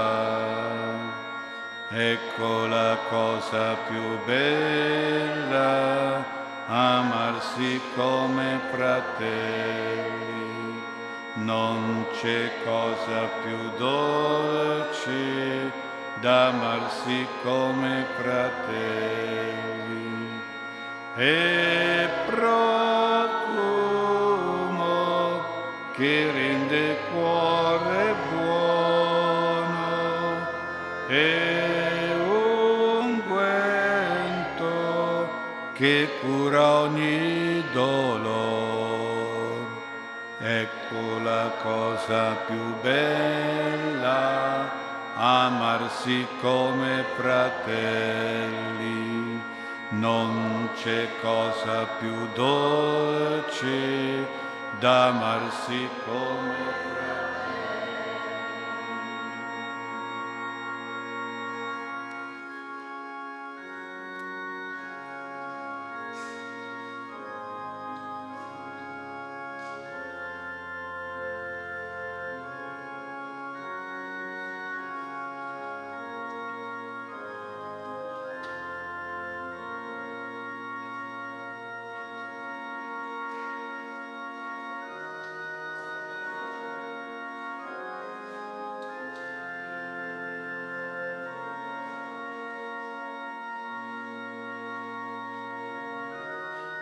Ecco 1.88 2.66
la 2.66 2.98
cosa 3.08 3.76
più 3.88 4.18
bella, 4.26 6.22
amarsi 6.66 7.80
come 7.96 8.60
fratelli. 8.70 10.12
Non 11.36 12.04
c'è 12.20 12.50
cosa 12.64 13.30
più 13.42 13.70
dolce 13.78 15.72
d'amarsi 16.20 17.26
come 17.42 18.04
fratelli. 18.18 19.72
E 21.16 22.08
profumo 22.26 23.64
che 25.92 26.33
cosa 41.64 42.36
più 42.46 42.78
bella, 42.82 44.70
amarsi 45.16 46.26
come 46.42 47.04
fratelli. 47.16 48.52
Non 49.88 50.68
c'è 50.76 51.08
cosa 51.22 51.86
più 51.98 52.28
dolce 52.34 54.26
d'amarsi 54.78 55.88
come 56.04 56.52
fratelli 56.54 56.93